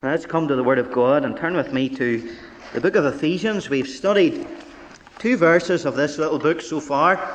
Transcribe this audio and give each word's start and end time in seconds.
Now 0.00 0.10
let's 0.10 0.26
come 0.26 0.46
to 0.46 0.54
the 0.54 0.62
Word 0.62 0.78
of 0.78 0.92
God 0.92 1.24
and 1.24 1.36
turn 1.36 1.56
with 1.56 1.72
me 1.72 1.88
to 1.88 2.32
the 2.72 2.80
book 2.80 2.94
of 2.94 3.04
Ephesians. 3.04 3.68
We've 3.68 3.88
studied 3.88 4.46
two 5.18 5.36
verses 5.36 5.84
of 5.84 5.96
this 5.96 6.18
little 6.18 6.38
book 6.38 6.60
so 6.60 6.78
far. 6.78 7.34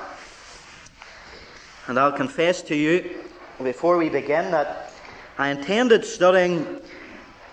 And 1.87 1.99
I'll 1.99 2.13
confess 2.13 2.61
to 2.61 2.73
you 2.73 3.19
before 3.61 3.97
we 3.97 4.07
begin 4.07 4.49
that 4.51 4.93
I 5.37 5.49
intended 5.49 6.05
studying 6.05 6.79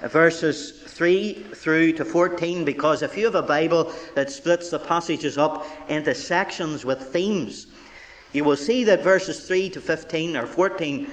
verses 0.00 0.84
3 0.86 1.46
through 1.56 1.94
to 1.94 2.04
14 2.04 2.64
because 2.64 3.02
if 3.02 3.16
you 3.16 3.24
have 3.24 3.34
a 3.34 3.42
Bible 3.42 3.92
that 4.14 4.30
splits 4.30 4.70
the 4.70 4.78
passages 4.78 5.36
up 5.36 5.66
into 5.88 6.14
sections 6.14 6.84
with 6.84 7.02
themes, 7.02 7.66
you 8.32 8.44
will 8.44 8.56
see 8.56 8.84
that 8.84 9.02
verses 9.02 9.44
3 9.44 9.70
to 9.70 9.80
15 9.80 10.36
or 10.36 10.46
14 10.46 11.10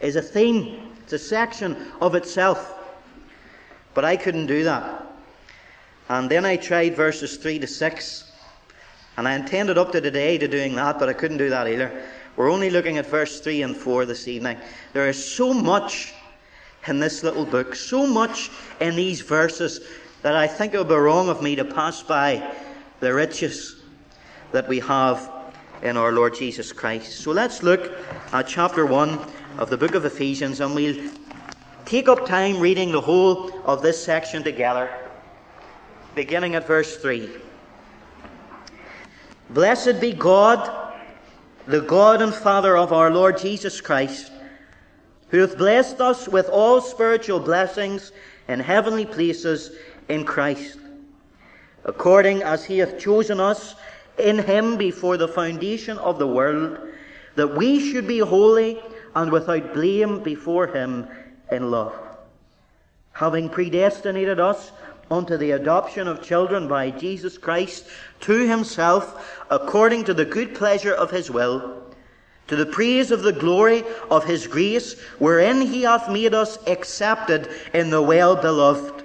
is 0.00 0.16
a 0.16 0.20
theme, 0.20 0.90
it's 1.04 1.12
a 1.12 1.18
section 1.20 1.76
of 2.00 2.16
itself. 2.16 2.75
But 3.96 4.04
I 4.04 4.16
couldn't 4.16 4.44
do 4.44 4.62
that. 4.64 5.06
And 6.10 6.30
then 6.30 6.44
I 6.44 6.56
tried 6.56 6.94
verses 6.94 7.38
3 7.38 7.60
to 7.60 7.66
6. 7.66 8.30
And 9.16 9.26
I 9.26 9.34
intended 9.34 9.78
up 9.78 9.90
to 9.92 10.02
today 10.02 10.36
to 10.36 10.46
doing 10.46 10.74
that, 10.74 10.98
but 10.98 11.08
I 11.08 11.14
couldn't 11.14 11.38
do 11.38 11.48
that 11.48 11.66
either. 11.66 12.04
We're 12.36 12.50
only 12.52 12.68
looking 12.68 12.98
at 12.98 13.06
verse 13.06 13.40
3 13.40 13.62
and 13.62 13.74
4 13.74 14.04
this 14.04 14.28
evening. 14.28 14.58
There 14.92 15.08
is 15.08 15.16
so 15.24 15.54
much 15.54 16.12
in 16.86 17.00
this 17.00 17.22
little 17.22 17.46
book, 17.46 17.74
so 17.74 18.06
much 18.06 18.50
in 18.80 18.96
these 18.96 19.22
verses, 19.22 19.80
that 20.20 20.36
I 20.36 20.46
think 20.46 20.74
it 20.74 20.78
would 20.78 20.88
be 20.88 20.94
wrong 20.94 21.30
of 21.30 21.42
me 21.42 21.56
to 21.56 21.64
pass 21.64 22.02
by 22.02 22.54
the 23.00 23.14
riches 23.14 23.76
that 24.52 24.68
we 24.68 24.78
have 24.80 25.32
in 25.80 25.96
our 25.96 26.12
Lord 26.12 26.34
Jesus 26.34 26.70
Christ. 26.70 27.20
So 27.20 27.30
let's 27.30 27.62
look 27.62 27.92
at 28.34 28.46
chapter 28.46 28.84
1 28.84 29.18
of 29.56 29.70
the 29.70 29.78
book 29.78 29.94
of 29.94 30.04
Ephesians, 30.04 30.60
and 30.60 30.74
we'll 30.74 31.10
Take 31.86 32.08
up 32.08 32.26
time 32.26 32.58
reading 32.58 32.90
the 32.90 33.00
whole 33.00 33.52
of 33.64 33.80
this 33.80 34.04
section 34.04 34.42
together, 34.42 34.90
beginning 36.16 36.56
at 36.56 36.66
verse 36.66 36.96
3. 36.96 37.30
Blessed 39.50 40.00
be 40.00 40.12
God, 40.12 40.68
the 41.68 41.80
God 41.80 42.22
and 42.22 42.34
Father 42.34 42.76
of 42.76 42.92
our 42.92 43.12
Lord 43.12 43.38
Jesus 43.38 43.80
Christ, 43.80 44.32
who 45.28 45.38
hath 45.38 45.56
blessed 45.56 46.00
us 46.00 46.26
with 46.26 46.48
all 46.48 46.80
spiritual 46.80 47.38
blessings 47.38 48.10
in 48.48 48.58
heavenly 48.58 49.06
places 49.06 49.70
in 50.08 50.24
Christ, 50.24 50.78
according 51.84 52.42
as 52.42 52.64
he 52.64 52.78
hath 52.78 52.98
chosen 52.98 53.38
us 53.38 53.76
in 54.18 54.40
him 54.40 54.76
before 54.76 55.16
the 55.16 55.28
foundation 55.28 55.98
of 55.98 56.18
the 56.18 56.26
world, 56.26 56.80
that 57.36 57.54
we 57.54 57.78
should 57.78 58.08
be 58.08 58.18
holy 58.18 58.82
and 59.14 59.30
without 59.30 59.72
blame 59.72 60.20
before 60.24 60.66
him 60.66 61.06
in 61.50 61.70
love, 61.70 61.94
having 63.12 63.48
predestinated 63.48 64.40
us 64.40 64.72
unto 65.10 65.36
the 65.36 65.52
adoption 65.52 66.08
of 66.08 66.22
children 66.22 66.66
by 66.68 66.90
Jesus 66.90 67.38
Christ 67.38 67.86
to 68.20 68.48
himself, 68.48 69.44
according 69.50 70.04
to 70.04 70.14
the 70.14 70.24
good 70.24 70.54
pleasure 70.54 70.92
of 70.92 71.10
his 71.10 71.30
will, 71.30 71.82
to 72.48 72.56
the 72.56 72.66
praise 72.66 73.10
of 73.10 73.22
the 73.22 73.32
glory 73.32 73.84
of 74.10 74.24
his 74.24 74.46
grace, 74.46 74.98
wherein 75.18 75.60
he 75.60 75.82
hath 75.82 76.10
made 76.10 76.34
us 76.34 76.58
accepted 76.66 77.48
in 77.72 77.90
the 77.90 78.02
well 78.02 78.36
beloved, 78.36 79.04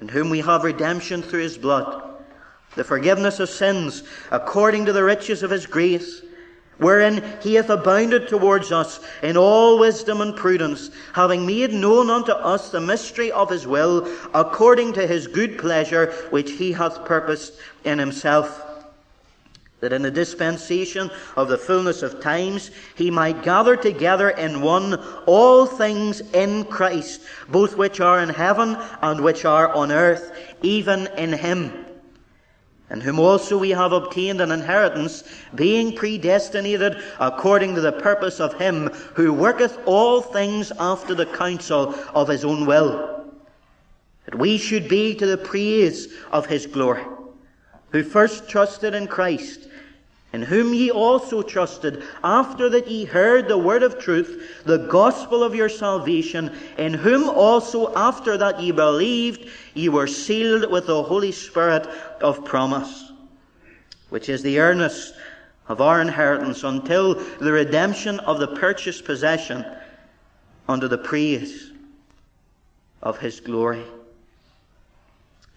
in 0.00 0.08
whom 0.08 0.30
we 0.30 0.40
have 0.40 0.64
redemption 0.64 1.22
through 1.22 1.42
his 1.42 1.58
blood, 1.58 2.02
the 2.76 2.84
forgiveness 2.84 3.40
of 3.40 3.48
sins, 3.48 4.02
according 4.30 4.86
to 4.86 4.92
the 4.92 5.04
riches 5.04 5.42
of 5.42 5.50
his 5.50 5.66
grace 5.66 6.22
wherein 6.78 7.22
he 7.42 7.54
hath 7.54 7.70
abounded 7.70 8.28
towards 8.28 8.72
us 8.72 9.00
in 9.22 9.36
all 9.36 9.78
wisdom 9.78 10.20
and 10.20 10.36
prudence, 10.36 10.90
having 11.12 11.46
made 11.46 11.72
known 11.72 12.08
unto 12.10 12.32
us 12.32 12.70
the 12.70 12.80
mystery 12.80 13.30
of 13.32 13.50
his 13.50 13.66
will, 13.66 14.08
according 14.34 14.92
to 14.92 15.06
his 15.06 15.26
good 15.26 15.58
pleasure, 15.58 16.12
which 16.30 16.52
he 16.52 16.72
hath 16.72 17.04
purposed 17.04 17.54
in 17.84 17.98
himself. 17.98 18.64
That 19.80 19.92
in 19.92 20.02
the 20.02 20.10
dispensation 20.10 21.10
of 21.36 21.48
the 21.48 21.58
fullness 21.58 22.02
of 22.02 22.20
times 22.20 22.72
he 22.96 23.12
might 23.12 23.44
gather 23.44 23.76
together 23.76 24.30
in 24.30 24.60
one 24.60 24.94
all 25.26 25.66
things 25.66 26.20
in 26.32 26.64
Christ, 26.64 27.20
both 27.48 27.76
which 27.76 28.00
are 28.00 28.20
in 28.20 28.28
heaven 28.28 28.76
and 29.02 29.20
which 29.20 29.44
are 29.44 29.72
on 29.72 29.92
earth, 29.92 30.32
even 30.62 31.06
in 31.16 31.32
him 31.32 31.86
in 32.90 33.00
whom 33.00 33.18
also 33.18 33.58
we 33.58 33.70
have 33.70 33.92
obtained 33.92 34.40
an 34.40 34.50
inheritance, 34.50 35.24
being 35.54 35.94
predestinated 35.94 36.96
according 37.20 37.74
to 37.74 37.80
the 37.80 37.92
purpose 37.92 38.40
of 38.40 38.58
him 38.58 38.88
who 39.14 39.32
worketh 39.32 39.78
all 39.84 40.22
things 40.22 40.72
after 40.78 41.14
the 41.14 41.26
counsel 41.26 41.94
of 42.14 42.28
his 42.28 42.44
own 42.44 42.64
will, 42.64 43.24
that 44.24 44.38
we 44.38 44.56
should 44.56 44.88
be 44.88 45.14
to 45.14 45.26
the 45.26 45.36
praise 45.36 46.08
of 46.32 46.46
his 46.46 46.66
glory, 46.66 47.04
who 47.90 48.02
first 48.02 48.48
trusted 48.48 48.94
in 48.94 49.06
Christ, 49.06 49.67
in 50.32 50.42
whom 50.42 50.74
ye 50.74 50.90
also 50.90 51.42
trusted, 51.42 52.02
after 52.22 52.68
that 52.68 52.86
ye 52.86 53.04
heard 53.04 53.48
the 53.48 53.56
word 53.56 53.82
of 53.82 53.98
truth, 53.98 54.62
the 54.64 54.76
gospel 54.76 55.42
of 55.42 55.54
your 55.54 55.70
salvation, 55.70 56.54
in 56.76 56.92
whom 56.92 57.30
also, 57.30 57.94
after 57.94 58.36
that 58.36 58.60
ye 58.60 58.70
believed, 58.70 59.48
ye 59.72 59.88
were 59.88 60.06
sealed 60.06 60.70
with 60.70 60.86
the 60.86 61.02
Holy 61.02 61.32
Spirit 61.32 61.86
of 62.20 62.44
promise, 62.44 63.10
which 64.10 64.28
is 64.28 64.42
the 64.42 64.58
earnest 64.58 65.14
of 65.68 65.80
our 65.80 66.00
inheritance 66.00 66.62
until 66.62 67.14
the 67.14 67.52
redemption 67.52 68.20
of 68.20 68.38
the 68.38 68.48
purchased 68.48 69.06
possession 69.06 69.64
under 70.68 70.88
the 70.88 70.98
praise 70.98 71.72
of 73.02 73.18
his 73.18 73.40
glory. 73.40 73.84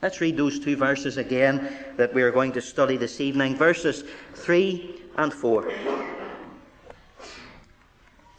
Let's 0.01 0.19
read 0.19 0.35
those 0.35 0.57
two 0.57 0.75
verses 0.75 1.17
again 1.17 1.77
that 1.97 2.11
we 2.11 2.23
are 2.23 2.31
going 2.31 2.53
to 2.53 2.61
study 2.61 2.97
this 2.97 3.21
evening 3.21 3.55
verses 3.55 4.03
3 4.33 4.99
and 5.17 5.31
4. 5.31 5.71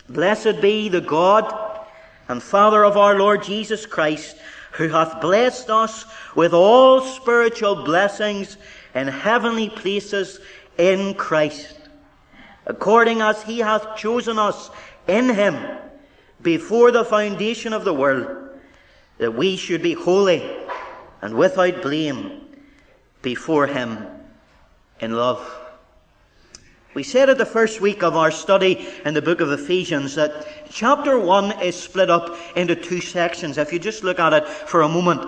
Blessed 0.08 0.60
be 0.60 0.88
the 0.88 1.00
God 1.00 1.86
and 2.26 2.42
Father 2.42 2.84
of 2.84 2.96
our 2.96 3.16
Lord 3.16 3.44
Jesus 3.44 3.86
Christ, 3.86 4.36
who 4.72 4.88
hath 4.88 5.20
blessed 5.20 5.70
us 5.70 6.04
with 6.34 6.52
all 6.52 7.00
spiritual 7.00 7.84
blessings 7.84 8.56
in 8.96 9.06
heavenly 9.06 9.68
places 9.68 10.40
in 10.78 11.14
Christ, 11.14 11.76
according 12.66 13.20
as 13.20 13.40
he 13.44 13.60
hath 13.60 13.96
chosen 13.96 14.36
us 14.36 14.68
in 15.06 15.28
him 15.28 15.78
before 16.42 16.90
the 16.90 17.04
foundation 17.04 17.72
of 17.72 17.84
the 17.84 17.94
world, 17.94 18.58
that 19.18 19.32
we 19.32 19.56
should 19.56 19.82
be 19.82 19.92
holy 19.92 20.40
and 21.22 21.34
without 21.34 21.80
blame 21.80 22.42
before 23.22 23.66
Him 23.66 24.06
in 25.00 25.16
love. 25.16 25.58
We 26.94 27.02
said 27.02 27.30
at 27.30 27.38
the 27.38 27.46
first 27.46 27.80
week 27.80 28.02
of 28.02 28.16
our 28.16 28.30
study 28.30 28.86
in 29.06 29.14
the 29.14 29.22
book 29.22 29.40
of 29.40 29.50
Ephesians 29.50 30.14
that 30.16 30.46
chapter 30.68 31.18
1 31.18 31.62
is 31.62 31.74
split 31.74 32.10
up 32.10 32.36
into 32.54 32.76
two 32.76 33.00
sections. 33.00 33.56
If 33.56 33.72
you 33.72 33.78
just 33.78 34.04
look 34.04 34.18
at 34.18 34.34
it 34.34 34.46
for 34.46 34.82
a 34.82 34.88
moment, 34.88 35.22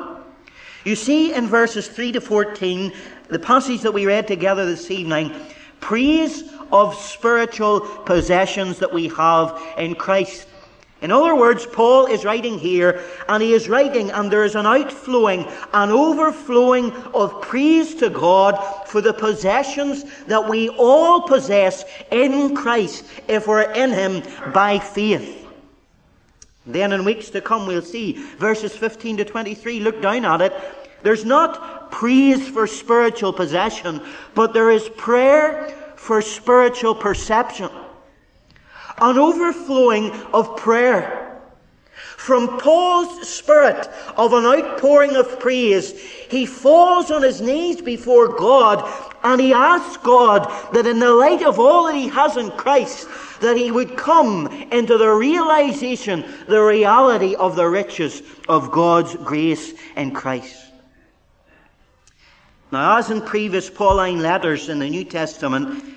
you 0.85 0.95
see 0.95 1.33
in 1.33 1.47
verses 1.47 1.89
3 1.89 2.13
to 2.13 2.21
14, 2.21 2.93
the 3.29 3.39
passage 3.39 3.81
that 3.81 3.95
we 3.95 4.05
read 4.05 4.29
together 4.29 4.67
this 4.67 4.91
evening, 4.91 5.35
praise 5.81 6.45
of 6.71 6.95
spiritual 6.95 7.81
possessions 7.81 8.79
that 8.81 8.93
we 8.93 9.09
have 9.09 9.63
in 9.79 9.95
Christ. 9.95 10.47
In 11.05 11.13
other 11.13 11.37
words, 11.37 11.67
Paul 11.67 12.07
is 12.07 12.25
writing 12.25 12.59
here, 12.59 13.05
and 13.29 13.43
he 13.43 13.53
is 13.53 13.69
writing, 13.69 14.11
and 14.11 14.31
there 14.31 14.43
is 14.43 14.55
an 14.55 14.65
outflowing, 14.65 15.47
an 15.75 15.91
overflowing 15.91 16.93
of 17.13 17.43
praise 17.43 17.95
to 17.97 18.09
God 18.09 18.57
for 18.87 19.03
the 19.03 19.13
possessions 19.13 20.07
that 20.29 20.49
we 20.49 20.71
all 20.71 21.21
possess 21.21 21.85
in 22.11 22.57
Christ 22.57 23.05
if 23.29 23.47
we're 23.47 23.71
in 23.73 23.91
him 23.91 24.23
by 24.55 24.79
faith. 24.79 25.47
Then 26.65 26.91
in 26.91 27.05
weeks 27.05 27.29
to 27.31 27.43
come, 27.43 27.67
we'll 27.67 27.83
see 27.83 28.13
verses 28.39 28.75
15 28.75 29.19
to 29.19 29.27
23. 29.27 29.81
Look 29.81 30.01
down 30.01 30.25
at 30.25 30.41
it. 30.41 30.55
There's 31.03 31.27
not 31.27 31.91
praise 31.91 32.49
for 32.49 32.67
spiritual 32.67 33.35
possession, 33.35 34.01
but 34.35 34.55
there 34.55 34.71
is 34.71 34.89
prayer 34.89 35.69
for 35.97 36.23
spiritual 36.23 36.95
perception 36.95 37.69
an 38.99 39.19
overflowing 39.19 40.11
of 40.33 40.57
prayer. 40.57 41.21
From 42.17 42.59
Paul's 42.59 43.29
spirit 43.29 43.87
of 44.17 44.33
an 44.33 44.47
outpouring 44.47 45.15
of 45.15 45.39
praise, 45.39 45.93
he 46.01 46.47
falls 46.47 47.11
on 47.11 47.23
his 47.23 47.41
knees 47.41 47.83
before 47.83 48.29
God 48.29 48.83
and 49.23 49.41
he 49.41 49.53
asks 49.53 49.97
God 49.99 50.45
that 50.73 50.87
in 50.87 50.99
the 50.99 51.13
light 51.13 51.43
of 51.43 51.59
all 51.59 51.87
that 51.87 51.95
he 51.95 52.09
has 52.09 52.37
in 52.37 52.51
Christ, 52.53 53.09
that 53.41 53.57
he 53.57 53.71
would 53.71 53.97
come 53.97 54.47
into 54.71 54.99
the 54.99 55.11
realization, 55.11 56.25
the 56.47 56.63
reality 56.63 57.35
of 57.35 57.57
the 57.57 57.69
riches 57.69 58.23
of 58.49 58.71
God's 58.71 59.17
grace 59.17 59.73
in 59.97 60.13
Christ. 60.13 60.65
Now, 62.71 62.99
as 62.99 63.11
in 63.11 63.23
previous 63.23 63.71
Pauline 63.71 64.21
letters 64.21 64.69
in 64.69 64.79
the 64.79 64.91
New 64.91 65.05
Testament, 65.05 65.94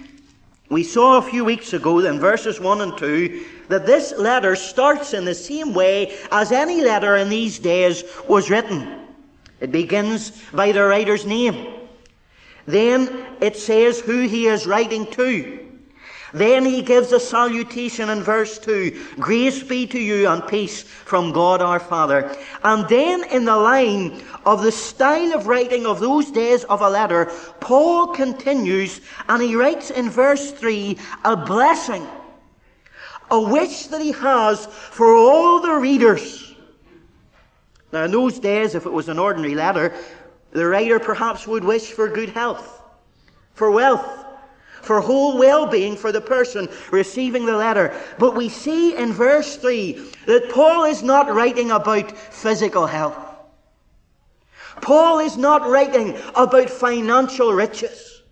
We 0.70 0.84
saw 0.84 1.18
a 1.18 1.22
few 1.22 1.46
weeks 1.46 1.74
ago 1.74 2.00
in 2.00 2.20
verses 2.20 2.60
1 2.60 2.82
and 2.82 2.98
2 2.98 3.46
that 3.70 3.86
this 3.86 4.14
letter 4.18 4.56
starts 4.56 5.14
in 5.14 5.24
the 5.24 5.36
same 5.36 5.74
way 5.74 6.18
as 6.32 6.52
any 6.52 6.84
letter 6.84 7.16
in 7.16 7.30
these 7.30 7.58
days 7.58 8.04
was 8.28 8.50
written. 8.50 9.06
It 9.62 9.72
begins 9.72 10.32
by 10.52 10.74
the 10.74 10.84
writer's 10.84 11.26
name. 11.26 11.74
Then 12.66 13.26
it 13.40 13.56
says 13.56 14.00
who 14.00 14.28
he 14.28 14.48
is 14.48 14.68
writing 14.68 15.06
to. 15.12 15.67
Then 16.34 16.66
he 16.66 16.82
gives 16.82 17.12
a 17.12 17.20
salutation 17.20 18.10
in 18.10 18.22
verse 18.22 18.60
2 18.60 19.16
Grace 19.20 19.64
be 19.64 19.88
to 19.88 20.00
you 20.00 20.28
and 20.28 20.46
peace 20.46 20.84
from 20.84 21.32
God 21.32 21.62
our 21.62 21.80
Father. 21.80 22.36
And 22.64 22.88
then 22.90 23.24
in 23.32 23.46
the 23.46 23.56
line 23.56 24.22
of 24.46 24.62
the 24.62 24.72
style 24.72 25.34
of 25.34 25.48
writing 25.48 25.86
of 25.86 26.00
those 26.00 26.32
days 26.32 26.64
of 26.66 26.82
a 26.82 26.90
letter, 26.90 27.32
Paul 27.60 28.08
continues 28.08 29.02
and 29.30 29.42
he 29.42 29.56
writes 29.56 29.90
in 29.90 30.10
verse 30.10 30.52
3 30.52 30.98
a 31.24 31.38
blessing, 31.38 32.06
a 33.32 33.40
wish 33.40 33.88
that 33.88 34.02
he 34.02 34.12
has 34.12 34.66
for 34.66 35.16
all 35.16 35.62
the 35.62 35.76
readers. 35.76 36.56
Now, 37.94 38.04
in 38.04 38.12
those 38.12 38.38
days, 38.38 38.76
if 38.76 38.86
it 38.86 38.92
was 38.92 39.08
an 39.08 39.18
ordinary 39.18 39.56
letter, 39.56 39.94
the 40.52 40.66
writer 40.66 41.00
perhaps 41.00 41.48
would 41.48 41.64
wish 41.64 41.92
for 41.92 42.10
good 42.10 42.30
health, 42.30 42.82
for 43.54 43.72
wealth, 43.72 44.26
for 44.88 45.02
whole 45.02 45.38
well-being 45.38 45.98
for 45.98 46.14
the 46.14 46.22
person 46.22 46.70
receiving 46.92 47.46
the 47.46 47.58
letter. 47.58 47.94
But 48.18 48.36
we 48.36 48.48
see 48.48 48.96
in 48.96 49.12
verse 49.12 49.58
3 49.58 49.94
that 50.26 50.50
Paul 50.50 50.86
is 50.86 51.04
not 51.04 51.34
writing 51.34 51.72
about 51.72 52.18
physical 52.18 52.88
health. 52.88 53.18
Paul 54.82 55.20
is 55.20 55.38
not 55.38 55.68
writing 55.68 56.18
about 56.36 56.70
financial 56.70 57.52
riches. 57.52 58.24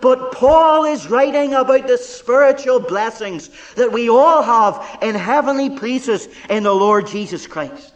But 0.00 0.30
Paul 0.32 0.84
is 0.84 1.08
writing 1.08 1.54
about 1.54 1.88
the 1.88 1.98
spiritual 1.98 2.78
blessings 2.78 3.50
that 3.74 3.90
we 3.90 4.08
all 4.08 4.42
have 4.42 4.98
in 5.02 5.14
heavenly 5.14 5.70
places 5.70 6.28
in 6.48 6.62
the 6.62 6.74
Lord 6.74 7.06
Jesus 7.06 7.46
Christ. 7.46 7.94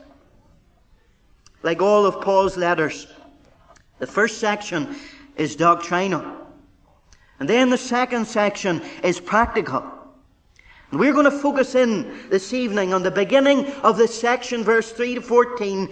Like 1.62 1.82
all 1.82 2.06
of 2.06 2.22
Paul's 2.22 2.56
letters, 2.56 3.06
the 3.98 4.06
first 4.06 4.38
section 4.38 4.96
is 5.36 5.54
doctrinal. 5.54 6.39
And 7.40 7.48
then 7.48 7.70
the 7.70 7.78
second 7.78 8.26
section 8.26 8.82
is 9.02 9.18
practical. 9.18 9.82
And 10.90 11.00
we're 11.00 11.12
going 11.12 11.24
to 11.24 11.30
focus 11.30 11.74
in 11.74 12.28
this 12.28 12.52
evening 12.52 12.92
on 12.92 13.02
the 13.02 13.10
beginning 13.10 13.66
of 13.82 13.96
this 13.96 14.18
section, 14.18 14.62
verse 14.62 14.92
3 14.92 15.16
to 15.16 15.22
14, 15.22 15.88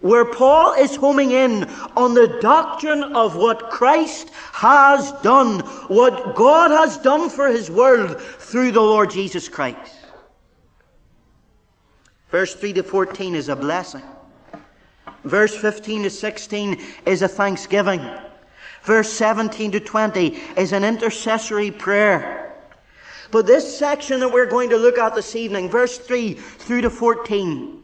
where 0.00 0.24
Paul 0.24 0.72
is 0.74 0.96
homing 0.96 1.30
in 1.30 1.64
on 1.96 2.14
the 2.14 2.38
doctrine 2.40 3.04
of 3.14 3.36
what 3.36 3.70
Christ 3.70 4.30
has 4.52 5.12
done, 5.22 5.60
what 5.88 6.34
God 6.34 6.70
has 6.70 6.96
done 6.98 7.30
for 7.30 7.48
his 7.48 7.70
world 7.70 8.20
through 8.20 8.72
the 8.72 8.80
Lord 8.80 9.10
Jesus 9.10 9.48
Christ. 9.48 9.94
Verse 12.30 12.54
3 12.54 12.72
to 12.74 12.82
14 12.82 13.34
is 13.34 13.48
a 13.48 13.56
blessing. 13.56 14.02
Verse 15.24 15.54
15 15.54 16.04
to 16.04 16.10
16 16.10 16.80
is 17.04 17.22
a 17.22 17.28
thanksgiving. 17.28 18.00
Verse 18.82 19.12
17 19.12 19.72
to 19.72 19.80
20 19.80 20.28
is 20.56 20.72
an 20.72 20.84
intercessory 20.84 21.70
prayer. 21.70 22.54
But 23.30 23.46
this 23.46 23.78
section 23.78 24.20
that 24.20 24.32
we're 24.32 24.46
going 24.46 24.70
to 24.70 24.76
look 24.76 24.98
at 24.98 25.14
this 25.14 25.36
evening, 25.36 25.68
verse 25.68 25.98
3 25.98 26.34
through 26.34 26.80
to 26.82 26.90
14, 26.90 27.82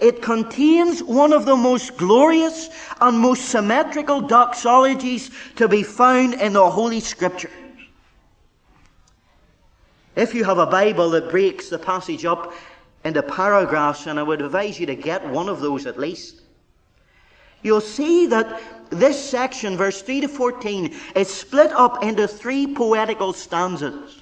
it 0.00 0.22
contains 0.22 1.02
one 1.02 1.32
of 1.32 1.44
the 1.44 1.56
most 1.56 1.96
glorious 1.96 2.68
and 3.00 3.18
most 3.18 3.46
symmetrical 3.46 4.22
doxologies 4.22 5.30
to 5.56 5.68
be 5.68 5.82
found 5.82 6.34
in 6.34 6.52
the 6.52 6.70
Holy 6.70 7.00
Scriptures. 7.00 7.52
If 10.16 10.34
you 10.34 10.42
have 10.44 10.58
a 10.58 10.66
Bible 10.66 11.10
that 11.10 11.30
breaks 11.30 11.68
the 11.68 11.78
passage 11.78 12.24
up 12.24 12.52
into 13.04 13.22
paragraphs, 13.22 14.06
and 14.06 14.18
I 14.18 14.24
would 14.24 14.42
advise 14.42 14.80
you 14.80 14.86
to 14.86 14.96
get 14.96 15.28
one 15.28 15.48
of 15.48 15.60
those 15.60 15.86
at 15.86 15.98
least, 15.98 16.42
you'll 17.62 17.80
see 17.80 18.26
that 18.26 18.60
this 18.90 19.22
section, 19.22 19.76
verse 19.76 20.02
3 20.02 20.22
to 20.22 20.28
14, 20.28 20.94
is 21.14 21.28
split 21.28 21.72
up 21.72 22.02
into 22.02 22.26
three 22.26 22.66
poetical 22.66 23.32
stanzas. 23.32 24.20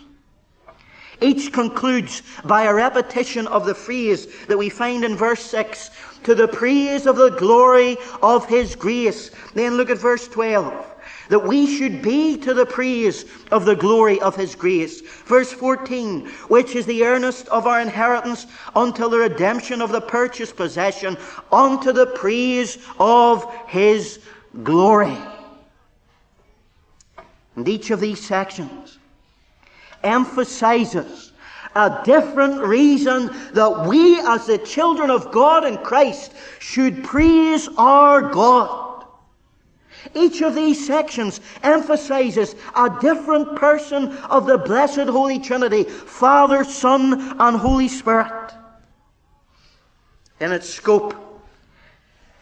Each 1.20 1.52
concludes 1.52 2.22
by 2.44 2.64
a 2.64 2.74
repetition 2.74 3.46
of 3.46 3.64
the 3.64 3.74
phrase 3.74 4.26
that 4.46 4.58
we 4.58 4.68
find 4.68 5.04
in 5.04 5.16
verse 5.16 5.40
6 5.40 5.90
to 6.24 6.34
the 6.34 6.48
praise 6.48 7.06
of 7.06 7.16
the 7.16 7.30
glory 7.30 7.96
of 8.22 8.46
his 8.46 8.74
grace. 8.74 9.30
Then 9.54 9.76
look 9.76 9.88
at 9.88 9.98
verse 9.98 10.28
12 10.28 10.94
that 11.28 11.46
we 11.46 11.66
should 11.66 12.02
be 12.02 12.36
to 12.38 12.54
the 12.54 12.66
praise 12.66 13.24
of 13.50 13.64
the 13.64 13.74
glory 13.74 14.20
of 14.20 14.36
his 14.36 14.54
grace. 14.54 15.00
Verse 15.00 15.52
14, 15.52 16.26
which 16.48 16.74
is 16.74 16.86
the 16.86 17.04
earnest 17.04 17.48
of 17.48 17.66
our 17.66 17.80
inheritance 17.80 18.46
until 18.74 19.08
the 19.08 19.18
redemption 19.18 19.82
of 19.82 19.92
the 19.92 20.00
purchased 20.00 20.56
possession, 20.56 21.16
unto 21.50 21.92
the 21.92 22.06
praise 22.06 22.78
of 22.98 23.52
his 23.66 24.20
glory. 24.62 25.16
And 27.56 27.68
each 27.68 27.90
of 27.90 28.00
these 28.00 28.24
sections 28.24 28.98
emphasizes 30.02 31.32
a 31.74 32.00
different 32.04 32.60
reason 32.62 33.30
that 33.52 33.86
we, 33.86 34.18
as 34.20 34.46
the 34.46 34.58
children 34.58 35.10
of 35.10 35.30
God 35.30 35.64
in 35.64 35.76
Christ, 35.78 36.32
should 36.58 37.04
praise 37.04 37.68
our 37.76 38.22
God. 38.22 39.04
Each 40.14 40.40
of 40.40 40.54
these 40.54 40.86
sections 40.86 41.40
emphasizes 41.62 42.54
a 42.74 42.90
different 43.00 43.56
person 43.56 44.16
of 44.30 44.46
the 44.46 44.58
blessed 44.58 45.08
Holy 45.08 45.38
Trinity 45.38 45.84
Father, 45.84 46.64
Son, 46.64 47.36
and 47.38 47.56
Holy 47.56 47.88
Spirit. 47.88 48.52
In 50.40 50.52
its 50.52 50.68
scope, 50.68 51.14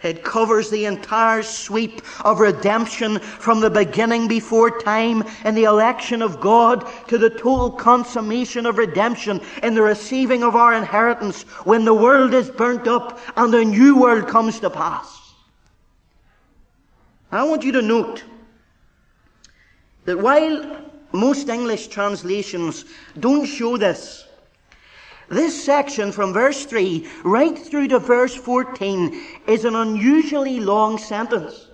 it 0.05 0.23
covers 0.23 0.71
the 0.71 0.85
entire 0.85 1.43
sweep 1.43 2.03
of 2.25 2.39
redemption 2.39 3.19
from 3.19 3.61
the 3.61 3.71
beginning 3.71 4.29
before 4.29 4.81
time 4.81 5.25
in 5.45 5.55
the 5.55 5.65
election 5.65 6.23
of 6.23 6.41
God 6.41 6.87
to 7.09 7.19
the 7.19 7.31
total 7.31 7.71
consummation 7.71 8.67
of 8.67 8.79
redemption 8.79 9.41
in 9.63 9.75
the 9.75 9.83
receiving 9.83 10.43
of 10.43 10.55
our 10.55 10.75
inheritance 10.75 11.43
when 11.65 11.85
the 11.85 11.95
world 11.95 12.35
is 12.35 12.51
burnt 12.51 12.87
up 12.87 13.19
and 13.37 13.53
the 13.53 13.65
new 13.65 13.99
world 13.99 14.29
comes 14.29 14.61
to 14.61 14.71
pass. 14.71 15.33
I 17.33 17.43
want 17.43 17.65
you 17.65 17.73
to 17.73 17.83
note 17.83 18.23
that 20.05 20.19
while 20.19 20.81
most 21.13 21.49
English 21.49 21.89
translations 21.89 22.85
don't 23.19 23.47
show 23.47 23.77
this, 23.77 24.27
this 25.29 25.65
section 25.65 26.13
from 26.13 26.33
verse 26.33 26.65
3 26.65 27.09
right 27.25 27.59
through 27.59 27.89
to 27.89 27.99
verse 27.99 28.35
14 28.35 29.21
is 29.47 29.65
an 29.65 29.77
unusually 29.77 30.61
long 30.61 30.99
sentence. 30.99 31.69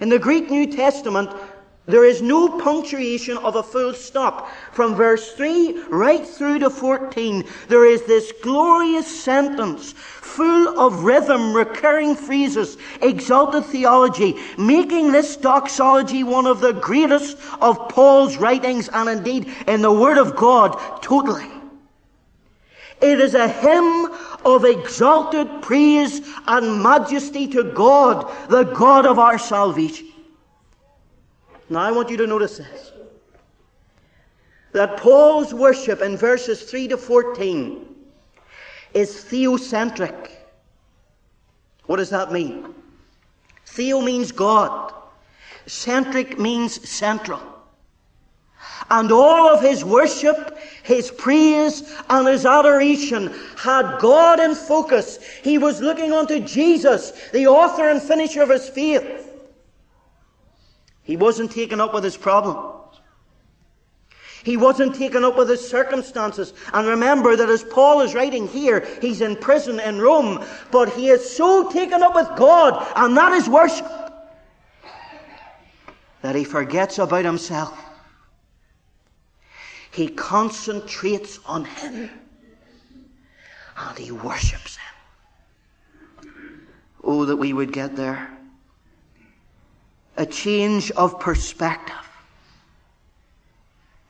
In 0.00 0.08
the 0.08 0.18
Greek 0.18 0.50
New 0.50 0.70
Testament, 0.70 1.30
there 1.86 2.04
is 2.04 2.20
no 2.20 2.48
punctuation 2.58 3.36
of 3.38 3.54
a 3.54 3.62
full 3.62 3.94
stop. 3.94 4.50
From 4.72 4.96
verse 4.96 5.32
3 5.32 5.84
right 5.88 6.26
through 6.26 6.58
to 6.58 6.70
14, 6.70 7.44
there 7.68 7.86
is 7.86 8.02
this 8.02 8.32
glorious 8.42 9.06
sentence 9.22 9.92
full 9.92 10.78
of 10.80 11.04
rhythm, 11.04 11.54
recurring 11.54 12.16
phrases, 12.16 12.76
exalted 13.00 13.64
theology, 13.66 14.36
making 14.58 15.12
this 15.12 15.36
doxology 15.36 16.24
one 16.24 16.46
of 16.46 16.60
the 16.60 16.72
greatest 16.72 17.38
of 17.60 17.88
Paul's 17.88 18.36
writings 18.36 18.88
and 18.92 19.08
indeed 19.08 19.54
in 19.68 19.80
the 19.80 19.92
Word 19.92 20.18
of 20.18 20.34
God 20.34 21.02
totally. 21.02 21.55
It 23.00 23.20
is 23.20 23.34
a 23.34 23.48
hymn 23.48 24.10
of 24.44 24.64
exalted 24.64 25.62
praise 25.62 26.20
and 26.46 26.82
majesty 26.82 27.46
to 27.48 27.64
God, 27.64 28.32
the 28.48 28.64
God 28.64 29.06
of 29.06 29.18
our 29.18 29.38
salvation. 29.38 30.08
Now 31.68 31.80
I 31.80 31.90
want 31.90 32.10
you 32.10 32.16
to 32.18 32.26
notice 32.26 32.58
this. 32.58 32.92
That 34.72 34.96
Paul's 34.96 35.52
worship 35.52 36.00
in 36.00 36.16
verses 36.16 36.62
3 36.62 36.88
to 36.88 36.96
14 36.96 37.86
is 38.94 39.24
theocentric. 39.24 40.30
What 41.86 41.96
does 41.96 42.10
that 42.10 42.32
mean? 42.32 42.74
Theo 43.66 44.00
means 44.00 44.32
God. 44.32 44.92
Centric 45.66 46.38
means 46.38 46.88
central. 46.88 47.55
And 48.90 49.10
all 49.10 49.48
of 49.48 49.60
his 49.62 49.84
worship, 49.84 50.58
his 50.82 51.10
praise, 51.10 51.92
and 52.08 52.28
his 52.28 52.46
adoration 52.46 53.34
had 53.56 53.98
God 53.98 54.38
in 54.38 54.54
focus. 54.54 55.18
He 55.42 55.58
was 55.58 55.80
looking 55.80 56.12
unto 56.12 56.40
Jesus, 56.40 57.12
the 57.32 57.48
author 57.48 57.88
and 57.88 58.00
finisher 58.00 58.42
of 58.42 58.50
his 58.50 58.68
faith. 58.68 59.28
He 61.02 61.16
wasn't 61.16 61.50
taken 61.50 61.80
up 61.80 61.94
with 61.94 62.04
his 62.04 62.16
problems. 62.16 62.74
He 64.44 64.56
wasn't 64.56 64.94
taken 64.94 65.24
up 65.24 65.36
with 65.36 65.48
his 65.48 65.68
circumstances. 65.68 66.52
And 66.72 66.86
remember 66.86 67.34
that 67.34 67.50
as 67.50 67.64
Paul 67.64 68.02
is 68.02 68.14
writing 68.14 68.46
here, 68.46 68.86
he's 69.02 69.20
in 69.20 69.34
prison 69.34 69.80
in 69.80 70.00
Rome, 70.00 70.44
but 70.70 70.92
he 70.92 71.08
is 71.08 71.28
so 71.36 71.68
taken 71.72 72.00
up 72.04 72.14
with 72.14 72.28
God, 72.36 72.86
and 72.94 73.16
that 73.16 73.32
is 73.32 73.48
worship, 73.48 73.90
that 76.22 76.36
he 76.36 76.44
forgets 76.44 76.98
about 76.98 77.24
himself. 77.24 77.76
He 79.96 80.08
concentrates 80.08 81.40
on 81.46 81.64
Him 81.64 82.10
and 83.78 83.98
he 83.98 84.12
worships 84.12 84.76
Him. 84.76 86.30
Oh, 87.02 87.24
that 87.24 87.36
we 87.36 87.54
would 87.54 87.72
get 87.72 87.96
there. 87.96 88.30
A 90.18 90.26
change 90.26 90.90
of 90.90 91.18
perspective. 91.18 91.96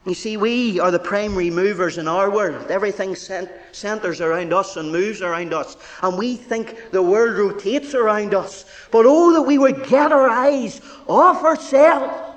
You 0.04 0.14
see, 0.14 0.36
we 0.36 0.80
are 0.80 0.90
the 0.90 0.98
primary 0.98 1.50
movers 1.50 1.98
in 1.98 2.08
our 2.08 2.30
world. 2.30 2.68
Everything 2.68 3.14
centers 3.14 4.20
around 4.20 4.52
us 4.52 4.76
and 4.76 4.90
moves 4.90 5.22
around 5.22 5.54
us. 5.54 5.76
And 6.02 6.18
we 6.18 6.34
think 6.34 6.90
the 6.90 7.02
world 7.02 7.38
rotates 7.38 7.94
around 7.94 8.34
us. 8.34 8.64
But 8.90 9.06
oh, 9.06 9.32
that 9.34 9.42
we 9.42 9.58
would 9.58 9.86
get 9.86 10.10
our 10.10 10.28
eyes 10.28 10.80
off 11.06 11.44
ourselves 11.44 12.35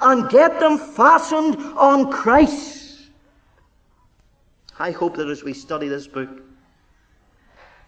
and 0.00 0.28
get 0.28 0.60
them 0.60 0.78
fastened 0.78 1.56
on 1.76 2.10
Christ. 2.10 3.10
I 4.78 4.90
hope 4.90 5.16
that 5.16 5.28
as 5.28 5.44
we 5.44 5.52
study 5.52 5.88
this 5.88 6.06
book, 6.06 6.28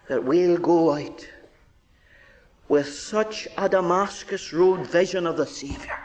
that 0.07 0.23
we'll 0.23 0.57
go 0.57 0.93
out 0.93 1.27
with 2.69 2.87
such 2.87 3.47
a 3.57 3.67
Damascus 3.67 4.53
Road 4.53 4.87
vision 4.87 5.27
of 5.27 5.37
the 5.37 5.45
Saviour 5.45 5.99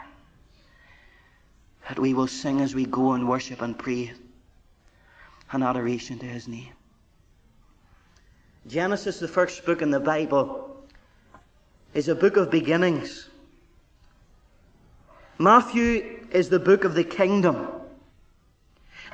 that 1.87 1.99
we 1.99 2.13
will 2.13 2.27
sing 2.27 2.61
as 2.61 2.73
we 2.73 2.85
go 2.85 3.13
and 3.13 3.27
worship 3.27 3.61
and 3.61 3.77
pray 3.77 4.13
and 5.51 5.63
adoration 5.63 6.17
to 6.19 6.25
his 6.25 6.47
name. 6.47 6.73
Genesis, 8.67 9.19
the 9.19 9.27
first 9.27 9.65
book 9.65 9.81
in 9.81 9.91
the 9.91 9.99
Bible, 9.99 10.85
is 11.93 12.07
a 12.07 12.15
book 12.15 12.37
of 12.37 12.49
beginnings. 12.49 13.29
Matthew 15.39 16.19
is 16.31 16.49
the 16.49 16.59
book 16.59 16.83
of 16.83 16.93
the 16.93 17.03
kingdom. 17.03 17.67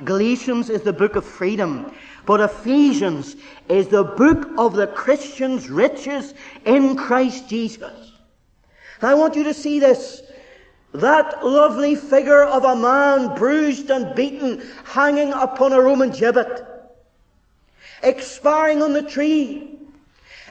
Galatians 0.04 0.70
is 0.70 0.82
the 0.82 0.92
book 0.92 1.16
of 1.16 1.24
freedom. 1.24 1.92
But 2.26 2.40
Ephesians 2.40 3.36
is 3.68 3.88
the 3.88 4.04
book 4.04 4.48
of 4.58 4.74
the 4.74 4.86
Christian's 4.86 5.68
riches 5.68 6.34
in 6.64 6.96
Christ 6.96 7.48
Jesus. 7.48 8.12
I 9.02 9.14
want 9.14 9.34
you 9.34 9.44
to 9.44 9.54
see 9.54 9.80
this. 9.80 10.22
That 10.92 11.44
lovely 11.44 11.94
figure 11.94 12.42
of 12.42 12.64
a 12.64 12.76
man 12.76 13.36
bruised 13.36 13.90
and 13.90 14.14
beaten, 14.14 14.62
hanging 14.84 15.32
upon 15.32 15.72
a 15.72 15.80
Roman 15.80 16.10
gibbet, 16.10 16.66
expiring 18.02 18.82
on 18.82 18.92
the 18.92 19.02
tree, 19.02 19.78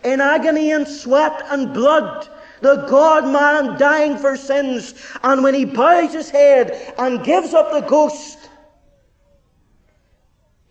in 0.04 0.22
agony 0.22 0.72
and 0.72 0.88
sweat 0.88 1.44
and 1.50 1.74
blood, 1.74 2.30
the 2.62 2.86
God 2.90 3.26
man 3.26 3.78
dying 3.78 4.18
for 4.18 4.36
sins, 4.36 4.94
and 5.24 5.44
when 5.44 5.54
he 5.54 5.66
bows 5.66 6.14
his 6.14 6.30
head 6.30 6.94
and 6.98 7.24
gives 7.24 7.54
up 7.54 7.72
the 7.72 7.82
ghost, 7.82 8.50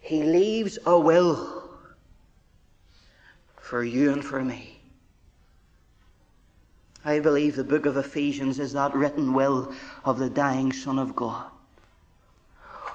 he 0.00 0.22
leaves 0.22 0.78
a 0.86 0.98
will 0.98 1.70
for 3.60 3.84
you 3.84 4.12
and 4.12 4.24
for 4.24 4.42
me. 4.42 4.80
I 7.04 7.20
believe 7.20 7.56
the 7.56 7.64
book 7.64 7.86
of 7.86 7.96
Ephesians 7.96 8.58
is 8.58 8.72
that 8.72 8.94
written 8.94 9.32
will 9.32 9.72
of 10.04 10.18
the 10.18 10.28
dying 10.28 10.72
Son 10.72 10.98
of 10.98 11.14
God. 11.14 11.46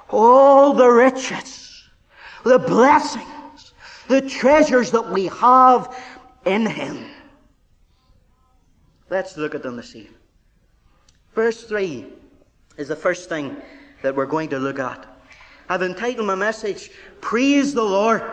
All 0.09 0.73
the 0.73 0.89
riches, 0.89 1.83
the 2.43 2.59
blessings, 2.59 3.73
the 4.07 4.21
treasures 4.21 4.91
that 4.91 5.09
we 5.09 5.25
have 5.27 5.95
in 6.45 6.65
Him. 6.65 7.05
Let's 9.13 9.37
look 9.37 9.53
at 9.53 9.61
them 9.61 9.75
this 9.75 9.95
evening. 9.95 10.17
Verse 11.35 11.65
3 11.65 12.07
is 12.77 12.87
the 12.87 12.95
first 12.95 13.29
thing 13.29 13.55
that 14.01 14.15
we're 14.15 14.25
going 14.25 14.49
to 14.49 14.57
look 14.57 14.79
at. 14.79 15.05
I've 15.69 15.83
entitled 15.83 16.25
my 16.25 16.33
message, 16.33 16.89
Praise 17.21 17.75
the 17.75 17.83
Lord. 17.83 18.23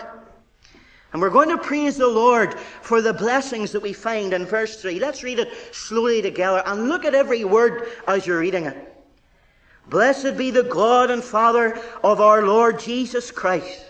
And 1.13 1.21
we're 1.21 1.29
going 1.29 1.51
to 1.51 1.59
praise 1.59 1.99
the 1.99 2.09
Lord 2.09 2.59
for 2.81 3.03
the 3.03 3.13
blessings 3.13 3.73
that 3.73 3.83
we 3.83 3.93
find 3.93 4.33
in 4.33 4.47
verse 4.47 4.81
3. 4.81 4.99
Let's 4.99 5.23
read 5.23 5.39
it 5.39 5.53
slowly 5.71 6.23
together 6.23 6.63
and 6.65 6.89
look 6.89 7.05
at 7.05 7.15
every 7.15 7.45
word 7.45 7.89
as 8.09 8.27
you're 8.27 8.41
reading 8.41 8.65
it. 8.65 9.05
Blessed 9.91 10.39
be 10.39 10.51
the 10.51 10.63
God 10.63 11.11
and 11.11 11.23
Father 11.23 11.79
of 12.03 12.23
our 12.23 12.47
Lord 12.47 12.81
Jesus 12.81 13.31
Christ, 13.31 13.85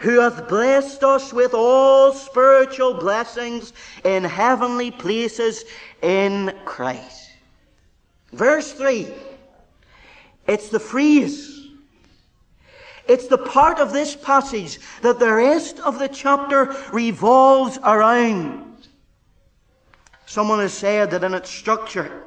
who 0.00 0.20
hath 0.20 0.48
blessed 0.48 1.02
us 1.04 1.32
with 1.32 1.54
all 1.54 2.12
spiritual 2.12 2.94
blessings 2.94 3.72
in 4.04 4.24
heavenly 4.24 4.90
places 4.90 5.64
in 6.02 6.54
Christ. 6.64 7.30
Verse 8.32 8.72
3. 8.72 9.08
It's 10.46 10.68
the 10.68 10.80
phrase 10.80 11.58
it's 13.08 13.26
the 13.26 13.38
part 13.38 13.78
of 13.78 13.92
this 13.92 14.14
passage 14.14 14.78
that 15.00 15.18
the 15.18 15.32
rest 15.32 15.80
of 15.80 15.98
the 15.98 16.08
chapter 16.08 16.76
revolves 16.92 17.78
around. 17.82 18.86
Someone 20.26 20.58
has 20.58 20.74
said 20.74 21.10
that 21.10 21.24
in 21.24 21.32
its 21.32 21.48
structure, 21.48 22.24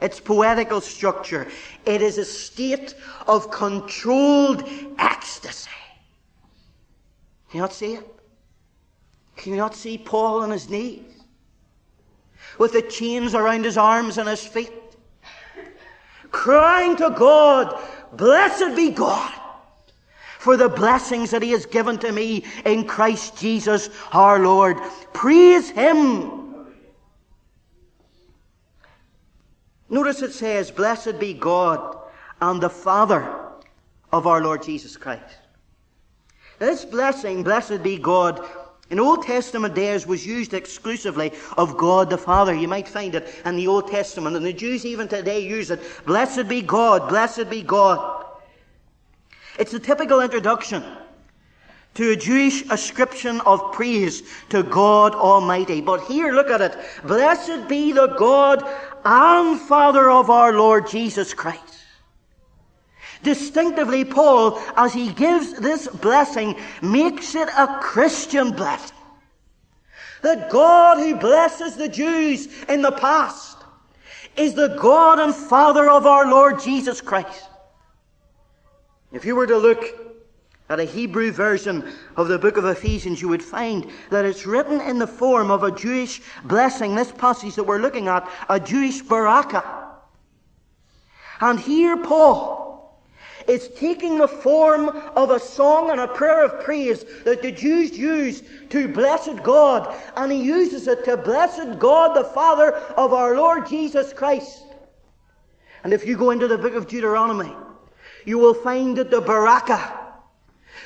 its 0.00 0.18
poetical 0.18 0.80
structure, 0.80 1.46
it 1.86 2.02
is 2.02 2.18
a 2.18 2.24
state 2.24 2.96
of 3.28 3.52
controlled 3.52 4.68
ecstasy. 4.98 5.70
Can 7.52 7.58
you 7.58 7.62
not 7.64 7.74
see 7.74 7.92
it? 7.96 8.08
Can 9.36 9.52
you 9.52 9.58
not 9.58 9.74
see 9.74 9.98
Paul 9.98 10.40
on 10.40 10.50
his 10.50 10.70
knees? 10.70 11.02
With 12.58 12.72
the 12.72 12.80
chains 12.80 13.34
around 13.34 13.66
his 13.66 13.76
arms 13.76 14.16
and 14.16 14.26
his 14.26 14.42
feet, 14.42 14.72
crying 16.30 16.96
to 16.96 17.10
God, 17.10 17.78
Blessed 18.14 18.74
be 18.74 18.90
God 18.90 19.34
for 20.38 20.56
the 20.56 20.70
blessings 20.70 21.30
that 21.32 21.42
He 21.42 21.50
has 21.50 21.66
given 21.66 21.98
to 21.98 22.10
me 22.10 22.42
in 22.64 22.86
Christ 22.86 23.36
Jesus 23.36 23.90
our 24.12 24.38
Lord. 24.38 24.78
Praise 25.12 25.68
Him. 25.68 26.68
Notice 29.90 30.22
it 30.22 30.32
says, 30.32 30.70
Blessed 30.70 31.18
be 31.18 31.34
God 31.34 31.98
and 32.40 32.62
the 32.62 32.70
Father 32.70 33.50
of 34.10 34.26
our 34.26 34.42
Lord 34.42 34.62
Jesus 34.62 34.96
Christ. 34.96 35.41
This 36.62 36.84
blessing, 36.84 37.42
blessed 37.42 37.82
be 37.82 37.98
God, 37.98 38.40
in 38.88 39.00
Old 39.00 39.24
Testament 39.24 39.74
days 39.74 40.06
was 40.06 40.24
used 40.24 40.54
exclusively 40.54 41.32
of 41.58 41.76
God 41.76 42.08
the 42.08 42.16
Father. 42.16 42.54
You 42.54 42.68
might 42.68 42.86
find 42.86 43.16
it 43.16 43.34
in 43.44 43.56
the 43.56 43.66
Old 43.66 43.90
Testament, 43.90 44.36
and 44.36 44.46
the 44.46 44.52
Jews 44.52 44.86
even 44.86 45.08
today 45.08 45.40
use 45.40 45.72
it. 45.72 45.80
Blessed 46.06 46.46
be 46.46 46.62
God, 46.62 47.08
blessed 47.08 47.50
be 47.50 47.62
God. 47.62 48.26
It's 49.58 49.74
a 49.74 49.80
typical 49.80 50.20
introduction 50.20 50.84
to 51.94 52.12
a 52.12 52.16
Jewish 52.16 52.62
ascription 52.70 53.40
of 53.40 53.72
praise 53.72 54.22
to 54.50 54.62
God 54.62 55.16
Almighty. 55.16 55.80
But 55.80 56.02
here, 56.02 56.32
look 56.32 56.48
at 56.48 56.60
it. 56.60 56.76
Blessed 57.02 57.66
be 57.66 57.90
the 57.90 58.06
God 58.06 58.62
and 59.04 59.60
Father 59.60 60.08
of 60.08 60.30
our 60.30 60.52
Lord 60.52 60.86
Jesus 60.86 61.34
Christ. 61.34 61.81
Distinctively, 63.22 64.04
Paul, 64.04 64.60
as 64.76 64.92
he 64.92 65.12
gives 65.12 65.54
this 65.54 65.86
blessing, 65.86 66.56
makes 66.82 67.34
it 67.34 67.48
a 67.56 67.78
Christian 67.80 68.50
blessing. 68.50 68.96
That 70.22 70.50
God 70.50 70.98
who 70.98 71.16
blesses 71.16 71.76
the 71.76 71.88
Jews 71.88 72.48
in 72.68 72.82
the 72.82 72.92
past 72.92 73.58
is 74.36 74.54
the 74.54 74.76
God 74.80 75.18
and 75.18 75.34
Father 75.34 75.90
of 75.90 76.06
our 76.06 76.30
Lord 76.30 76.60
Jesus 76.60 77.00
Christ. 77.00 77.48
If 79.12 79.24
you 79.24 79.36
were 79.36 79.46
to 79.46 79.58
look 79.58 79.84
at 80.68 80.80
a 80.80 80.84
Hebrew 80.84 81.32
version 81.32 81.92
of 82.16 82.28
the 82.28 82.38
book 82.38 82.56
of 82.56 82.64
Ephesians, 82.64 83.20
you 83.20 83.28
would 83.28 83.42
find 83.42 83.90
that 84.10 84.24
it's 84.24 84.46
written 84.46 84.80
in 84.80 84.98
the 84.98 85.06
form 85.06 85.50
of 85.50 85.64
a 85.64 85.70
Jewish 85.70 86.22
blessing. 86.44 86.94
This 86.94 87.12
passage 87.12 87.56
that 87.56 87.64
we're 87.64 87.78
looking 87.78 88.08
at, 88.08 88.28
a 88.48 88.58
Jewish 88.58 89.02
baraka. 89.02 89.90
And 91.40 91.60
here 91.60 91.96
Paul 91.96 92.61
is 93.48 93.68
taking 93.76 94.18
the 94.18 94.28
form 94.28 94.88
of 95.16 95.30
a 95.30 95.40
song 95.40 95.90
and 95.90 96.00
a 96.00 96.08
prayer 96.08 96.44
of 96.44 96.62
praise 96.64 97.04
that 97.24 97.42
the 97.42 97.52
Jews 97.52 97.96
used 97.96 98.44
to 98.70 98.88
blessed 98.88 99.42
God, 99.42 99.94
and 100.16 100.30
he 100.30 100.42
uses 100.42 100.88
it 100.88 101.04
to 101.04 101.16
blessed 101.16 101.78
God, 101.78 102.16
the 102.16 102.24
Father 102.24 102.72
of 102.72 103.12
our 103.12 103.36
Lord 103.36 103.66
Jesus 103.68 104.12
Christ. 104.12 104.64
And 105.84 105.92
if 105.92 106.06
you 106.06 106.16
go 106.16 106.30
into 106.30 106.48
the 106.48 106.58
book 106.58 106.74
of 106.74 106.86
Deuteronomy, 106.86 107.54
you 108.24 108.38
will 108.38 108.54
find 108.54 108.96
that 108.96 109.10
the 109.10 109.20
baraka, 109.20 109.98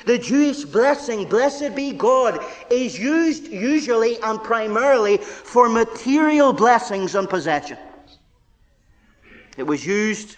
the 0.05 0.17
Jewish 0.17 0.63
blessing, 0.63 1.27
blessed 1.27 1.75
be 1.75 1.91
God, 1.93 2.43
is 2.69 2.97
used 2.97 3.47
usually 3.47 4.19
and 4.21 4.41
primarily 4.41 5.17
for 5.17 5.69
material 5.69 6.53
blessings 6.53 7.15
and 7.15 7.29
possessions. 7.29 7.79
It 9.57 9.63
was 9.63 9.85
used 9.85 10.37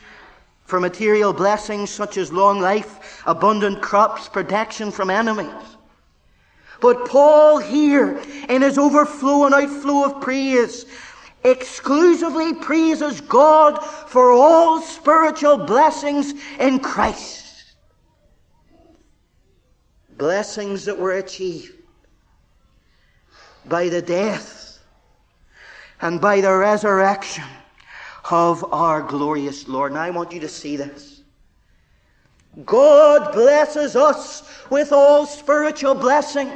for 0.69 0.79
material 0.79 1.33
blessings 1.33 1.89
such 1.89 2.17
as 2.17 2.31
long 2.31 2.61
life, 2.61 3.21
abundant 3.25 3.81
crops, 3.81 4.29
protection 4.29 4.91
from 4.91 5.09
enemies. 5.09 5.77
But 6.79 7.05
Paul 7.07 7.57
here, 7.57 8.21
in 8.47 8.61
his 8.61 8.77
overflow 8.77 9.45
and 9.45 9.55
outflow 9.55 10.05
of 10.05 10.21
praise, 10.21 10.85
exclusively 11.43 12.53
praises 12.53 13.19
God 13.19 13.83
for 13.83 14.31
all 14.31 14.81
spiritual 14.81 15.57
blessings 15.57 16.33
in 16.59 16.79
Christ. 16.79 17.39
blessings 20.19 20.85
that 20.85 20.99
were 20.99 21.13
achieved 21.13 21.73
by 23.65 23.87
the 23.89 24.01
death 24.01 24.79
and 26.01 26.21
by 26.21 26.41
the 26.41 26.53
resurrection 26.53 27.45
of 28.29 28.65
our 28.73 29.01
glorious 29.01 29.67
Lord. 29.67 29.91
And 29.91 29.99
I 29.99 30.09
want 30.09 30.31
you 30.31 30.39
to 30.41 30.49
see 30.49 30.75
this. 30.75 31.21
God 32.65 33.33
blesses 33.33 33.95
us 33.95 34.43
with 34.69 34.91
all 34.91 35.25
spiritual 35.25 35.95
blessings. 35.95 36.51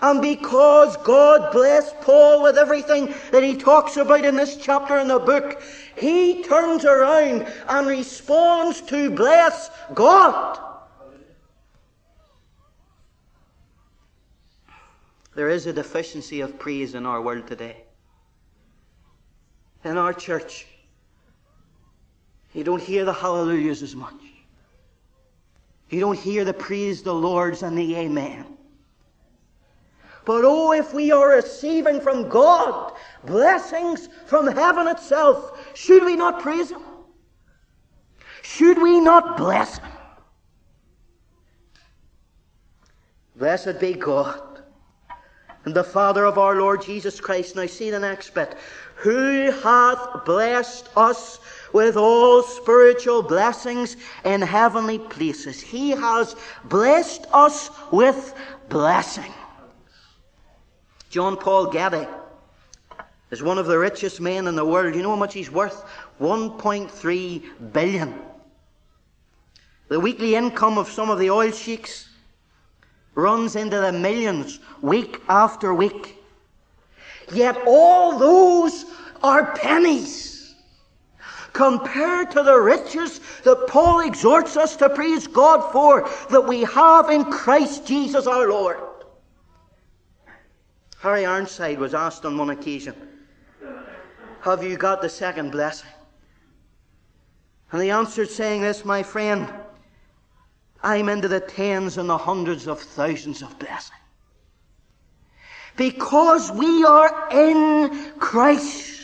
And 0.00 0.22
because 0.22 0.96
God 0.98 1.52
blessed 1.52 2.00
Paul 2.02 2.42
with 2.42 2.56
everything 2.56 3.12
that 3.32 3.42
he 3.42 3.56
talks 3.56 3.96
about 3.96 4.24
in 4.24 4.36
this 4.36 4.56
chapter 4.56 4.98
in 4.98 5.08
the 5.08 5.18
book, 5.18 5.60
he 5.96 6.44
turns 6.44 6.84
around 6.84 7.52
and 7.68 7.86
responds 7.86 8.80
to 8.82 9.10
bless 9.10 9.70
God. 9.94 10.60
There 15.34 15.48
is 15.48 15.66
a 15.66 15.72
deficiency 15.72 16.40
of 16.40 16.58
praise 16.58 16.94
in 16.94 17.06
our 17.06 17.20
world 17.22 17.46
today. 17.46 17.84
In 19.84 19.96
our 19.96 20.12
church, 20.12 20.66
you 22.52 22.64
don't 22.64 22.82
hear 22.82 23.04
the 23.04 23.12
hallelujahs 23.12 23.82
as 23.82 23.94
much. 23.94 24.14
You 25.90 26.00
don't 26.00 26.18
hear 26.18 26.44
the 26.44 26.52
praise 26.52 27.02
the 27.02 27.14
Lord's 27.14 27.62
and 27.62 27.76
the 27.78 27.96
amen. 27.96 28.44
But 30.24 30.44
oh, 30.44 30.72
if 30.72 30.92
we 30.92 31.10
are 31.10 31.30
receiving 31.30 32.00
from 32.00 32.28
God 32.28 32.92
blessings 33.24 34.08
from 34.26 34.46
heaven 34.46 34.86
itself, 34.86 35.72
should 35.74 36.04
we 36.04 36.16
not 36.16 36.42
praise 36.42 36.70
Him? 36.70 36.82
Should 38.42 38.82
we 38.82 39.00
not 39.00 39.38
bless 39.38 39.78
Him? 39.78 39.90
Blessed 43.36 43.80
be 43.80 43.94
God 43.94 44.57
and 45.64 45.74
the 45.74 45.84
Father 45.84 46.24
of 46.24 46.38
our 46.38 46.56
Lord 46.56 46.82
Jesus 46.82 47.20
Christ. 47.20 47.56
Now 47.56 47.66
see 47.66 47.90
the 47.90 47.98
next 47.98 48.34
bit. 48.34 48.56
Who 48.96 49.50
hath 49.50 50.24
blessed 50.24 50.88
us 50.96 51.38
with 51.72 51.96
all 51.96 52.42
spiritual 52.42 53.22
blessings 53.22 53.96
in 54.24 54.40
heavenly 54.40 54.98
places. 54.98 55.60
He 55.60 55.90
has 55.90 56.34
blessed 56.64 57.26
us 57.32 57.70
with 57.92 58.34
blessing. 58.68 59.32
John 61.10 61.36
Paul 61.36 61.70
Getty 61.70 62.06
is 63.30 63.42
one 63.42 63.58
of 63.58 63.66
the 63.66 63.78
richest 63.78 64.20
men 64.20 64.46
in 64.46 64.56
the 64.56 64.64
world. 64.64 64.94
You 64.94 65.02
know 65.02 65.10
how 65.10 65.16
much 65.16 65.34
he's 65.34 65.50
worth? 65.50 65.84
1.3 66.20 67.72
billion. 67.72 68.14
The 69.88 70.00
weekly 70.00 70.34
income 70.34 70.76
of 70.76 70.88
some 70.88 71.10
of 71.10 71.18
the 71.18 71.30
oil 71.30 71.50
sheiks 71.50 72.07
runs 73.18 73.56
into 73.56 73.80
the 73.80 73.92
millions 73.92 74.60
week 74.80 75.20
after 75.28 75.74
week. 75.74 76.16
Yet 77.32 77.58
all 77.66 78.16
those 78.16 78.86
are 79.22 79.56
pennies 79.56 80.54
compared 81.52 82.30
to 82.30 82.44
the 82.44 82.56
riches 82.56 83.20
that 83.42 83.66
Paul 83.66 84.00
exhorts 84.00 84.56
us 84.56 84.76
to 84.76 84.88
praise 84.88 85.26
God 85.26 85.72
for 85.72 86.08
that 86.30 86.40
we 86.40 86.62
have 86.62 87.10
in 87.10 87.24
Christ 87.24 87.84
Jesus 87.84 88.28
our 88.28 88.48
Lord. 88.48 88.78
Harry 91.00 91.26
Ironside 91.26 91.78
was 91.78 91.94
asked 91.94 92.24
on 92.24 92.38
one 92.38 92.50
occasion, 92.50 92.94
Have 94.42 94.62
you 94.62 94.76
got 94.76 95.02
the 95.02 95.08
second 95.08 95.50
blessing? 95.50 95.90
And 97.72 97.82
he 97.82 97.90
answered, 97.90 98.30
saying 98.30 98.62
this, 98.62 98.84
My 98.84 99.02
friend, 99.02 99.52
I'm 100.82 101.08
into 101.08 101.28
the 101.28 101.40
tens 101.40 101.98
and 101.98 102.08
the 102.08 102.18
hundreds 102.18 102.68
of 102.68 102.80
thousands 102.80 103.42
of 103.42 103.58
blessings. 103.58 103.92
Because 105.76 106.50
we 106.52 106.84
are 106.84 107.28
in 107.30 108.12
Christ. 108.18 108.94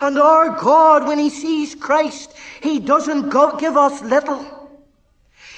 And 0.00 0.18
our 0.18 0.60
God, 0.60 1.06
when 1.06 1.18
He 1.18 1.30
sees 1.30 1.74
Christ, 1.74 2.34
He 2.62 2.78
doesn't 2.78 3.30
go, 3.30 3.56
give 3.56 3.76
us 3.76 4.02
little. 4.02 4.60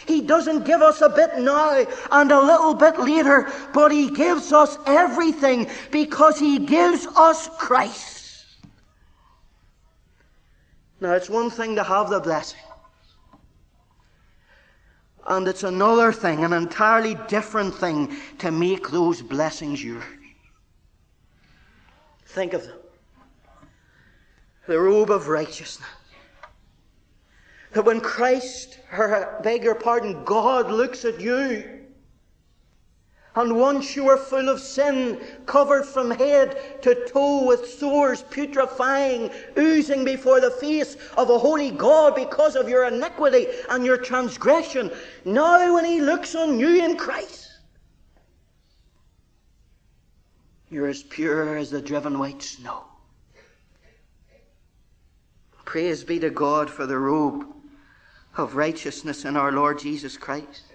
He 0.07 0.20
doesn't 0.20 0.64
give 0.64 0.83
us 0.83 1.01
a 1.01 1.09
bit 1.09 1.38
now 1.38 1.87
and 2.11 2.33
a 2.33 2.40
little 2.40 2.75
bit 2.75 2.98
later, 2.98 3.51
but 3.72 3.92
He 3.92 4.11
gives 4.11 4.53
us 4.53 4.77
everything 4.87 5.68
because 5.90 6.38
He 6.38 6.59
gives 6.59 7.07
us 7.16 7.48
Christ. 7.57 8.44
Now, 11.01 11.12
it's 11.14 11.31
one 11.31 11.51
thing 11.51 11.77
to 11.77 11.85
have 11.85 12.11
the 12.11 12.20
blessing. 12.20 12.61
And 15.26 15.46
it's 15.46 15.62
another 15.62 16.12
thing, 16.12 16.44
an 16.44 16.52
entirely 16.52 17.16
different 17.28 17.74
thing, 17.74 18.16
to 18.38 18.50
make 18.50 18.90
those 18.90 19.22
blessings 19.22 19.82
yours. 19.82 20.04
Think 22.26 22.52
of 22.54 22.64
them. 22.64 22.78
The 24.66 24.80
robe 24.80 25.11
of 25.11 25.28
righteousness 25.28 25.88
that 27.72 27.85
when 27.85 28.00
Christ, 28.00 28.78
beg 29.42 29.64
your 29.64 29.74
pardon, 29.74 30.24
God 30.24 30.70
looks 30.70 31.04
at 31.04 31.20
you, 31.20 31.82
and 33.35 33.59
once 33.59 33.97
you 33.97 34.09
are 34.09 34.18
full 34.18 34.49
of 34.49 34.61
sin, 34.61 35.18
covered 35.47 35.85
from 35.85 36.11
head 36.11 36.83
to 36.83 37.07
toe 37.07 37.47
with 37.47 37.66
sores 37.66 38.23
putrefying, 38.23 39.33
oozing 39.59 40.05
before 40.05 40.40
the 40.40 40.51
face 40.51 40.97
of 41.16 41.31
a 41.31 41.38
holy 41.38 41.71
God 41.71 42.14
because 42.14 42.57
of 42.57 42.68
your 42.68 42.85
iniquity 42.85 43.47
and 43.71 43.87
your 43.87 43.97
transgression, 43.97 44.90
now 45.25 45.75
when 45.75 45.85
He 45.85 46.01
looks 46.01 46.35
on 46.35 46.61
you 46.61 46.85
in 46.85 46.97
Christ, 46.97 47.51
you're 50.68 50.88
as 50.88 51.03
pure 51.03 51.57
as 51.57 51.71
the 51.71 51.81
driven 51.81 52.18
white 52.18 52.42
snow. 52.42 52.85
Praise 55.64 56.05
be 56.05 56.18
to 56.18 56.29
God 56.29 56.68
for 56.68 56.87
the 56.87 56.99
robe 56.99 57.47
of 58.37 58.57
righteousness 58.57 59.25
in 59.25 59.37
our 59.38 59.53
Lord 59.53 59.79
Jesus 59.79 60.18
Christ. 60.18 60.71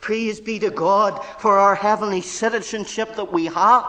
Praise 0.00 0.40
be 0.40 0.58
to 0.60 0.70
God 0.70 1.24
for 1.38 1.58
our 1.58 1.74
heavenly 1.74 2.20
citizenship 2.20 3.16
that 3.16 3.32
we 3.32 3.46
have. 3.46 3.86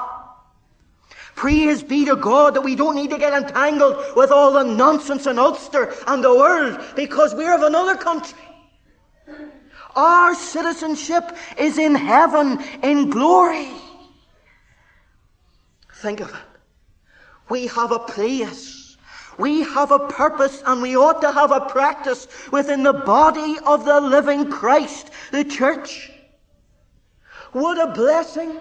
Praise 1.35 1.83
be 1.83 2.03
to 2.05 2.15
God 2.15 2.55
that 2.55 2.61
we 2.61 2.75
don't 2.75 2.95
need 2.95 3.11
to 3.11 3.17
get 3.17 3.33
entangled 3.33 4.03
with 4.15 4.31
all 4.31 4.51
the 4.51 4.63
nonsense 4.63 5.25
in 5.25 5.39
Ulster 5.39 5.93
and 6.07 6.23
the 6.23 6.35
world 6.35 6.79
because 6.95 7.33
we're 7.33 7.55
of 7.55 7.61
another 7.61 7.95
country. 7.95 8.37
Our 9.95 10.35
citizenship 10.35 11.35
is 11.57 11.77
in 11.77 11.95
heaven 11.95 12.61
in 12.83 13.09
glory. 13.09 13.69
Think 15.95 16.19
of 16.21 16.29
it. 16.29 16.35
We 17.49 17.67
have 17.67 17.91
a 17.91 17.99
place 17.99 18.78
we 19.39 19.61
have 19.61 19.91
a 19.91 19.99
purpose 19.99 20.61
and 20.65 20.81
we 20.81 20.97
ought 20.97 21.21
to 21.21 21.31
have 21.31 21.51
a 21.51 21.61
practice 21.61 22.27
within 22.51 22.83
the 22.83 22.93
body 22.93 23.57
of 23.65 23.85
the 23.85 24.01
living 24.01 24.51
Christ, 24.51 25.09
the 25.31 25.45
church. 25.45 26.11
What 27.53 27.79
a 27.79 27.93
blessing 27.93 28.59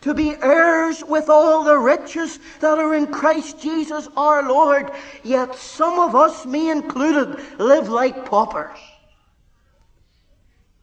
to 0.00 0.14
be 0.14 0.34
heirs 0.42 1.04
with 1.04 1.28
all 1.28 1.64
the 1.64 1.78
riches 1.78 2.38
that 2.60 2.78
are 2.78 2.94
in 2.94 3.08
Christ 3.08 3.60
Jesus 3.60 4.08
our 4.16 4.48
Lord. 4.48 4.90
Yet 5.22 5.54
some 5.54 5.98
of 5.98 6.14
us, 6.14 6.46
me 6.46 6.70
included, 6.70 7.38
live 7.58 7.88
like 7.88 8.24
paupers 8.24 8.78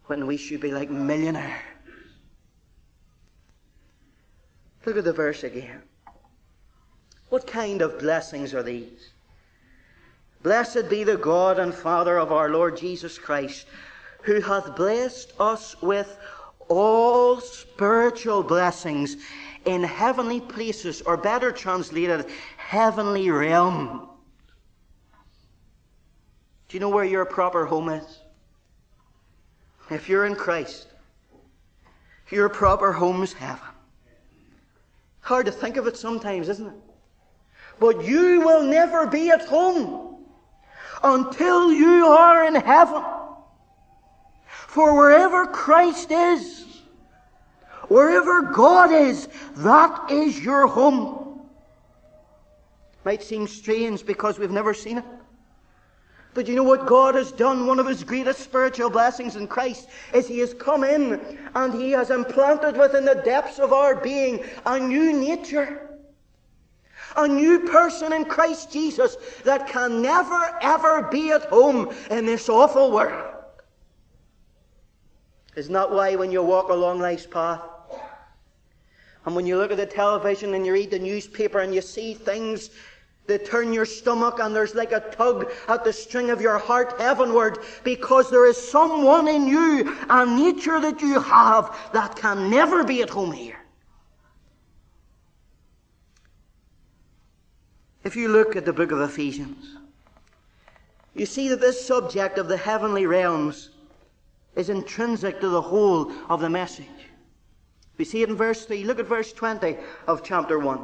when 0.06 0.28
we 0.28 0.38
should 0.38 0.62
be 0.62 0.72
like 0.72 0.92
millionaires. 0.92 1.60
Look 4.86 4.98
at 4.98 5.06
the 5.06 5.14
verse 5.14 5.44
again. 5.44 5.82
What 7.30 7.48
kind 7.48 7.82
of 7.82 7.98
blessings 7.98 8.54
are 8.54 8.62
these? 8.62 9.13
Blessed 10.44 10.90
be 10.90 11.06
the 11.06 11.16
God 11.16 11.58
and 11.58 11.74
Father 11.74 12.18
of 12.18 12.34
our 12.34 12.50
Lord 12.50 12.76
Jesus 12.76 13.18
Christ, 13.18 13.66
who 14.24 14.42
hath 14.42 14.76
blessed 14.76 15.32
us 15.40 15.82
with 15.82 16.18
all 16.68 17.40
spiritual 17.40 18.44
blessings 18.44 19.16
in 19.66 19.84
heavenly 19.84 20.42
places, 20.42 21.02
or 21.02 21.16
better 21.16 21.54
translated, 21.54 22.26
heavenly 22.58 23.30
realm. 23.30 24.10
Do 26.68 26.76
you 26.76 26.82
know 26.82 26.90
where 26.90 27.06
your 27.06 27.24
proper 27.24 27.66
home 27.66 27.88
is? 27.88 28.20
If 29.90 30.10
you're 30.10 30.26
in 30.26 30.36
Christ, 30.36 30.88
your 32.30 32.50
proper 32.50 32.92
home 32.92 33.24
is 33.24 33.32
heaven. 33.32 33.64
Hard 35.22 35.46
to 35.46 35.54
think 35.54 35.78
of 35.78 35.88
it 35.88 35.96
sometimes, 35.96 36.50
isn't 36.50 36.68
it? 36.68 36.74
But 37.80 38.04
you 38.04 38.42
will 38.42 38.64
never 38.64 39.08
be 39.08 39.30
at 39.30 39.46
home 39.46 40.13
until 41.04 41.72
you 41.72 42.08
are 42.08 42.46
in 42.46 42.56
heaven. 42.56 43.04
For 44.48 44.96
wherever 44.96 45.46
Christ 45.46 46.12
is, 46.12 46.66
wherever 47.90 48.42
God 48.42 48.92
is, 48.92 49.28
that 49.58 50.10
is 50.10 50.40
your 50.40 50.68
home. 50.68 51.42
Might 53.06 53.22
seem 53.22 53.48
strange 53.48 54.06
because 54.06 54.40
we've 54.40 54.50
never 54.50 54.74
seen 54.74 55.00
it. 55.00 55.06
But 56.34 56.48
you 56.48 56.56
know 56.56 56.64
what 56.64 56.88
God 56.88 57.14
has 57.16 57.32
done? 57.32 57.68
One 57.68 57.80
of 57.80 57.86
his 57.86 58.04
greatest 58.04 58.40
spiritual 58.40 58.90
blessings 58.90 59.36
in 59.36 59.48
Christ 59.48 59.90
is 60.14 60.28
he 60.28 60.40
has 60.40 60.54
come 60.56 60.84
in 60.84 61.22
and 61.54 61.74
he 61.74 61.92
has 61.92 62.10
implanted 62.10 62.76
within 62.76 63.06
the 63.06 63.22
depths 63.24 63.60
of 63.60 63.72
our 63.72 63.96
being 63.96 64.44
a 64.66 64.80
new 64.80 65.14
nature. 65.14 65.83
A 67.16 67.28
new 67.28 67.60
person 67.60 68.14
in 68.14 68.26
Christ 68.26 68.72
Jesus 68.72 69.18
that 69.44 69.68
can 69.68 70.02
never 70.02 70.58
ever 70.62 71.04
be 71.04 71.32
at 71.32 71.46
home 71.46 71.94
in 72.10 72.26
this 72.26 72.50
awful 72.50 72.92
world. 72.92 73.34
Isn't 75.56 75.74
that 75.74 75.92
why 75.92 76.16
when 76.16 76.32
you 76.32 76.42
walk 76.42 76.70
along 76.70 77.00
life's 77.00 77.28
path, 77.28 77.62
and 79.26 79.36
when 79.36 79.46
you 79.46 79.58
look 79.58 79.72
at 79.72 79.78
the 79.78 79.86
television 79.86 80.54
and 80.54 80.66
you 80.66 80.74
read 80.74 80.92
the 80.92 81.00
newspaper 81.00 81.60
and 81.60 81.74
you 81.74 81.82
see 81.82 82.14
things 82.14 82.72
they 83.26 83.38
turn 83.38 83.72
your 83.72 83.86
stomach 83.86 84.40
and 84.40 84.54
there's 84.54 84.76
like 84.76 84.92
a 84.92 85.00
tug 85.00 85.50
at 85.70 85.84
the 85.86 85.94
string 85.94 86.30
of 86.30 86.42
your 86.42 86.58
heart 86.58 87.00
heavenward 87.00 87.60
because 87.84 88.30
there 88.30 88.46
is 88.46 88.58
someone 88.58 89.30
in 89.30 89.48
you, 89.48 89.96
a 90.10 90.26
nature 90.26 90.82
that 90.82 91.02
you 91.02 91.22
have 91.22 91.74
that 91.94 92.18
can 92.18 92.50
never 92.50 92.84
be 92.84 93.02
at 93.02 93.10
home 93.10 93.32
here. 93.32 93.63
If 98.04 98.16
you 98.16 98.28
look 98.28 98.56
at 98.56 98.66
the 98.66 98.74
book 98.74 98.92
of 98.92 99.02
Ephesians, 99.02 99.78
you 101.14 101.26
see 101.26 101.48
that 101.50 101.62
this 101.62 101.86
subject 101.86 102.38
of 102.38 102.48
the 102.48 102.58
heavenly 102.58 103.06
realms 103.06 103.70
is 104.56 104.70
intrinsic 104.70 105.40
to 105.42 105.50
the 105.50 105.62
whole 105.62 106.12
of 106.30 106.42
the 106.42 106.50
message. 106.50 106.88
We 107.98 108.06
see 108.06 108.24
it 108.24 108.30
in 108.30 108.36
verse 108.36 108.66
3. 108.66 108.84
Look 108.84 109.00
at 109.00 109.06
verse 109.06 109.32
20 109.32 109.78
of 110.08 110.24
chapter 110.24 110.60
1 110.60 110.80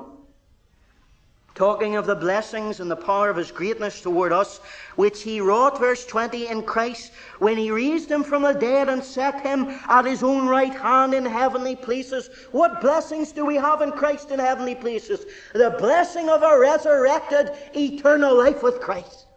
talking 1.59 1.97
of 1.97 2.05
the 2.05 2.15
blessings 2.15 2.79
and 2.79 2.89
the 2.89 2.95
power 2.95 3.29
of 3.29 3.35
his 3.35 3.51
greatness 3.51 3.99
toward 3.99 4.31
us, 4.31 4.61
which 4.95 5.21
he 5.21 5.41
wrought, 5.41 5.77
verse 5.77 6.05
20, 6.05 6.47
in 6.47 6.63
Christ, 6.63 7.11
when 7.39 7.57
he 7.57 7.69
raised 7.69 8.09
him 8.09 8.23
from 8.23 8.43
the 8.43 8.53
dead 8.53 8.87
and 8.87 9.03
set 9.03 9.41
him 9.41 9.67
at 9.89 10.05
his 10.05 10.23
own 10.23 10.47
right 10.47 10.73
hand 10.73 11.13
in 11.13 11.25
heavenly 11.25 11.75
places. 11.75 12.29
What 12.53 12.79
blessings 12.79 13.33
do 13.33 13.45
we 13.45 13.57
have 13.57 13.81
in 13.81 13.91
Christ 13.91 14.31
in 14.31 14.39
heavenly 14.39 14.73
places? 14.73 15.25
The 15.51 15.75
blessing 15.77 16.29
of 16.29 16.43
a 16.43 16.57
resurrected 16.57 17.51
eternal 17.75 18.37
life 18.37 18.63
with 18.63 18.79
Christ. 18.79 19.27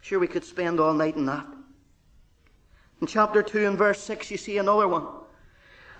Sure, 0.00 0.18
we 0.18 0.26
could 0.26 0.44
spend 0.44 0.80
all 0.80 0.94
night 0.94 1.14
in 1.14 1.26
that. 1.26 1.46
In 3.00 3.06
chapter 3.06 3.40
2 3.40 3.68
and 3.68 3.78
verse 3.78 4.00
6, 4.00 4.32
you 4.32 4.36
see 4.36 4.58
another 4.58 4.88
one 4.88 5.06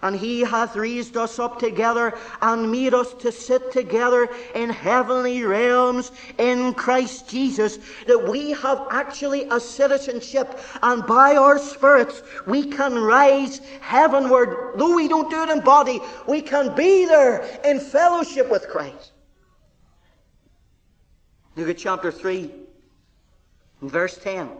and 0.03 0.17
he 0.17 0.41
hath 0.41 0.77
raised 0.77 1.17
us 1.17 1.39
up 1.39 1.59
together 1.59 2.19
and 2.41 2.71
made 2.71 2.93
us 2.93 3.15
to 3.15 3.31
sit 3.31 3.71
together 3.73 4.29
in 4.55 4.69
heavenly 4.69 5.45
realms 5.45 6.11
in 6.39 6.75
Christ 6.75 7.29
Jesus, 7.29 7.79
that 8.07 8.29
we 8.29 8.51
have 8.51 8.87
actually 8.91 9.49
a 9.51 9.61
citizenship, 9.61 10.59
and 10.83 11.07
by 11.07 11.37
our 11.37 11.59
spirits 11.59 12.23
we 12.47 12.67
can 12.67 12.99
rise 12.99 13.61
heavenward. 13.81 14.73
Though 14.77 14.95
we 14.95 15.09
don't 15.09 15.31
do 15.31 15.43
it 15.43 15.51
in 15.51 15.61
body, 15.61 16.01
we 16.27 16.43
can 16.43 16.75
be 16.75 17.07
there 17.07 17.43
in 17.65 17.79
fellowship 17.79 18.51
with 18.51 18.69
Christ. 18.69 19.13
Look 21.55 21.69
at 21.69 21.79
chapter 21.79 22.11
3, 22.11 22.51
verse 23.83 24.19
10 24.19 24.51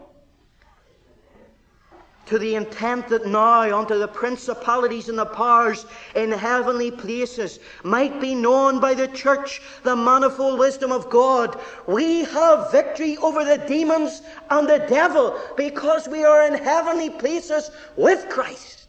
to 2.25 2.39
the 2.39 2.55
intent 2.55 3.07
that 3.09 3.25
now 3.25 3.77
unto 3.77 3.99
the 3.99 4.07
principalities 4.07 5.09
and 5.09 5.17
the 5.17 5.25
powers 5.25 5.85
in 6.15 6.31
heavenly 6.31 6.89
places 6.89 7.59
might 7.83 8.21
be 8.21 8.33
known 8.33 8.79
by 8.79 8.93
the 8.93 9.07
church 9.09 9.61
the 9.83 9.95
manifold 9.95 10.57
wisdom 10.57 10.91
of 10.91 11.09
God. 11.09 11.59
We 11.85 12.23
have 12.25 12.71
victory 12.71 13.17
over 13.17 13.43
the 13.43 13.57
demons 13.57 14.21
and 14.49 14.67
the 14.67 14.85
devil 14.89 15.39
because 15.57 16.07
we 16.07 16.23
are 16.23 16.47
in 16.47 16.53
heavenly 16.53 17.09
places 17.09 17.71
with 17.97 18.29
Christ. 18.29 18.87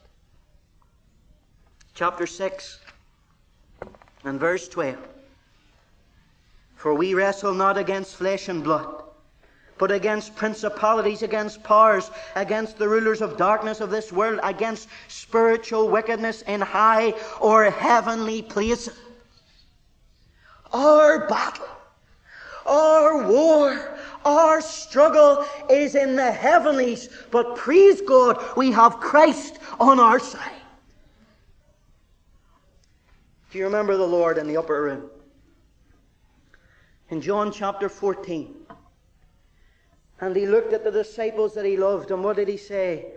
Chapter 1.95 2.27
6 2.27 2.81
and 4.25 4.39
verse 4.39 4.69
12. 4.69 4.97
For 6.77 6.95
we 6.95 7.15
wrestle 7.15 7.55
not 7.55 7.79
against 7.79 8.17
flesh 8.17 8.49
and 8.49 8.63
blood 8.63 9.04
but 9.79 9.91
against 9.91 10.37
principalities, 10.37 11.23
against 11.23 11.63
powers, 11.63 12.11
against 12.37 12.79
the 12.79 12.89
rulers 12.89 13.21
of 13.21 13.37
darkness 13.37 13.81
of 13.81 13.91
this 13.91 14.13
world, 14.13 14.41
against 14.43 14.89
spiritual 15.09 15.89
wickedness 15.89 16.43
in 16.43 16.61
high 16.61 17.15
or 17.41 17.71
heavenly 17.71 18.43
places. 18.43 18.97
Our 20.73 21.27
battle, 21.29 21.69
our 22.67 23.29
war, 23.29 23.99
our 24.25 24.61
struggle 24.61 25.45
is 25.69 25.95
in 25.95 26.17
the 26.17 26.33
heavenlies, 26.33 27.09
but 27.31 27.57
praise 27.57 28.01
God, 28.01 28.43
we 28.57 28.73
have 28.73 28.99
Christ 28.99 29.59
on 29.79 30.01
our 30.01 30.19
side. 30.19 30.51
Do 33.51 33.59
you 33.59 33.65
remember 33.67 33.97
the 33.97 34.07
Lord 34.07 34.39
in 34.39 34.49
the 34.49 34.57
upper 34.57 34.83
room? 34.83 35.11
In 37.11 37.21
John 37.21 37.53
chapter 37.53 37.89
14, 37.89 38.53
and 40.21 40.37
he 40.37 40.47
looked 40.47 40.73
at 40.73 40.85
the 40.85 40.91
disciples 40.91 41.55
that 41.55 41.65
he 41.65 41.77
loved, 41.77 42.11
and 42.11 42.23
what 42.23 42.37
did 42.37 42.49
he 42.49 42.57
say? 42.57 43.13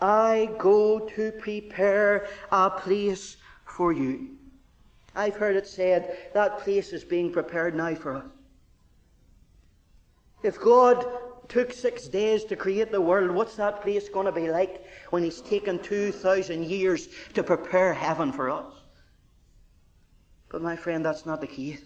I 0.00 0.50
go 0.58 1.00
to 1.00 1.32
prepare 1.32 2.28
a 2.52 2.70
place 2.70 3.36
for 3.64 3.92
you. 3.92 4.36
I've 5.14 5.36
heard 5.36 5.56
it 5.56 5.66
said 5.66 6.18
that 6.34 6.58
place 6.58 6.92
is 6.92 7.02
being 7.02 7.32
prepared 7.32 7.74
now 7.74 7.94
for 7.94 8.16
us. 8.16 8.24
If 10.42 10.60
God 10.60 11.06
took 11.48 11.72
six 11.72 12.06
days 12.06 12.44
to 12.44 12.56
create 12.56 12.92
the 12.92 13.00
world, 13.00 13.30
what's 13.30 13.56
that 13.56 13.80
place 13.80 14.08
going 14.08 14.26
to 14.26 14.32
be 14.32 14.50
like 14.50 14.84
when 15.10 15.22
He's 15.22 15.40
taken 15.40 15.78
2,000 15.78 16.64
years 16.64 17.08
to 17.34 17.42
prepare 17.42 17.94
heaven 17.94 18.30
for 18.32 18.50
us? 18.50 18.72
But 20.50 20.62
my 20.62 20.76
friend, 20.76 21.04
that's 21.04 21.24
not 21.24 21.40
the 21.40 21.46
case. 21.46 21.82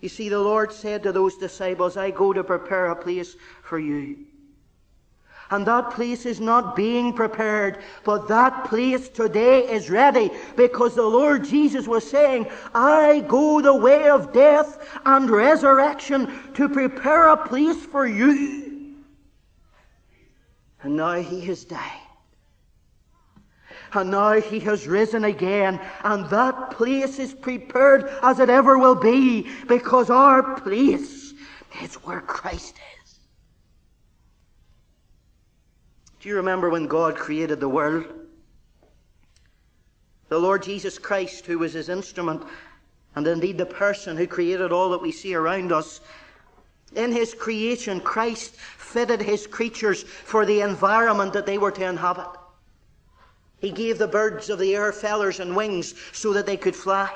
You 0.00 0.08
see, 0.08 0.28
the 0.28 0.40
Lord 0.40 0.72
said 0.72 1.02
to 1.02 1.12
those 1.12 1.36
disciples, 1.36 1.96
I 1.96 2.10
go 2.10 2.32
to 2.32 2.42
prepare 2.42 2.86
a 2.86 2.96
place 2.96 3.36
for 3.62 3.78
you. 3.78 4.16
And 5.50 5.66
that 5.66 5.90
place 5.90 6.26
is 6.26 6.40
not 6.40 6.76
being 6.76 7.12
prepared, 7.12 7.78
but 8.04 8.28
that 8.28 8.64
place 8.64 9.08
today 9.08 9.68
is 9.68 9.90
ready 9.90 10.30
because 10.56 10.94
the 10.94 11.02
Lord 11.02 11.44
Jesus 11.44 11.88
was 11.88 12.08
saying, 12.08 12.46
I 12.72 13.24
go 13.26 13.60
the 13.60 13.74
way 13.74 14.08
of 14.08 14.32
death 14.32 15.00
and 15.04 15.28
resurrection 15.28 16.32
to 16.54 16.68
prepare 16.68 17.28
a 17.28 17.48
place 17.48 17.84
for 17.84 18.06
you. 18.06 18.94
And 20.82 20.96
now 20.96 21.14
he 21.14 21.40
has 21.42 21.64
died 21.64 22.09
and 23.92 24.10
now 24.10 24.40
he 24.40 24.60
has 24.60 24.86
risen 24.86 25.24
again, 25.24 25.80
and 26.04 26.28
that 26.30 26.70
place 26.70 27.18
is 27.18 27.34
prepared 27.34 28.10
as 28.22 28.40
it 28.40 28.50
ever 28.50 28.78
will 28.78 28.94
be, 28.94 29.48
because 29.66 30.10
our 30.10 30.60
place 30.60 31.32
is 31.82 31.94
where 31.96 32.20
Christ 32.20 32.76
is. 33.04 33.18
Do 36.20 36.28
you 36.28 36.36
remember 36.36 36.68
when 36.68 36.86
God 36.86 37.16
created 37.16 37.60
the 37.60 37.68
world? 37.68 38.06
The 40.28 40.38
Lord 40.38 40.62
Jesus 40.62 40.98
Christ, 40.98 41.46
who 41.46 41.58
was 41.58 41.72
his 41.72 41.88
instrument, 41.88 42.42
and 43.14 43.26
indeed 43.26 43.58
the 43.58 43.66
person 43.66 44.16
who 44.16 44.26
created 44.26 44.70
all 44.70 44.90
that 44.90 45.02
we 45.02 45.12
see 45.12 45.34
around 45.34 45.72
us, 45.72 46.00
in 46.94 47.12
his 47.12 47.34
creation, 47.34 48.00
Christ 48.00 48.54
fitted 48.54 49.20
his 49.22 49.46
creatures 49.46 50.02
for 50.02 50.44
the 50.44 50.60
environment 50.60 51.32
that 51.32 51.46
they 51.46 51.58
were 51.58 51.70
to 51.70 51.88
inhabit. 51.88 52.39
He 53.60 53.70
gave 53.70 53.98
the 53.98 54.08
birds 54.08 54.48
of 54.48 54.58
the 54.58 54.74
air 54.74 54.92
feathers 54.92 55.38
and 55.38 55.54
wings 55.54 55.94
so 56.12 56.32
that 56.32 56.46
they 56.46 56.56
could 56.56 56.74
fly. 56.74 57.14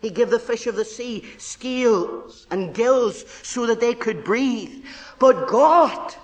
He 0.00 0.10
gave 0.10 0.30
the 0.30 0.38
fish 0.38 0.66
of 0.66 0.76
the 0.76 0.84
sea 0.84 1.24
scales 1.38 2.46
and 2.50 2.74
gills 2.74 3.24
so 3.42 3.66
that 3.66 3.80
they 3.80 3.94
could 3.94 4.24
breathe. 4.24 4.84
But 5.18 5.48
God, 5.48 6.14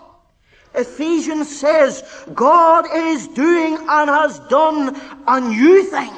Ephesians 0.74 1.54
says, 1.54 2.02
God 2.34 2.86
is 2.92 3.28
doing 3.28 3.76
and 3.76 4.10
has 4.10 4.38
done 4.48 5.00
a 5.26 5.40
new 5.40 5.84
thing. 5.84 6.12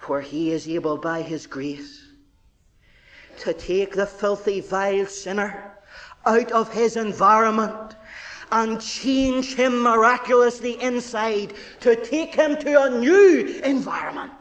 For 0.00 0.20
he 0.20 0.50
is 0.50 0.68
able 0.68 0.98
by 0.98 1.22
his 1.22 1.46
grace 1.46 2.04
to 3.40 3.52
take 3.52 3.94
the 3.94 4.06
filthy, 4.06 4.60
vile 4.60 5.06
sinner 5.06 5.72
out 6.26 6.52
of 6.52 6.72
his 6.72 6.96
environment 6.96 7.96
and 8.54 8.80
change 8.80 9.56
him 9.56 9.82
miraculously 9.82 10.80
inside 10.80 11.52
to 11.80 11.96
take 11.96 12.32
him 12.32 12.56
to 12.56 12.82
a 12.84 12.88
new 12.88 13.60
environment. 13.64 14.32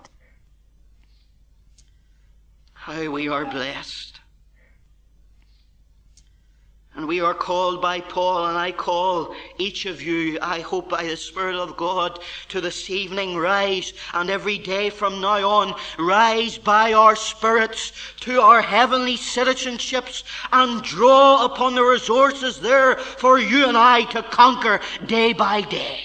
How 2.73 3.09
we 3.09 3.27
are 3.27 3.45
blessed. 3.45 4.19
And 6.95 7.07
we 7.07 7.21
are 7.21 7.33
called 7.33 7.81
by 7.81 8.01
Paul, 8.01 8.45
and 8.45 8.55
I 8.55 8.71
call 8.71 9.33
each 9.57 9.87
of 9.87 9.99
you, 9.99 10.37
I 10.41 10.59
hope 10.59 10.89
by 10.89 11.03
the 11.03 11.17
Spirit 11.17 11.55
of 11.55 11.75
God, 11.75 12.19
to 12.49 12.61
this 12.61 12.87
evening 12.87 13.35
rise, 13.35 13.93
and 14.13 14.29
every 14.29 14.59
day 14.59 14.91
from 14.91 15.19
now 15.19 15.49
on, 15.49 15.73
rise 15.97 16.59
by 16.59 16.93
our 16.93 17.15
spirits 17.15 17.93
to 18.21 18.41
our 18.41 18.61
heavenly 18.61 19.17
citizenships 19.17 20.23
and 20.51 20.83
draw 20.83 21.45
upon 21.45 21.73
the 21.73 21.83
resources 21.83 22.59
there 22.59 22.97
for 22.97 23.39
you 23.39 23.67
and 23.67 23.77
I 23.77 24.03
to 24.11 24.21
conquer 24.21 24.79
day 25.07 25.33
by 25.33 25.61
day. 25.61 25.99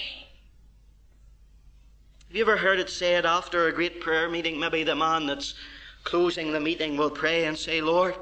Have 2.29 2.35
you 2.35 2.41
ever 2.41 2.57
heard 2.57 2.79
it 2.79 2.89
said 2.89 3.27
after 3.27 3.67
a 3.67 3.73
great 3.73 4.01
prayer 4.01 4.27
meeting, 4.27 4.59
maybe 4.59 4.83
the 4.83 4.95
man 4.95 5.27
that's 5.27 5.53
closing 6.03 6.51
the 6.51 6.59
meeting 6.59 6.97
will 6.97 7.11
pray 7.11 7.45
and 7.45 7.55
say, 7.55 7.79
Lord, 7.79 8.15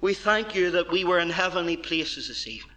we 0.00 0.14
thank 0.14 0.54
you 0.54 0.70
that 0.72 0.90
we 0.90 1.04
were 1.04 1.18
in 1.18 1.30
heavenly 1.30 1.76
places 1.76 2.28
this 2.28 2.46
evening. 2.46 2.76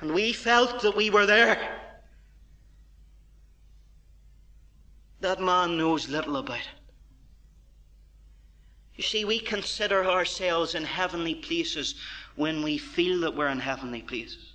And 0.00 0.12
we 0.12 0.32
felt 0.32 0.80
that 0.82 0.96
we 0.96 1.10
were 1.10 1.26
there. 1.26 1.80
That 5.20 5.40
man 5.40 5.76
knows 5.76 6.08
little 6.08 6.36
about 6.36 6.58
it. 6.58 6.68
You 8.94 9.02
see, 9.02 9.24
we 9.24 9.38
consider 9.38 10.04
ourselves 10.04 10.74
in 10.74 10.84
heavenly 10.84 11.36
places 11.36 11.94
when 12.36 12.62
we 12.62 12.78
feel 12.78 13.20
that 13.20 13.34
we're 13.34 13.48
in 13.48 13.60
heavenly 13.60 14.02
places. 14.02 14.52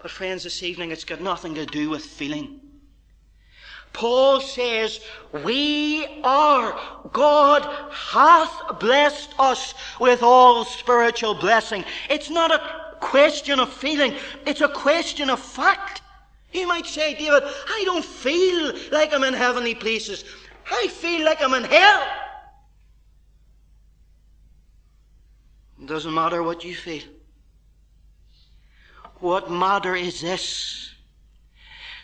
But, 0.00 0.10
friends, 0.10 0.44
this 0.44 0.62
evening 0.62 0.90
it's 0.90 1.04
got 1.04 1.20
nothing 1.20 1.54
to 1.54 1.66
do 1.66 1.90
with 1.90 2.04
feeling. 2.04 2.60
Paul 3.92 4.40
says, 4.40 5.00
We 5.32 6.06
are, 6.22 6.78
God 7.12 7.62
hath 7.90 8.78
blessed 8.78 9.34
us 9.38 9.74
with 10.00 10.22
all 10.22 10.64
spiritual 10.64 11.34
blessing. 11.34 11.84
It's 12.08 12.30
not 12.30 12.52
a 12.52 12.96
question 13.00 13.60
of 13.60 13.72
feeling, 13.72 14.14
it's 14.46 14.60
a 14.60 14.68
question 14.68 15.30
of 15.30 15.40
fact. 15.40 16.02
You 16.52 16.66
might 16.66 16.86
say, 16.86 17.14
David, 17.14 17.42
I 17.44 17.82
don't 17.84 18.04
feel 18.04 18.72
like 18.90 19.12
I'm 19.12 19.24
in 19.24 19.34
heavenly 19.34 19.74
places. 19.74 20.24
I 20.70 20.88
feel 20.88 21.24
like 21.24 21.42
I'm 21.42 21.54
in 21.54 21.64
hell. 21.64 22.02
It 25.80 25.86
doesn't 25.86 26.12
matter 26.12 26.42
what 26.42 26.64
you 26.64 26.74
feel. 26.74 27.02
What 29.20 29.50
matter 29.50 29.94
is 29.94 30.20
this 30.20 30.87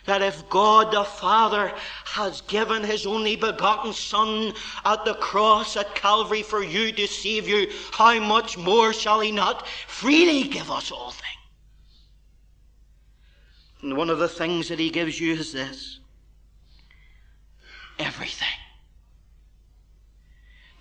that 0.04 0.22
if 0.22 0.48
God 0.50 0.92
the 0.92 1.04
Father 1.04 1.72
has 2.04 2.42
given 2.42 2.84
his 2.84 3.06
only 3.06 3.36
begotten 3.36 3.92
Son 3.92 4.52
at 4.84 5.04
the 5.04 5.14
cross 5.14 5.76
at 5.76 5.94
Calvary 5.94 6.42
for 6.42 6.62
you 6.62 6.92
to 6.92 7.06
save 7.06 7.48
you, 7.48 7.70
how 7.92 8.18
much 8.20 8.58
more 8.58 8.92
shall 8.92 9.20
he 9.20 9.32
not 9.32 9.66
freely 9.66 10.44
give 10.44 10.70
us 10.70 10.90
all 10.90 11.10
things? 11.10 11.24
And 13.82 13.96
one 13.96 14.10
of 14.10 14.18
the 14.18 14.28
things 14.28 14.68
that 14.68 14.78
he 14.78 14.90
gives 14.90 15.20
you 15.20 15.34
is 15.34 15.52
this 15.52 16.00
everything. 17.98 18.48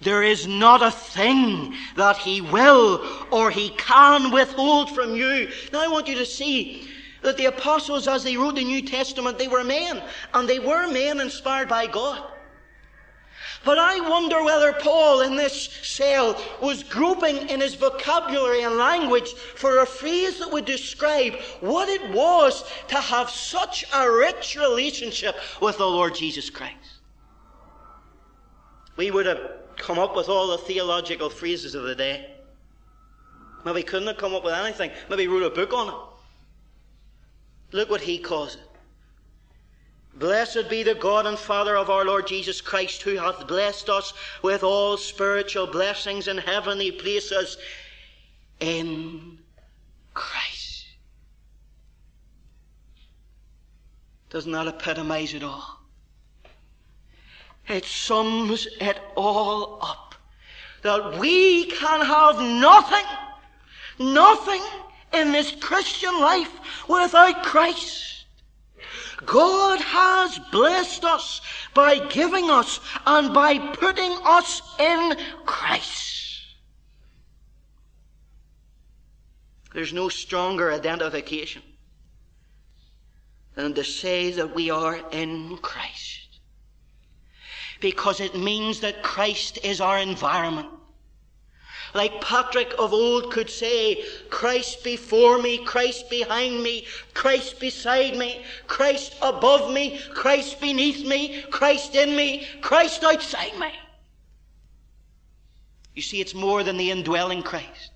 There 0.01 0.23
is 0.23 0.47
not 0.47 0.81
a 0.81 0.91
thing 0.91 1.75
that 1.95 2.17
he 2.17 2.41
will 2.41 3.07
or 3.31 3.51
he 3.51 3.69
can 3.69 4.31
withhold 4.31 4.93
from 4.93 5.15
you. 5.15 5.49
Now 5.71 5.81
I 5.81 5.87
want 5.87 6.07
you 6.07 6.15
to 6.15 6.25
see 6.25 6.89
that 7.23 7.37
the 7.37 7.45
apostles, 7.45 8.07
as 8.07 8.23
they 8.23 8.37
wrote 8.37 8.55
the 8.55 8.63
New 8.63 8.81
Testament, 8.81 9.39
they 9.39 9.47
were 9.47 9.63
men, 9.63 10.01
and 10.33 10.47
they 10.47 10.59
were 10.59 10.87
men 10.87 11.19
inspired 11.19 11.69
by 11.69 11.87
God. 11.87 12.23
But 13.65 13.77
I 13.77 13.99
wonder 14.01 14.43
whether 14.43 14.73
Paul 14.73 15.21
in 15.21 15.37
this 15.37 15.69
cell 15.83 16.39
was 16.61 16.83
groping 16.83 17.49
in 17.49 17.61
his 17.61 17.75
vocabulary 17.75 18.63
and 18.63 18.75
language 18.75 19.33
for 19.33 19.79
a 19.79 19.85
phrase 19.85 20.39
that 20.39 20.51
would 20.51 20.65
describe 20.65 21.35
what 21.61 21.87
it 21.87 22.11
was 22.11 22.69
to 22.89 22.95
have 22.95 23.29
such 23.29 23.85
a 23.93 24.11
rich 24.11 24.57
relationship 24.57 25.35
with 25.61 25.77
the 25.77 25.85
Lord 25.87 26.13
Jesus 26.13 26.49
Christ. 26.49 26.75
We 28.97 29.11
would 29.11 29.25
have 29.25 29.39
come 29.77 29.97
up 29.97 30.15
with 30.15 30.27
all 30.27 30.47
the 30.47 30.57
theological 30.57 31.29
phrases 31.29 31.73
of 31.73 31.83
the 31.83 31.95
day. 31.95 32.29
Maybe 33.65 33.81
couldn't 33.81 34.09
have 34.09 34.17
come 34.17 34.35
up 34.35 34.43
with 34.43 34.53
anything. 34.53 34.91
Maybe 35.09 35.27
wrote 35.27 35.43
a 35.43 35.49
book 35.49 35.73
on 35.73 35.87
it. 35.87 36.12
Look 37.73 37.89
what 37.89 38.01
he 38.01 38.19
calls 38.19 38.55
it. 38.55 38.61
Blessed 40.15 40.69
be 40.69 40.83
the 40.83 40.93
God 40.93 41.25
and 41.25 41.37
Father 41.37 41.75
of 41.75 41.89
our 41.89 42.05
Lord 42.05 42.27
Jesus 42.27 42.61
Christ, 42.61 43.01
who 43.01 43.15
hath 43.15 43.47
blessed 43.47 43.89
us 43.89 44.13
with 44.43 44.63
all 44.63 44.95
spiritual 44.95 45.65
blessings 45.65 46.27
in 46.27 46.37
heavenly 46.37 46.91
places 46.91 47.57
in 48.59 49.39
Christ. 50.13 50.85
Doesn't 54.29 54.51
that 54.51 54.67
epitomize 54.67 55.33
it 55.33 55.43
all? 55.43 55.79
It 57.67 57.85
sums 57.85 58.67
it 58.79 58.99
all 59.15 59.79
up. 59.81 60.15
That 60.83 61.17
we 61.17 61.65
can 61.65 62.05
have 62.05 62.39
nothing, 62.39 63.05
nothing 63.97 64.61
in 65.13 65.31
this 65.31 65.51
Christian 65.59 66.19
life 66.19 66.51
without 66.87 67.43
Christ. 67.43 68.25
God 69.25 69.79
has 69.79 70.39
blessed 70.51 71.05
us 71.05 71.41
by 71.73 71.99
giving 72.07 72.49
us 72.49 72.79
and 73.05 73.33
by 73.33 73.57
putting 73.57 74.17
us 74.25 74.61
in 74.79 75.15
Christ. 75.45 76.13
There's 79.73 79.93
no 79.93 80.09
stronger 80.09 80.71
identification 80.71 81.63
than 83.55 83.73
to 83.73 83.83
say 83.83 84.31
that 84.31 84.53
we 84.53 84.69
are 84.69 84.99
in 85.11 85.57
Christ. 85.57 86.39
Because 87.79 88.19
it 88.19 88.35
means 88.35 88.79
that 88.81 89.03
Christ 89.03 89.59
is 89.63 89.81
our 89.81 89.99
environment. 89.99 90.69
Like 91.93 92.21
Patrick 92.21 92.73
of 92.79 92.91
old 92.91 93.31
could 93.31 93.49
say, 93.49 94.03
Christ 94.29 94.83
before 94.83 95.37
me, 95.37 95.59
Christ 95.59 96.09
behind 96.09 96.63
me, 96.63 96.87
Christ 97.13 97.59
beside 97.59 98.17
me, 98.17 98.43
Christ 98.65 99.15
above 99.21 99.71
me, 99.71 99.99
Christ 100.13 100.59
beneath 100.59 101.05
me, 101.05 101.43
Christ 101.51 101.93
in 101.93 102.15
me, 102.15 102.47
Christ 102.61 103.03
outside 103.03 103.57
me. 103.59 103.71
You 105.93 106.01
see, 106.01 106.19
it's 106.19 106.33
more 106.33 106.63
than 106.63 106.77
the 106.77 106.89
indwelling 106.89 107.43
Christ. 107.43 107.91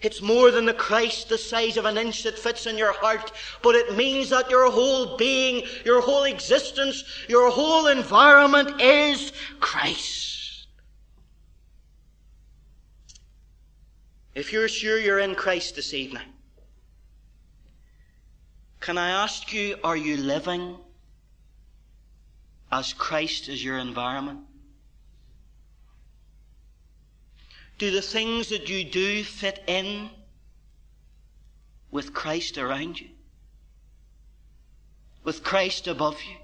It's 0.00 0.22
more 0.22 0.52
than 0.52 0.64
the 0.64 0.74
Christ 0.74 1.28
the 1.28 1.38
size 1.38 1.76
of 1.76 1.84
an 1.84 1.98
inch 1.98 2.22
that 2.22 2.38
fits 2.38 2.66
in 2.66 2.78
your 2.78 2.92
heart, 2.92 3.32
but 3.62 3.74
it 3.74 3.96
means 3.96 4.30
that 4.30 4.48
your 4.48 4.70
whole 4.70 5.16
being, 5.16 5.66
your 5.84 6.00
whole 6.00 6.22
existence, 6.22 7.02
your 7.28 7.50
whole 7.50 7.88
environment 7.88 8.80
is 8.80 9.32
Christ. 9.58 10.37
If 14.38 14.52
you're 14.52 14.68
sure 14.68 14.96
you're 14.96 15.18
in 15.18 15.34
Christ 15.34 15.74
this 15.74 15.92
evening, 15.92 16.28
can 18.78 18.96
I 18.96 19.10
ask 19.24 19.52
you, 19.52 19.74
are 19.82 19.96
you 19.96 20.16
living 20.16 20.76
as 22.70 22.92
Christ 22.92 23.48
is 23.48 23.64
your 23.64 23.78
environment? 23.78 24.42
Do 27.78 27.90
the 27.90 28.00
things 28.00 28.50
that 28.50 28.68
you 28.68 28.84
do 28.84 29.24
fit 29.24 29.64
in 29.66 30.08
with 31.90 32.14
Christ 32.14 32.58
around 32.58 33.00
you? 33.00 33.08
With 35.24 35.42
Christ 35.42 35.88
above 35.88 36.22
you? 36.22 36.36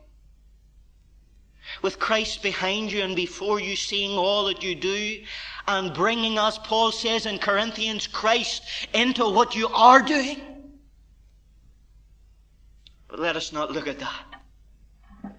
With 1.82 1.98
Christ 1.98 2.42
behind 2.42 2.90
you 2.92 3.02
and 3.02 3.14
before 3.16 3.60
you, 3.60 3.76
seeing 3.76 4.16
all 4.18 4.46
that 4.46 4.62
you 4.62 4.74
do 4.74 5.22
and 5.66 5.94
bringing, 5.94 6.38
as 6.38 6.58
Paul 6.58 6.92
says 6.92 7.26
in 7.26 7.38
Corinthians, 7.38 8.06
Christ 8.06 8.62
into 8.92 9.28
what 9.28 9.54
you 9.54 9.68
are 9.68 10.02
doing. 10.02 10.40
But 13.08 13.20
let 13.20 13.36
us 13.36 13.52
not 13.52 13.70
look 13.70 13.88
at 13.88 13.98
that. 14.00 15.34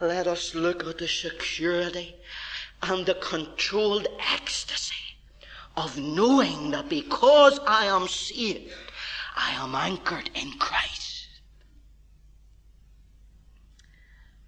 Let 0.00 0.26
us 0.26 0.54
look 0.54 0.84
at 0.84 0.98
the 0.98 1.08
security 1.08 2.16
and 2.82 3.06
the 3.06 3.14
controlled 3.14 4.08
ecstasy 4.32 4.94
of 5.76 5.98
knowing 5.98 6.70
that 6.70 6.88
because 6.88 7.58
I 7.66 7.86
am 7.86 8.08
saved, 8.08 8.72
I 9.36 9.52
am 9.52 9.74
anchored 9.74 10.30
in 10.34 10.52
Christ. 10.58 11.13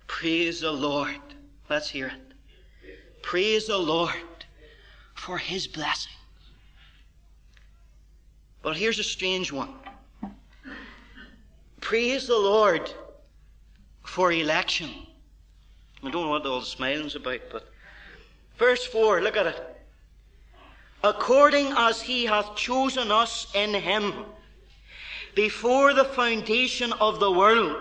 Praise 0.06 0.60
the 0.60 0.72
Lord. 0.72 1.20
Let's 1.68 1.90
hear 1.90 2.06
it. 2.06 2.34
Praise 3.22 3.66
the 3.66 3.78
Lord 3.78 4.12
for 5.14 5.38
his 5.38 5.66
blessing. 5.66 6.12
But 8.62 8.76
here's 8.76 8.98
a 8.98 9.04
strange 9.04 9.52
one. 9.52 9.74
Praise 11.80 12.26
the 12.26 12.36
Lord 12.36 12.92
for 14.04 14.32
election. 14.32 14.90
I 16.02 16.10
don't 16.10 16.24
know 16.24 16.30
what 16.30 16.46
all 16.46 16.60
the 16.60 16.66
smiling's 16.66 17.16
about, 17.16 17.40
but 17.50 17.68
verse 18.58 18.84
4, 18.86 19.22
look 19.22 19.36
at 19.36 19.46
it. 19.46 19.76
according 21.02 21.72
as 21.76 22.00
he 22.02 22.24
hath 22.24 22.56
chosen 22.56 23.10
us 23.10 23.46
in 23.54 23.74
him 23.74 24.24
before 25.34 25.92
the 25.92 26.04
foundation 26.04 26.92
of 26.94 27.20
the 27.20 27.30
world, 27.30 27.76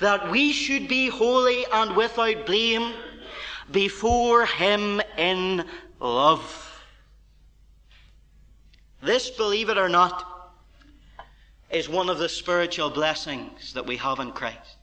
that 0.00 0.30
we 0.30 0.52
should 0.52 0.88
be 0.88 1.08
holy 1.08 1.64
and 1.72 1.96
without 1.96 2.46
blame 2.46 2.94
before 3.70 4.46
him 4.46 5.00
in 5.16 5.64
love. 6.00 6.82
This, 9.02 9.30
believe 9.30 9.68
it 9.68 9.78
or 9.78 9.88
not, 9.88 10.52
is 11.70 11.88
one 11.88 12.08
of 12.08 12.18
the 12.18 12.28
spiritual 12.28 12.90
blessings 12.90 13.72
that 13.74 13.86
we 13.86 13.96
have 13.96 14.20
in 14.20 14.32
Christ. 14.32 14.76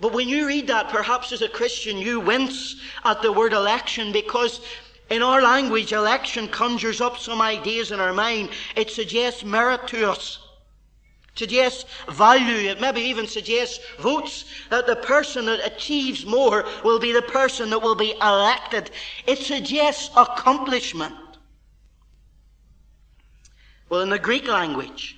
But 0.00 0.12
when 0.12 0.28
you 0.28 0.46
read 0.46 0.66
that, 0.68 0.88
perhaps 0.88 1.32
as 1.32 1.42
a 1.42 1.48
Christian, 1.48 1.98
you 1.98 2.20
wince 2.20 2.76
at 3.04 3.22
the 3.22 3.32
word 3.32 3.52
election 3.52 4.12
because 4.12 4.60
in 5.10 5.22
our 5.22 5.42
language, 5.42 5.92
election 5.92 6.48
conjures 6.48 7.00
up 7.00 7.18
some 7.18 7.40
ideas 7.40 7.92
in 7.92 8.00
our 8.00 8.12
mind. 8.12 8.50
It 8.74 8.90
suggests 8.90 9.44
merit 9.44 9.86
to 9.88 10.10
us. 10.10 10.43
Suggests 11.34 11.84
value. 12.08 12.70
It 12.70 12.80
maybe 12.80 13.00
even 13.00 13.26
suggests 13.26 13.80
votes 13.98 14.44
that 14.70 14.86
the 14.86 14.96
person 14.96 15.46
that 15.46 15.66
achieves 15.66 16.24
more 16.24 16.64
will 16.84 17.00
be 17.00 17.12
the 17.12 17.22
person 17.22 17.70
that 17.70 17.82
will 17.82 17.96
be 17.96 18.12
elected. 18.22 18.90
It 19.26 19.38
suggests 19.38 20.10
accomplishment. 20.16 21.14
Well, 23.88 24.00
in 24.00 24.10
the 24.10 24.18
Greek 24.18 24.46
language, 24.46 25.16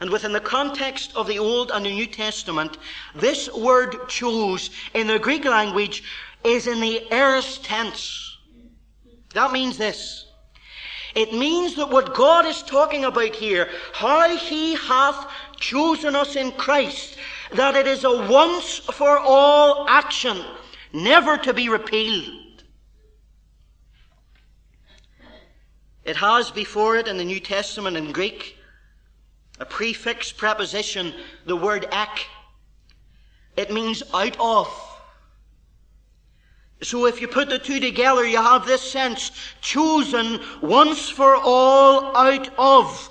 and 0.00 0.10
within 0.10 0.32
the 0.32 0.40
context 0.40 1.14
of 1.16 1.26
the 1.26 1.38
Old 1.38 1.70
and 1.72 1.84
the 1.84 1.90
New 1.90 2.06
Testament, 2.06 2.78
this 3.14 3.52
word 3.52 4.08
chose 4.08 4.70
in 4.94 5.06
the 5.06 5.18
Greek 5.18 5.44
language 5.44 6.02
is 6.44 6.66
in 6.66 6.80
the 6.80 7.06
aorist 7.12 7.64
tense. 7.64 8.36
That 9.34 9.52
means 9.52 9.76
this. 9.76 10.27
It 11.14 11.32
means 11.32 11.74
that 11.76 11.90
what 11.90 12.14
God 12.14 12.46
is 12.46 12.62
talking 12.62 13.04
about 13.04 13.34
here, 13.34 13.68
how 13.92 14.36
He 14.36 14.74
hath 14.74 15.30
chosen 15.58 16.14
us 16.14 16.36
in 16.36 16.52
Christ, 16.52 17.16
that 17.52 17.76
it 17.76 17.86
is 17.86 18.04
a 18.04 18.28
once 18.28 18.78
for 18.78 19.18
all 19.18 19.88
action, 19.88 20.38
never 20.92 21.38
to 21.38 21.52
be 21.52 21.68
repealed. 21.68 22.64
It 26.04 26.16
has 26.16 26.50
before 26.50 26.96
it 26.96 27.08
in 27.08 27.16
the 27.18 27.24
New 27.24 27.40
Testament 27.40 27.96
in 27.96 28.12
Greek 28.12 28.56
a 29.60 29.64
prefix 29.64 30.32
preposition, 30.32 31.12
the 31.44 31.56
word 31.56 31.86
ek. 31.90 32.26
It 33.56 33.72
means 33.72 34.02
out 34.14 34.36
of. 34.38 34.87
So 36.82 37.06
if 37.06 37.20
you 37.20 37.28
put 37.28 37.48
the 37.48 37.58
two 37.58 37.80
together, 37.80 38.26
you 38.26 38.36
have 38.36 38.66
this 38.66 38.82
sense, 38.82 39.32
chosen 39.60 40.40
once 40.62 41.08
for 41.08 41.36
all 41.36 42.16
out 42.16 42.48
of. 42.56 43.10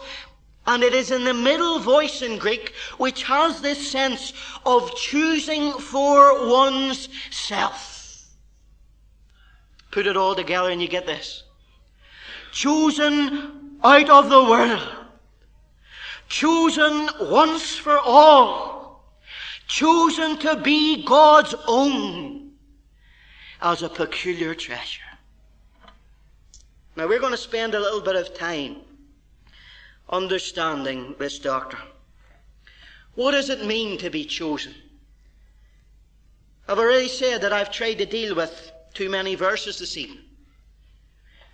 And 0.65 0.83
it 0.83 0.93
is 0.93 1.11
in 1.11 1.23
the 1.23 1.33
middle 1.33 1.79
voice 1.79 2.21
in 2.21 2.37
Greek, 2.37 2.73
which 2.97 3.23
has 3.23 3.61
this 3.61 3.89
sense 3.89 4.33
of 4.65 4.93
choosing 4.95 5.73
for 5.73 6.49
one's 6.49 7.09
self. 7.31 8.25
Put 9.91 10.07
it 10.07 10.17
all 10.17 10.35
together 10.35 10.69
and 10.69 10.81
you 10.81 10.87
get 10.87 11.05
this. 11.05 11.43
Chosen 12.51 13.77
out 13.83 14.09
of 14.09 14.29
the 14.29 14.43
world 14.43 15.07
chosen 16.29 17.09
once 17.21 17.75
for 17.75 17.97
all, 17.99 19.03
chosen 19.67 20.37
to 20.37 20.55
be 20.57 21.03
God's 21.03 21.55
own 21.67 22.46
as 23.61 23.81
a 23.81 23.89
peculiar 23.89 24.53
treasure. 24.53 25.01
Now 26.95 27.07
we're 27.07 27.19
going 27.19 27.31
to 27.31 27.37
spend 27.37 27.75
a 27.75 27.79
little 27.79 28.01
bit 28.01 28.15
of 28.15 28.37
time 28.37 28.77
understanding 30.09 31.15
this 31.19 31.39
doctrine. 31.39 31.83
What 33.15 33.31
does 33.31 33.49
it 33.49 33.65
mean 33.65 33.97
to 33.99 34.09
be 34.09 34.25
chosen? 34.25 34.73
I've 36.67 36.79
already 36.79 37.07
said 37.07 37.41
that 37.41 37.53
I've 37.53 37.71
tried 37.71 37.99
to 37.99 38.05
deal 38.05 38.35
with 38.35 38.71
too 38.93 39.09
many 39.09 39.35
verses 39.35 39.79
this 39.79 39.97
evening. 39.97 40.23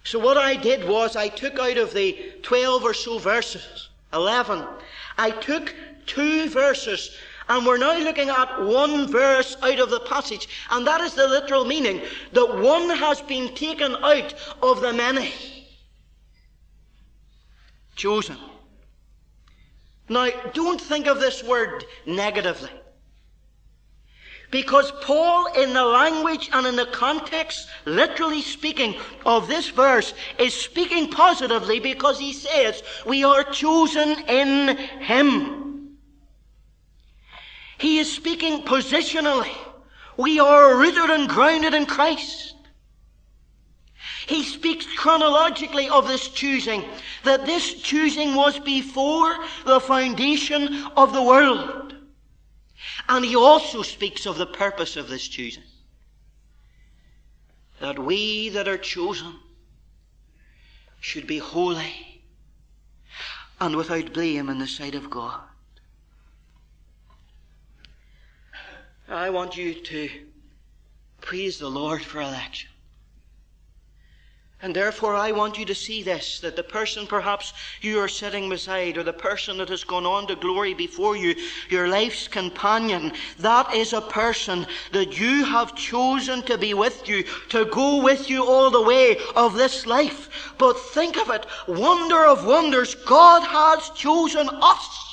So 0.04 0.20
what 0.20 0.38
I 0.38 0.56
did 0.56 0.88
was 0.88 1.16
I 1.16 1.30
took 1.30 1.60
out 1.60 1.78
of 1.78 1.94
the 1.94 2.34
12 2.42 2.84
or 2.84 2.94
so 2.94 3.18
verses 3.20 3.90
11. 4.12 4.66
I 5.18 5.32
took 5.32 5.74
two 6.06 6.50
verses 6.50 7.16
and 7.50 7.66
we're 7.66 7.78
now 7.78 7.98
looking 8.00 8.30
at 8.30 8.64
one 8.64 9.08
verse 9.08 9.58
out 9.62 9.80
of 9.80 9.90
the 9.90 10.00
passage, 10.02 10.48
and 10.72 10.88
that 10.88 11.02
is 11.02 11.14
the 11.14 11.28
literal 11.28 11.66
meaning 11.66 12.02
that 12.32 12.58
one 12.58 12.90
has 12.90 13.22
been 13.22 13.54
taken 13.56 13.96
out 14.04 14.34
of 14.62 14.82
the 14.82 14.94
many. 14.94 15.32
Chosen. 17.96 18.38
Now, 20.10 20.30
don't 20.54 20.82
think 20.82 21.08
of 21.08 21.20
this 21.20 21.44
word 21.44 21.86
negatively. 22.06 22.70
Because 24.52 24.92
Paul, 25.02 25.48
in 25.54 25.74
the 25.74 25.84
language 25.84 26.50
and 26.54 26.68
in 26.68 26.76
the 26.76 26.86
context, 26.86 27.68
literally 27.86 28.44
speaking, 28.44 28.96
of 29.26 29.48
this 29.48 29.70
verse, 29.70 30.14
is 30.38 30.54
speaking 30.54 31.10
positively 31.10 31.80
because 31.80 32.20
he 32.20 32.34
says, 32.34 32.84
We 33.04 33.24
are 33.24 33.44
chosen 33.44 34.12
in 34.28 34.78
Him. 34.78 35.63
He 37.84 38.00
is 38.00 38.10
speaking 38.10 38.64
positionally. 38.64 39.54
We 40.16 40.40
are 40.40 40.78
rooted 40.78 41.10
and 41.10 41.28
grounded 41.28 41.74
in 41.74 41.86
Christ. 41.86 42.56
He 44.26 44.46
speaks 44.46 44.88
chronologically 44.96 45.90
of 45.90 46.08
this 46.08 46.30
choosing, 46.30 46.86
that 47.26 47.46
this 47.46 47.74
choosing 47.82 48.36
was 48.36 48.58
before 48.58 49.38
the 49.66 49.82
foundation 49.82 50.86
of 50.96 51.12
the 51.12 51.22
world. 51.22 51.94
And 53.10 53.26
he 53.26 53.36
also 53.36 53.82
speaks 53.82 54.26
of 54.26 54.38
the 54.38 54.46
purpose 54.46 54.96
of 54.96 55.10
this 55.10 55.28
choosing. 55.28 55.64
That 57.82 58.00
we 58.00 58.48
that 58.48 58.70
are 58.70 58.78
chosen 58.78 59.36
should 61.02 61.28
be 61.28 61.40
holy 61.40 62.24
and 63.60 63.76
without 63.76 64.14
blame 64.14 64.48
in 64.48 64.60
the 64.60 64.68
sight 64.68 64.96
of 64.96 65.10
God. 65.10 65.42
I 69.08 69.30
want 69.30 69.58
you 69.58 69.74
to 69.74 70.10
praise 71.22 71.60
the 71.60 71.70
Lord 71.70 72.04
for 72.04 72.22
election. 72.22 72.70
And 74.64 74.74
therefore, 74.74 75.14
I 75.14 75.34
want 75.34 75.60
you 75.60 75.66
to 75.66 75.76
see 75.76 76.04
this 76.04 76.40
that 76.40 76.56
the 76.56 76.64
person 76.64 77.06
perhaps 77.06 77.52
you 77.82 78.00
are 78.00 78.08
sitting 78.08 78.48
beside, 78.48 78.98
or 78.98 79.04
the 79.04 79.12
person 79.12 79.58
that 79.58 79.68
has 79.68 79.84
gone 79.84 80.06
on 80.06 80.26
to 80.28 80.38
glory 80.38 80.74
before 80.74 81.18
you, 81.18 81.36
your 81.70 81.90
life's 81.90 82.30
companion, 82.30 83.12
that 83.40 83.74
is 83.76 83.92
a 83.92 84.00
person 84.00 84.66
that 84.94 85.20
you 85.20 85.44
have 85.44 85.76
chosen 85.76 86.42
to 86.44 86.58
be 86.58 86.74
with 86.74 87.10
you, 87.10 87.26
to 87.50 87.66
go 87.66 88.02
with 88.02 88.30
you 88.30 88.46
all 88.46 88.72
the 88.72 88.82
way 88.82 89.18
of 89.36 89.54
this 89.56 89.86
life. 89.86 90.54
But 90.58 90.80
think 90.80 91.18
of 91.18 91.30
it 91.30 91.46
wonder 91.68 92.24
of 92.24 92.46
wonders, 92.46 92.96
God 92.96 93.46
has 93.46 93.90
chosen 93.90 94.48
us. 94.50 95.13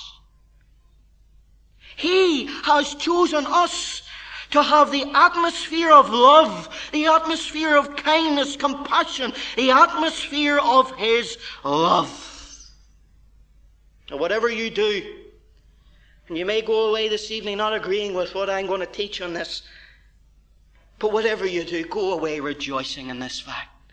He 2.00 2.46
has 2.46 2.94
chosen 2.94 3.44
us 3.46 4.00
to 4.52 4.62
have 4.62 4.90
the 4.90 5.04
atmosphere 5.14 5.92
of 5.92 6.08
love, 6.08 6.88
the 6.92 7.04
atmosphere 7.04 7.76
of 7.76 7.94
kindness, 7.94 8.56
compassion, 8.56 9.34
the 9.54 9.70
atmosphere 9.70 10.58
of 10.58 10.96
His 10.96 11.36
love. 11.62 12.70
Now, 14.10 14.16
whatever 14.16 14.48
you 14.48 14.70
do, 14.70 15.02
and 16.26 16.38
you 16.38 16.46
may 16.46 16.62
go 16.62 16.88
away 16.88 17.08
this 17.08 17.30
evening 17.30 17.58
not 17.58 17.74
agreeing 17.74 18.14
with 18.14 18.34
what 18.34 18.48
I'm 18.48 18.66
going 18.66 18.80
to 18.80 18.86
teach 18.86 19.20
on 19.20 19.34
this, 19.34 19.62
but 20.98 21.12
whatever 21.12 21.44
you 21.44 21.64
do, 21.64 21.84
go 21.84 22.14
away 22.14 22.40
rejoicing 22.40 23.10
in 23.10 23.18
this 23.18 23.40
fact. 23.40 23.92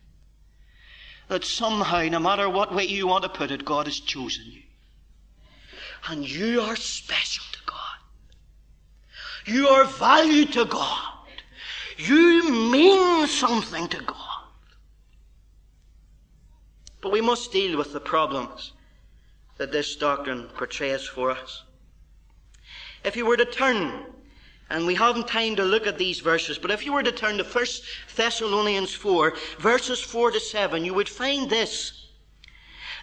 That 1.28 1.44
somehow, 1.44 2.04
no 2.04 2.20
matter 2.20 2.50
what 2.50 2.74
way 2.74 2.86
you 2.86 3.06
want 3.06 3.24
to 3.24 3.30
put 3.30 3.52
it, 3.52 3.66
God 3.66 3.86
has 3.86 4.00
chosen 4.00 4.46
you. 4.46 4.62
And 6.08 6.26
you 6.26 6.62
are 6.62 6.78
special 6.78 7.44
you 9.48 9.68
are 9.68 9.86
valued 9.86 10.54
to 10.54 10.66
God. 10.66 11.14
You 11.98 12.52
mean 12.72 13.28
something 13.28 13.88
to 13.88 14.04
God. 14.04 14.16
But 17.02 17.12
we 17.12 17.22
must 17.22 17.52
deal 17.52 17.78
with 17.78 17.94
the 17.94 18.00
problems 18.00 18.74
that 19.58 19.72
this 19.72 19.96
doctrine 19.96 20.50
portrays 20.56 21.04
for 21.04 21.32
us. 21.32 21.64
If 23.04 23.16
you 23.16 23.26
were 23.26 23.38
to 23.38 23.46
turn, 23.46 24.06
and 24.70 24.86
we 24.86 24.96
haven't 24.96 25.28
time 25.28 25.56
to 25.56 25.64
look 25.64 25.88
at 25.88 25.98
these 25.98 26.20
verses, 26.20 26.58
but 26.58 26.72
if 26.72 26.86
you 26.86 26.94
were 26.94 27.04
to 27.04 27.12
turn 27.12 27.38
to 27.38 27.44
1 27.44 27.66
Thessalonians 28.16 28.94
4, 28.94 29.34
verses 29.60 30.02
4 30.02 30.32
to 30.32 30.40
7, 30.40 30.84
you 30.84 30.94
would 30.94 31.10
find 31.10 31.50
this 31.50 32.07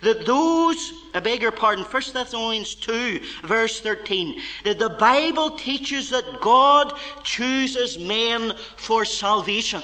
that 0.02 0.26
those, 0.26 0.92
I 1.14 1.20
beg 1.20 1.42
your 1.42 1.52
pardon, 1.52 1.84
1 1.84 2.02
Thessalonians 2.12 2.74
2, 2.74 3.20
verse 3.44 3.80
13, 3.80 4.40
that 4.64 4.78
the 4.78 4.90
Bible 4.90 5.50
teaches 5.52 6.10
that 6.10 6.40
God 6.40 6.92
chooses 7.22 7.98
men 7.98 8.54
for 8.76 9.04
salvation. 9.04 9.82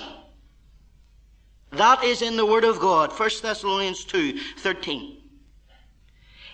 That 1.72 2.02
is 2.02 2.22
in 2.22 2.36
the 2.36 2.46
Word 2.46 2.64
of 2.64 2.80
God, 2.80 3.12
1 3.18 3.30
Thessalonians 3.42 4.04
2 4.04 4.38
13. 4.58 5.18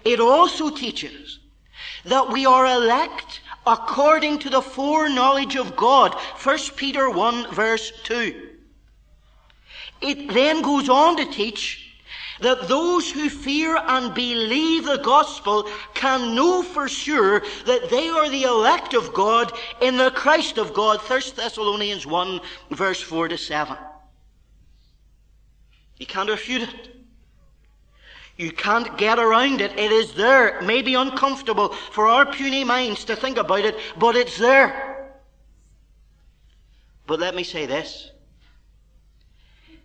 It 0.04 0.20
also 0.20 0.70
teaches 0.70 1.40
that 2.04 2.30
we 2.30 2.46
are 2.46 2.66
elect 2.66 3.40
according 3.66 4.38
to 4.40 4.50
the 4.50 4.62
foreknowledge 4.62 5.57
of 5.57 5.74
God, 5.74 6.14
1 6.14 6.59
Peter 6.76 7.11
1 7.11 7.52
verse 7.52 7.92
2. 8.04 8.50
It 10.02 10.32
then 10.32 10.62
goes 10.62 10.88
on 10.88 11.16
to 11.16 11.24
teach 11.24 11.86
that 12.41 12.68
those 12.68 13.11
who 13.11 13.28
fear 13.28 13.76
and 13.76 14.14
believe 14.14 14.84
the 14.84 14.99
gospel 14.99 15.68
can 15.95 16.34
know 16.34 16.62
for 16.62 16.89
sure 16.89 17.41
that 17.64 17.89
they 17.91 18.09
are 18.09 18.28
the 18.28 18.45
elect 18.45 18.95
of 18.95 19.12
God 19.14 19.53
in 19.80 19.97
the 19.97 20.11
Christ 20.11 20.59
of 20.59 20.74
God. 20.74 21.01
1 21.01 21.20
Thessalonians 21.34 22.07
1 22.07 22.41
verse 22.70 23.01
4 23.01 23.28
to 23.28 23.39
7. 23.39 23.76
You 25.99 26.07
can't 26.07 26.28
refute 26.28 26.62
it. 26.62 26.97
You 28.37 28.53
can't 28.53 28.99
get 28.99 29.18
around 29.18 29.62
it. 29.62 29.72
It 29.78 29.91
is 29.91 30.12
there. 30.12 30.59
It 30.59 30.66
may 30.66 30.82
be 30.82 30.95
uncomfortable 30.95 31.70
for 31.70 32.07
our 32.07 32.26
puny 32.26 32.64
minds 32.64 33.05
to 33.07 33.16
think 33.16 33.39
about 33.39 33.64
it, 33.64 33.76
but 33.99 34.14
it's 34.14 34.37
there. 34.37 35.16
But 37.07 37.18
let 37.18 37.34
me 37.34 37.45
say 37.45 37.64
this. 37.64 38.11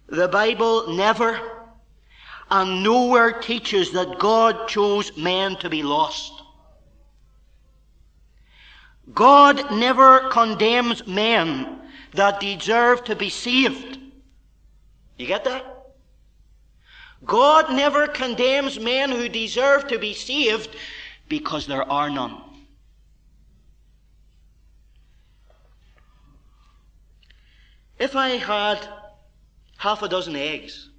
The 0.08 0.28
Bible 0.28 0.90
never 0.90 1.61
and 2.52 2.84
nowhere 2.84 3.32
teaches 3.32 3.94
that 3.94 4.20
God 4.20 4.68
chose 4.68 5.16
men 5.16 5.56
to 5.58 5.70
be 5.70 5.82
lost. 5.82 6.34
God 9.14 9.72
never 9.72 10.30
condemns 10.30 11.08
men 11.08 11.80
that 12.14 12.42
deserve 12.42 13.06
to 13.06 13.16
be 13.16 13.30
saved. 13.30 13.98
You 15.18 15.28
get 15.28 15.46
that? 15.46 15.66
God 17.24 17.74
never 17.74 18.08
condemns 18.08 18.80
men 18.80 19.12
who 19.12 19.30
deserve 19.30 19.88
to 19.88 19.98
be 19.98 20.14
saved 20.14 20.76
because 21.30 21.68
there 21.68 21.90
are 21.90 22.10
none. 22.10 22.42
If 27.98 28.16
I 28.16 28.30
had 28.30 28.86
half 29.78 30.02
a 30.02 30.10
dozen 30.10 30.36
eggs, 30.36 30.91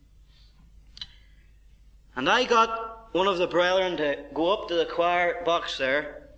and 2.16 2.28
I 2.28 2.44
got 2.44 3.08
one 3.12 3.26
of 3.26 3.38
the 3.38 3.46
brethren 3.46 3.96
to 3.98 4.24
go 4.34 4.52
up 4.52 4.68
to 4.68 4.74
the 4.74 4.86
choir 4.86 5.42
box 5.44 5.78
there. 5.78 6.28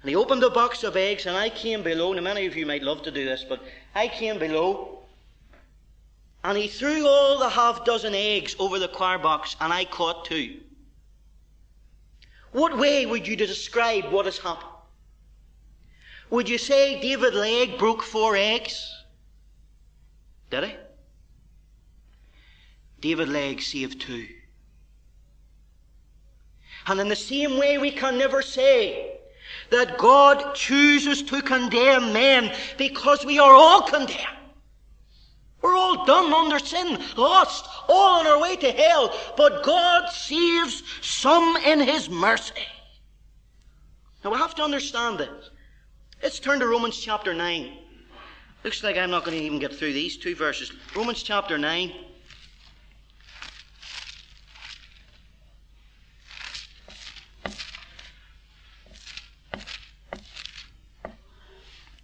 And 0.00 0.10
he 0.10 0.16
opened 0.16 0.42
the 0.42 0.50
box 0.50 0.84
of 0.84 0.96
eggs, 0.96 1.26
and 1.26 1.36
I 1.36 1.48
came 1.48 1.82
below. 1.82 2.12
Now, 2.12 2.22
many 2.22 2.46
of 2.46 2.56
you 2.56 2.66
might 2.66 2.82
love 2.82 3.02
to 3.02 3.10
do 3.10 3.24
this, 3.24 3.44
but 3.48 3.60
I 3.94 4.08
came 4.08 4.38
below. 4.38 5.00
And 6.44 6.56
he 6.56 6.68
threw 6.68 7.06
all 7.06 7.38
the 7.38 7.48
half 7.48 7.84
dozen 7.84 8.14
eggs 8.14 8.54
over 8.58 8.78
the 8.78 8.88
choir 8.88 9.18
box, 9.18 9.56
and 9.60 9.72
I 9.72 9.84
caught 9.84 10.26
two. 10.26 10.60
What 12.52 12.78
way 12.78 13.04
would 13.04 13.26
you 13.26 13.36
describe 13.36 14.12
what 14.12 14.26
has 14.26 14.38
happened? 14.38 14.70
Would 16.30 16.48
you 16.48 16.58
say 16.58 17.00
David 17.00 17.34
Legge 17.34 17.78
broke 17.78 18.02
four 18.02 18.36
eggs? 18.36 18.92
Did 20.50 20.64
he? 20.64 20.74
David 23.00 23.28
Legge 23.28 23.66
saved 23.66 24.00
two. 24.00 24.26
And 26.86 27.00
in 27.00 27.08
the 27.08 27.16
same 27.16 27.58
way, 27.58 27.78
we 27.78 27.90
can 27.90 28.16
never 28.16 28.42
say 28.42 29.18
that 29.70 29.98
God 29.98 30.54
chooses 30.54 31.22
to 31.22 31.42
condemn 31.42 32.12
men 32.12 32.52
because 32.78 33.24
we 33.24 33.38
are 33.38 33.54
all 33.54 33.82
condemned. 33.82 34.36
We're 35.62 35.76
all 35.76 36.04
done 36.04 36.32
under 36.32 36.60
sin, 36.60 37.02
lost, 37.16 37.66
all 37.88 38.20
on 38.20 38.26
our 38.26 38.40
way 38.40 38.54
to 38.56 38.70
hell. 38.70 39.12
But 39.36 39.64
God 39.64 40.10
saves 40.10 40.82
some 41.00 41.56
in 41.56 41.80
His 41.80 42.08
mercy. 42.08 42.54
Now 44.22 44.30
we 44.30 44.38
have 44.38 44.54
to 44.56 44.62
understand 44.62 45.18
this. 45.18 45.50
Let's 46.22 46.38
turn 46.38 46.60
to 46.60 46.68
Romans 46.68 46.98
chapter 46.98 47.34
9. 47.34 47.78
Looks 48.64 48.82
like 48.84 48.96
I'm 48.96 49.10
not 49.10 49.24
going 49.24 49.36
to 49.36 49.44
even 49.44 49.58
get 49.58 49.74
through 49.74 49.92
these 49.92 50.16
two 50.16 50.34
verses. 50.34 50.72
Romans 50.94 51.22
chapter 51.22 51.58
9. 51.58 51.92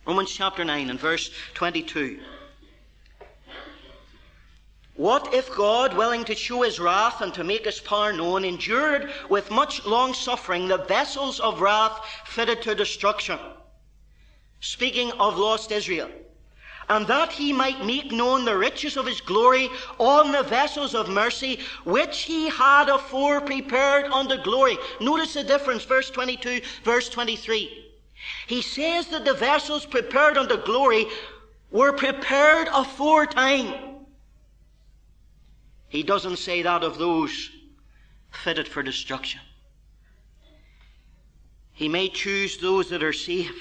Romans 0.04 0.32
chapter 0.32 0.64
9 0.64 0.90
and 0.90 0.98
verse 0.98 1.30
22. 1.54 2.18
What 4.96 5.32
if 5.32 5.54
God, 5.54 5.96
willing 5.96 6.24
to 6.24 6.34
show 6.34 6.62
his 6.62 6.80
wrath 6.80 7.20
and 7.20 7.32
to 7.34 7.44
make 7.44 7.64
his 7.64 7.78
power 7.78 8.12
known, 8.12 8.44
endured 8.44 9.12
with 9.30 9.50
much 9.50 9.86
long 9.86 10.12
suffering 10.12 10.66
the 10.66 10.78
vessels 10.78 11.38
of 11.38 11.60
wrath 11.60 12.00
fitted 12.26 12.62
to 12.62 12.74
destruction? 12.74 13.38
Speaking 14.60 15.12
of 15.12 15.38
lost 15.38 15.70
Israel. 15.70 16.10
And 16.88 17.06
that 17.06 17.30
he 17.30 17.52
might 17.52 17.86
make 17.86 18.10
known 18.10 18.44
the 18.44 18.56
riches 18.56 18.96
of 18.96 19.06
his 19.06 19.20
glory 19.20 19.70
on 19.98 20.32
the 20.32 20.42
vessels 20.42 20.96
of 20.96 21.08
mercy, 21.08 21.60
which 21.84 22.22
he 22.22 22.48
had 22.48 22.88
afore 22.88 23.40
prepared 23.40 24.06
unto 24.06 24.36
glory. 24.42 24.76
Notice 25.00 25.34
the 25.34 25.44
difference, 25.44 25.84
verse 25.84 26.10
22, 26.10 26.60
verse 26.82 27.08
23. 27.08 27.81
He 28.46 28.62
says 28.62 29.08
that 29.08 29.24
the 29.24 29.34
vessels 29.34 29.86
prepared 29.86 30.36
unto 30.36 30.56
glory 30.62 31.06
were 31.70 31.92
prepared 31.92 32.68
aforetime. 32.72 33.74
He 35.88 36.02
doesn't 36.02 36.38
say 36.38 36.62
that 36.62 36.84
of 36.84 36.98
those 36.98 37.50
fitted 38.30 38.68
for 38.68 38.82
destruction. 38.82 39.40
He 41.72 41.88
may 41.88 42.08
choose 42.08 42.58
those 42.58 42.90
that 42.90 43.02
are 43.02 43.12
saved. 43.12 43.54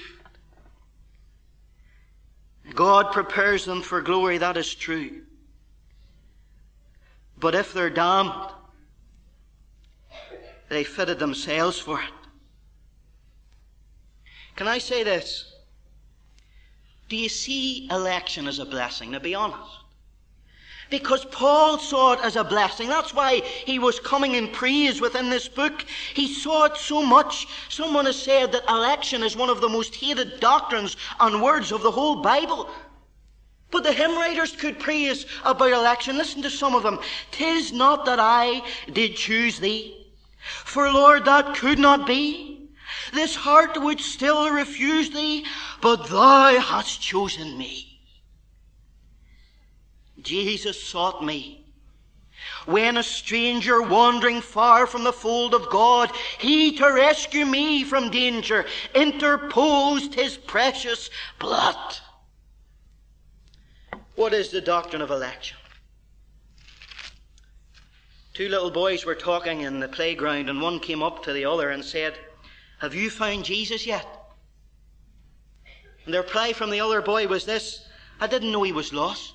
God 2.74 3.12
prepares 3.12 3.64
them 3.64 3.82
for 3.82 4.00
glory, 4.00 4.38
that 4.38 4.56
is 4.56 4.74
true. 4.74 5.22
But 7.38 7.54
if 7.54 7.72
they're 7.72 7.90
damned, 7.90 8.52
they 10.68 10.84
fitted 10.84 11.18
themselves 11.18 11.78
for 11.78 12.00
it. 12.00 12.21
Can 14.56 14.68
I 14.68 14.78
say 14.78 15.02
this? 15.02 15.52
Do 17.08 17.16
you 17.16 17.28
see 17.28 17.88
election 17.90 18.46
as 18.46 18.58
a 18.58 18.64
blessing? 18.64 19.10
Now 19.10 19.18
be 19.18 19.34
honest. 19.34 19.70
Because 20.90 21.24
Paul 21.24 21.78
saw 21.78 22.12
it 22.12 22.20
as 22.22 22.36
a 22.36 22.44
blessing. 22.44 22.88
That's 22.88 23.14
why 23.14 23.40
he 23.40 23.78
was 23.78 23.98
coming 23.98 24.34
in 24.34 24.48
praise 24.48 25.00
within 25.00 25.30
this 25.30 25.48
book. 25.48 25.86
He 26.12 26.32
saw 26.32 26.64
it 26.64 26.76
so 26.76 27.02
much. 27.02 27.46
Someone 27.70 28.04
has 28.04 28.20
said 28.20 28.52
that 28.52 28.68
election 28.68 29.22
is 29.22 29.34
one 29.34 29.48
of 29.48 29.62
the 29.62 29.70
most 29.70 29.94
hated 29.94 30.38
doctrines 30.38 30.98
and 31.18 31.42
words 31.42 31.72
of 31.72 31.82
the 31.82 31.90
whole 31.90 32.20
Bible. 32.20 32.68
But 33.70 33.84
the 33.84 33.92
hymn 33.92 34.16
writers 34.16 34.52
could 34.52 34.78
praise 34.78 35.24
about 35.44 35.72
election. 35.72 36.18
Listen 36.18 36.42
to 36.42 36.50
some 36.50 36.74
of 36.74 36.82
them. 36.82 36.98
Tis 37.30 37.72
not 37.72 38.04
that 38.04 38.20
I 38.20 38.62
did 38.92 39.16
choose 39.16 39.58
thee, 39.58 40.06
for 40.38 40.92
Lord, 40.92 41.24
that 41.24 41.56
could 41.56 41.78
not 41.78 42.06
be. 42.06 42.61
This 43.12 43.34
heart 43.34 43.80
would 43.80 44.00
still 44.00 44.50
refuse 44.50 45.10
thee, 45.10 45.44
but 45.82 46.08
thou 46.08 46.58
hast 46.58 47.00
chosen 47.00 47.58
me. 47.58 48.00
Jesus 50.22 50.82
sought 50.82 51.22
me. 51.22 51.58
When 52.64 52.96
a 52.96 53.02
stranger 53.02 53.82
wandering 53.82 54.40
far 54.40 54.86
from 54.86 55.04
the 55.04 55.12
fold 55.12 55.52
of 55.54 55.68
God, 55.68 56.10
he 56.38 56.76
to 56.78 56.86
rescue 56.86 57.44
me 57.44 57.84
from 57.84 58.10
danger 58.10 58.64
interposed 58.94 60.14
his 60.14 60.36
precious 60.36 61.10
blood. 61.38 61.98
What 64.14 64.32
is 64.32 64.50
the 64.50 64.60
doctrine 64.60 65.02
of 65.02 65.10
election? 65.10 65.58
Two 68.34 68.48
little 68.48 68.70
boys 68.70 69.04
were 69.04 69.14
talking 69.14 69.60
in 69.60 69.80
the 69.80 69.88
playground, 69.88 70.48
and 70.48 70.62
one 70.62 70.80
came 70.80 71.02
up 71.02 71.22
to 71.24 71.32
the 71.32 71.44
other 71.44 71.70
and 71.70 71.84
said, 71.84 72.18
have 72.82 72.96
you 72.96 73.10
found 73.10 73.44
Jesus 73.44 73.86
yet? 73.86 74.04
And 76.04 76.12
the 76.12 76.18
reply 76.18 76.52
from 76.52 76.70
the 76.70 76.80
other 76.80 77.00
boy 77.00 77.28
was 77.28 77.44
this 77.44 77.86
I 78.20 78.26
didn't 78.26 78.50
know 78.50 78.64
he 78.64 78.72
was 78.72 78.92
lost. 78.92 79.34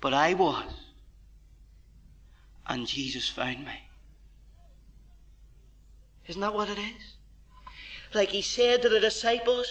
But 0.00 0.14
I 0.14 0.32
was. 0.32 0.64
And 2.66 2.86
Jesus 2.86 3.28
found 3.28 3.66
me. 3.66 3.90
Isn't 6.26 6.40
that 6.40 6.54
what 6.54 6.70
it 6.70 6.78
is? 6.78 7.16
Like 8.14 8.30
he 8.30 8.40
said 8.40 8.80
to 8.80 8.88
the 8.88 8.98
disciples, 8.98 9.68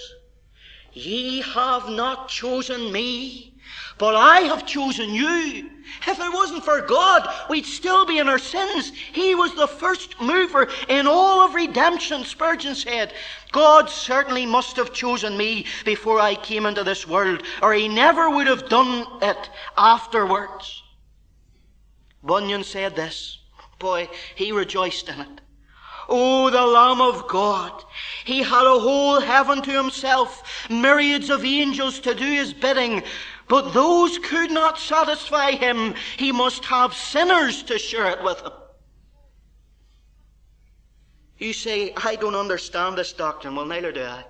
Ye 0.91 1.41
have 1.41 1.89
not 1.89 2.29
chosen 2.29 2.91
me, 2.91 3.52
but 3.97 4.15
I 4.15 4.41
have 4.41 4.65
chosen 4.65 5.13
you. 5.13 5.69
If 6.07 6.19
it 6.19 6.33
wasn't 6.33 6.63
for 6.63 6.81
God, 6.81 7.27
we'd 7.49 7.65
still 7.65 8.05
be 8.05 8.19
in 8.19 8.29
our 8.29 8.39
sins. 8.39 8.91
He 9.11 9.35
was 9.35 9.53
the 9.55 9.67
first 9.67 10.19
mover 10.19 10.69
in 10.87 11.07
all 11.07 11.41
of 11.41 11.53
redemption, 11.53 12.23
Spurgeon 12.23 12.75
said. 12.75 13.13
God 13.51 13.89
certainly 13.89 14.45
must 14.45 14.77
have 14.77 14.93
chosen 14.93 15.37
me 15.37 15.65
before 15.85 16.19
I 16.19 16.35
came 16.35 16.65
into 16.65 16.83
this 16.83 17.07
world, 17.07 17.43
or 17.61 17.73
he 17.73 17.87
never 17.87 18.29
would 18.29 18.47
have 18.47 18.69
done 18.69 19.05
it 19.21 19.49
afterwards. 19.77 20.81
Bunyan 22.23 22.63
said 22.63 22.95
this. 22.95 23.39
Boy, 23.79 24.09
he 24.35 24.51
rejoiced 24.51 25.09
in 25.09 25.19
it. 25.19 25.41
Oh, 26.09 26.49
the 26.49 26.65
Lamb 26.65 27.01
of 27.01 27.27
God. 27.27 27.83
He 28.25 28.39
had 28.39 28.65
a 28.65 28.79
whole 28.79 29.19
heaven 29.21 29.61
to 29.61 29.71
himself, 29.71 30.67
myriads 30.69 31.29
of 31.29 31.45
angels 31.45 31.99
to 32.01 32.13
do 32.13 32.25
his 32.25 32.53
bidding, 32.53 33.03
but 33.53 33.71
those 33.71 34.17
could 34.17 34.49
not 34.49 34.79
satisfy 34.79 35.51
him. 35.51 35.93
He 36.17 36.31
must 36.31 36.65
have 36.65 36.95
sinners 36.95 37.61
to 37.61 37.77
share 37.77 38.07
it 38.07 38.23
with 38.23 38.41
him. 38.41 38.51
You 41.37 41.53
say, 41.53 41.93
I 41.95 42.15
don't 42.15 42.33
understand 42.33 42.97
this 42.97 43.13
doctrine. 43.13 43.55
Well, 43.55 43.67
neither 43.67 43.91
do 43.91 44.01
I. 44.01 44.25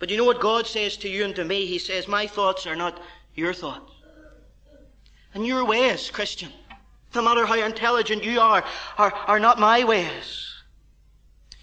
But 0.00 0.10
you 0.10 0.16
know 0.16 0.24
what 0.24 0.40
God 0.40 0.66
says 0.66 0.96
to 0.96 1.08
you 1.08 1.24
and 1.24 1.36
to 1.36 1.44
me? 1.44 1.66
He 1.66 1.78
says, 1.78 2.08
My 2.08 2.26
thoughts 2.26 2.66
are 2.66 2.74
not 2.74 3.00
your 3.36 3.54
thoughts. 3.54 3.92
And 5.32 5.46
your 5.46 5.64
ways, 5.64 6.10
Christian, 6.10 6.50
no 7.14 7.22
matter 7.22 7.46
how 7.46 7.64
intelligent 7.64 8.24
you 8.24 8.40
are, 8.40 8.64
are, 8.98 9.12
are 9.28 9.38
not 9.38 9.60
my 9.60 9.84
ways. 9.84 10.49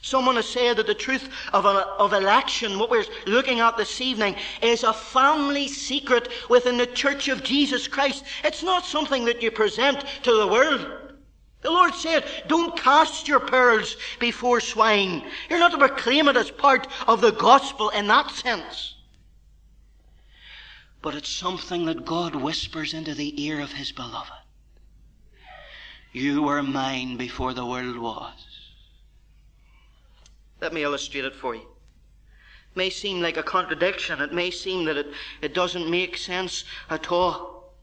Someone 0.08 0.38
has 0.38 0.48
said 0.48 0.78
that 0.78 0.88
the 0.88 0.94
truth 0.94 1.28
of, 1.52 1.66
of 1.66 2.14
election, 2.14 2.80
what 2.80 2.90
we're 2.90 3.04
looking 3.26 3.60
at 3.60 3.76
this 3.76 4.00
evening, 4.00 4.38
is 4.62 4.86
a 4.86 4.94
family 4.94 5.68
secret 5.68 6.30
within 6.50 6.78
the 6.78 6.88
Church 6.88 7.28
of 7.28 7.44
Jesus 7.44 7.90
Christ. 7.90 8.24
It's 8.46 8.64
not 8.64 8.86
something 8.86 9.26
that 9.26 9.44
you 9.44 9.52
present 9.52 10.06
to 10.24 10.34
the 10.34 10.48
world. 10.48 10.88
The 11.60 11.72
Lord 11.72 11.94
said, 11.94 12.24
don't 12.48 12.80
cast 12.80 13.28
your 13.28 13.42
pearls 13.42 13.98
before 14.18 14.62
swine. 14.62 15.26
You're 15.50 15.60
not 15.60 15.72
to 15.72 15.78
proclaim 15.78 16.30
it 16.30 16.38
as 16.38 16.52
part 16.52 16.88
of 17.06 17.20
the 17.20 17.34
gospel 17.34 17.90
in 17.90 18.08
that 18.08 18.32
sense. 18.32 18.96
But 21.02 21.16
it's 21.16 21.28
something 21.28 21.84
that 21.88 22.06
God 22.06 22.34
whispers 22.34 22.94
into 22.94 23.14
the 23.14 23.44
ear 23.44 23.60
of 23.60 23.74
His 23.74 23.92
beloved. 23.92 24.32
You 26.14 26.44
were 26.44 26.64
mine 26.64 27.18
before 27.18 27.54
the 27.54 27.66
world 27.66 27.98
was. 27.98 28.47
Let 30.62 30.74
me 30.74 30.84
illustrate 30.84 31.26
it 31.26 31.36
for 31.36 31.56
you. 31.56 31.62
It 31.62 32.76
may 32.76 32.90
seem 32.90 33.22
like 33.22 33.38
a 33.38 33.44
contradiction. 33.44 34.22
It 34.22 34.34
may 34.34 34.52
seem 34.52 34.86
that 34.86 34.98
it, 34.98 35.08
it 35.42 35.54
doesn't 35.54 35.90
make 35.90 36.18
sense 36.18 36.64
at 36.90 37.12
all. 37.12 37.74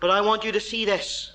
But 0.00 0.10
I 0.10 0.20
want 0.20 0.44
you 0.44 0.52
to 0.52 0.60
see 0.60 0.84
this. 0.84 1.32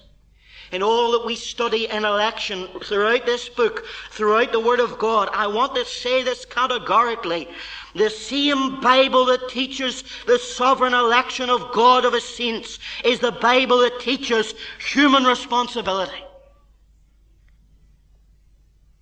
In 0.72 0.84
all 0.84 1.12
that 1.14 1.26
we 1.26 1.36
study 1.36 1.88
in 1.88 2.04
election, 2.04 2.68
throughout 2.84 3.26
this 3.26 3.48
book, 3.48 3.86
throughout 4.12 4.52
the 4.52 4.60
Word 4.60 4.82
of 4.82 5.00
God, 5.00 5.30
I 5.32 5.48
want 5.48 5.74
to 5.76 5.86
say 5.86 6.24
this 6.24 6.44
categorically. 6.44 7.48
The 7.96 8.10
same 8.10 8.82
Bible 8.82 9.26
that 9.28 9.48
teaches 9.48 10.04
the 10.26 10.38
sovereign 10.38 10.94
election 10.94 11.50
of 11.50 11.72
God 11.72 12.04
of 12.04 12.14
His 12.14 12.26
saints 12.26 12.80
is 13.06 13.20
the 13.20 13.32
Bible 13.32 13.78
that 13.80 14.02
teaches 14.02 14.54
human 14.80 15.24
responsibility 15.24 16.22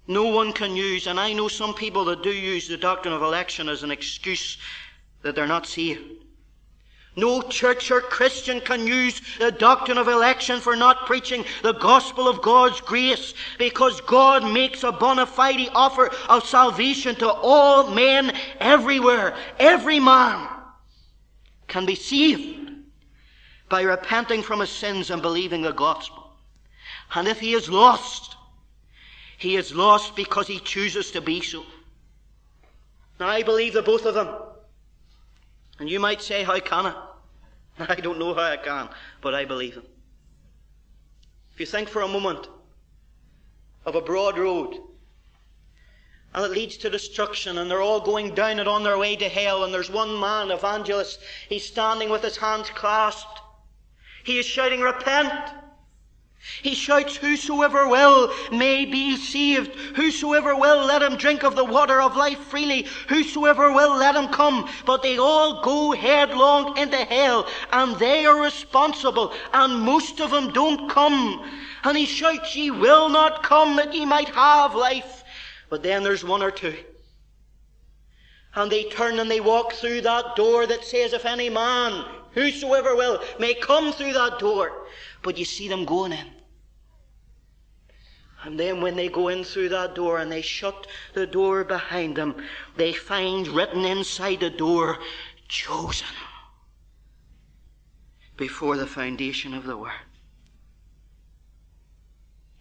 no 0.07 0.25
one 0.27 0.53
can 0.53 0.75
use, 0.75 1.07
and 1.07 1.19
I 1.19 1.33
know 1.33 1.47
some 1.47 1.73
people 1.73 2.05
that 2.05 2.23
do 2.23 2.31
use 2.31 2.67
the 2.67 2.77
doctrine 2.77 3.13
of 3.13 3.21
election 3.21 3.69
as 3.69 3.83
an 3.83 3.91
excuse 3.91 4.57
that 5.23 5.35
they're 5.35 5.47
not 5.47 5.65
saved. 5.65 6.25
No 7.15 7.41
church 7.41 7.91
or 7.91 8.01
Christian 8.01 8.59
can 8.59 8.85
use 8.85 9.21
the 9.39 9.51
doctrine 9.51 9.97
of 9.97 10.09
election 10.09 10.59
for 10.59 10.75
not 10.75 11.05
preaching 11.05 11.45
the 11.63 11.71
gospel 11.71 12.27
of 12.27 12.41
God's 12.41 12.81
grace 12.81 13.33
because 13.57 14.01
God 14.01 14.43
makes 14.43 14.83
a 14.83 14.91
bona 14.91 15.25
fide 15.25 15.69
offer 15.73 16.11
of 16.27 16.45
salvation 16.45 17.15
to 17.15 17.31
all 17.31 17.89
men 17.89 18.33
everywhere. 18.59 19.35
Every 19.59 19.99
man 19.99 20.47
can 21.67 21.85
be 21.85 21.95
saved 21.95 22.69
by 23.69 23.81
repenting 23.81 24.43
from 24.43 24.59
his 24.59 24.69
sins 24.69 25.09
and 25.09 25.21
believing 25.21 25.61
the 25.61 25.71
gospel. 25.71 26.31
And 27.13 27.29
if 27.29 27.39
he 27.39 27.53
is 27.53 27.69
lost, 27.69 28.34
he 29.37 29.55
is 29.55 29.73
lost 29.73 30.15
because 30.15 30.47
he 30.47 30.59
chooses 30.59 31.11
to 31.11 31.21
be 31.21 31.41
so. 31.41 31.63
Now, 33.19 33.27
I 33.27 33.43
believe 33.43 33.73
the 33.73 33.81
both 33.81 34.05
of 34.05 34.13
them. 34.13 34.29
And 35.79 35.89
you 35.89 35.99
might 35.99 36.21
say, 36.21 36.43
How 36.43 36.59
can 36.59 36.87
I? 36.87 37.07
I 37.79 37.95
don't 37.95 38.19
know 38.19 38.33
how 38.33 38.41
I 38.41 38.57
can, 38.57 38.89
but 39.21 39.33
I 39.33 39.45
believe 39.45 39.75
them. 39.75 39.85
If 41.53 41.59
you 41.59 41.65
think 41.65 41.89
for 41.89 42.01
a 42.01 42.07
moment 42.07 42.47
of 43.85 43.95
a 43.95 44.01
broad 44.01 44.37
road, 44.37 44.77
and 46.33 46.43
it 46.43 46.51
leads 46.51 46.75
to 46.77 46.89
destruction, 46.89 47.57
and 47.57 47.71
they're 47.71 47.81
all 47.81 48.01
going 48.01 48.35
down 48.35 48.59
it 48.59 48.67
on 48.67 48.83
their 48.83 48.97
way 48.97 49.15
to 49.15 49.29
hell, 49.29 49.63
and 49.63 49.73
there's 49.73 49.89
one 49.89 50.19
man, 50.19 50.51
evangelist, 50.51 51.19
he's 51.47 51.65
standing 51.65 52.09
with 52.09 52.21
his 52.21 52.35
hands 52.35 52.69
clasped. 52.69 53.39
He 54.25 54.39
is 54.39 54.45
shouting, 54.45 54.81
Repent! 54.81 55.31
He 56.61 56.75
shouts, 56.75 57.15
Whosoever 57.15 57.87
will 57.87 58.33
may 58.51 58.85
be 58.85 59.17
saved. 59.17 59.75
Whosoever 59.95 60.55
will, 60.55 60.85
let 60.85 61.01
him 61.01 61.15
drink 61.15 61.43
of 61.43 61.55
the 61.55 61.65
water 61.65 62.01
of 62.01 62.15
life 62.15 62.39
freely. 62.39 62.87
Whosoever 63.07 63.71
will, 63.71 63.95
let 63.95 64.15
him 64.15 64.27
come. 64.29 64.69
But 64.85 65.01
they 65.01 65.17
all 65.17 65.61
go 65.61 65.91
headlong 65.91 66.77
into 66.77 66.97
hell, 66.97 67.47
and 67.71 67.95
they 67.97 68.25
are 68.25 68.41
responsible, 68.41 69.33
and 69.53 69.81
most 69.81 70.19
of 70.19 70.31
them 70.31 70.53
don't 70.53 70.89
come. 70.89 71.49
And 71.83 71.97
he 71.97 72.05
shouts, 72.05 72.55
Ye 72.55 72.71
will 72.71 73.09
not 73.09 73.43
come 73.43 73.75
that 73.77 73.93
ye 73.93 74.05
might 74.05 74.29
have 74.29 74.75
life. 74.75 75.23
But 75.69 75.83
then 75.83 76.03
there's 76.03 76.23
one 76.23 76.43
or 76.43 76.51
two. 76.51 76.75
And 78.55 78.71
they 78.71 78.85
turn 78.85 79.19
and 79.19 79.29
they 79.29 79.41
walk 79.41 79.73
through 79.73 80.01
that 80.01 80.35
door 80.35 80.65
that 80.65 80.85
says, 80.85 81.13
If 81.13 81.25
any 81.25 81.49
man, 81.49 82.05
whosoever 82.31 82.95
will, 82.95 83.21
may 83.39 83.53
come 83.53 83.91
through 83.91 84.13
that 84.13 84.39
door. 84.39 84.87
But 85.21 85.37
you 85.37 85.45
see 85.45 85.67
them 85.67 85.85
going 85.85 86.13
in. 86.13 86.34
And 88.45 88.59
then 88.59 88.79
when 88.79 88.95
they 88.95 89.09
go 89.09 89.29
in 89.29 89.43
through 89.43 89.69
that 89.69 89.95
door 89.95 90.19
and 90.19 90.31
they 90.31 90.43
shut 90.43 90.85
the 91.13 91.25
door 91.25 91.63
behind 91.63 92.15
them, 92.15 92.35
they 92.77 92.93
find 92.93 93.47
written 93.47 93.83
inside 93.83 94.39
the 94.39 94.51
door, 94.51 94.99
chosen 95.47 96.07
before 98.37 98.77
the 98.77 98.85
foundation 98.85 99.55
of 99.55 99.63
the 99.63 99.75
world. 99.75 99.97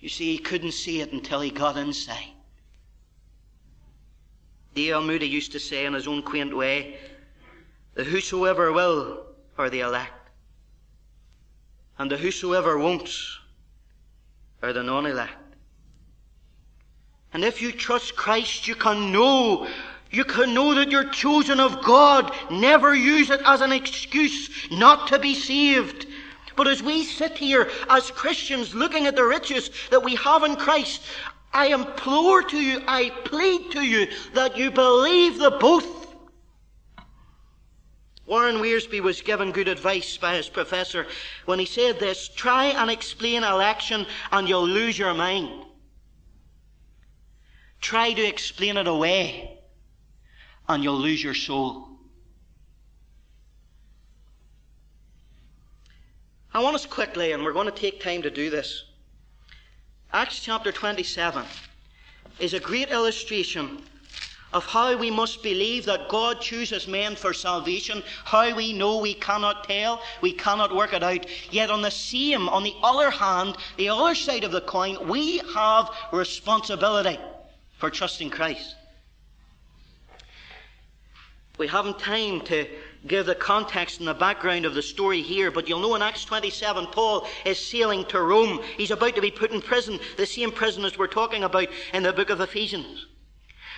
You 0.00 0.08
see, 0.08 0.32
he 0.32 0.38
couldn't 0.38 0.72
see 0.72 1.02
it 1.02 1.12
until 1.12 1.42
he 1.42 1.50
got 1.50 1.76
inside. 1.76 2.32
D.L. 4.74 5.02
Moody 5.02 5.28
used 5.28 5.52
to 5.52 5.60
say 5.60 5.84
in 5.84 5.92
his 5.92 6.08
own 6.08 6.22
quaint 6.22 6.56
way, 6.56 6.98
the 7.92 8.04
whosoever 8.04 8.72
will 8.72 9.26
are 9.58 9.68
the 9.68 9.80
elect, 9.80 10.30
and 11.98 12.10
the 12.10 12.16
whosoever 12.16 12.78
won't 12.78 13.10
are 14.62 14.72
the 14.72 14.82
non 14.82 15.04
elect. 15.04 15.43
And 17.34 17.44
if 17.44 17.60
you 17.60 17.72
trust 17.72 18.14
Christ, 18.14 18.68
you 18.68 18.76
can 18.76 19.10
know. 19.10 19.66
You 20.12 20.24
can 20.24 20.54
know 20.54 20.72
that 20.76 20.92
you're 20.92 21.10
chosen 21.10 21.58
of 21.58 21.82
God. 21.82 22.32
Never 22.48 22.94
use 22.94 23.28
it 23.28 23.40
as 23.44 23.60
an 23.60 23.72
excuse 23.72 24.48
not 24.70 25.08
to 25.08 25.18
be 25.18 25.34
saved. 25.34 26.06
But 26.56 26.68
as 26.68 26.80
we 26.80 27.02
sit 27.02 27.36
here 27.36 27.68
as 27.90 28.12
Christians 28.12 28.72
looking 28.72 29.06
at 29.06 29.16
the 29.16 29.24
riches 29.24 29.70
that 29.90 30.04
we 30.04 30.14
have 30.14 30.44
in 30.44 30.54
Christ, 30.54 31.02
I 31.52 31.66
implore 31.66 32.42
to 32.44 32.56
you, 32.56 32.80
I 32.86 33.10
plead 33.24 33.72
to 33.72 33.82
you 33.82 34.06
that 34.34 34.56
you 34.56 34.70
believe 34.70 35.40
the 35.40 35.50
both. 35.50 36.14
Warren 38.26 38.58
Wiersbe 38.58 39.00
was 39.00 39.20
given 39.20 39.50
good 39.50 39.66
advice 39.66 40.16
by 40.16 40.36
his 40.36 40.48
professor 40.48 41.08
when 41.46 41.58
he 41.58 41.66
said 41.66 41.98
this 41.98 42.28
try 42.28 42.66
and 42.66 42.90
explain 42.90 43.42
election 43.42 44.06
and 44.30 44.48
you'll 44.48 44.66
lose 44.66 44.96
your 44.96 45.12
mind 45.14 45.63
try 47.84 48.14
to 48.14 48.26
explain 48.26 48.78
it 48.78 48.88
away, 48.88 49.58
and 50.70 50.82
you'll 50.82 50.98
lose 50.98 51.22
your 51.22 51.34
soul. 51.34 51.86
I 56.54 56.62
want 56.62 56.76
us 56.76 56.86
quickly, 56.86 57.32
and 57.32 57.44
we're 57.44 57.52
going 57.52 57.66
to 57.66 57.82
take 57.82 58.00
time 58.00 58.22
to 58.22 58.30
do 58.30 58.48
this. 58.48 58.84
Acts 60.14 60.40
chapter 60.40 60.72
27 60.72 61.44
is 62.38 62.54
a 62.54 62.60
great 62.60 62.88
illustration 62.88 63.82
of 64.54 64.64
how 64.64 64.96
we 64.96 65.10
must 65.10 65.42
believe 65.42 65.84
that 65.84 66.08
God 66.08 66.40
chooses 66.40 66.88
men 66.88 67.16
for 67.16 67.34
salvation, 67.34 68.02
how 68.24 68.56
we 68.56 68.72
know 68.72 68.96
we 68.96 69.12
cannot 69.12 69.64
tell, 69.64 70.00
we 70.22 70.32
cannot 70.32 70.74
work 70.74 70.94
it 70.94 71.02
out. 71.02 71.26
Yet 71.50 71.70
on 71.70 71.82
the 71.82 71.90
same, 71.90 72.48
on 72.48 72.62
the 72.62 72.76
other 72.82 73.10
hand, 73.10 73.58
the 73.76 73.90
other 73.90 74.14
side 74.14 74.44
of 74.44 74.52
the 74.52 74.62
coin, 74.62 75.06
we 75.06 75.42
have 75.54 75.90
responsibility 76.12 77.18
for 77.78 77.90
trusting 77.90 78.30
Christ. 78.30 78.76
We 81.56 81.68
haven't 81.68 82.00
time 82.00 82.40
to 82.42 82.66
give 83.06 83.26
the 83.26 83.34
context 83.34 84.00
and 84.00 84.08
the 84.08 84.14
background 84.14 84.64
of 84.64 84.74
the 84.74 84.82
story 84.82 85.22
here, 85.22 85.50
but 85.50 85.68
you'll 85.68 85.80
know 85.80 85.94
in 85.94 86.02
Acts 86.02 86.24
27, 86.24 86.86
Paul 86.86 87.28
is 87.44 87.58
sailing 87.58 88.04
to 88.06 88.20
Rome. 88.20 88.60
He's 88.76 88.90
about 88.90 89.14
to 89.14 89.20
be 89.20 89.30
put 89.30 89.52
in 89.52 89.62
prison, 89.62 90.00
the 90.16 90.26
same 90.26 90.50
prison 90.50 90.84
as 90.84 90.98
we're 90.98 91.06
talking 91.06 91.44
about 91.44 91.68
in 91.92 92.02
the 92.02 92.12
book 92.12 92.30
of 92.30 92.40
Ephesians. 92.40 93.06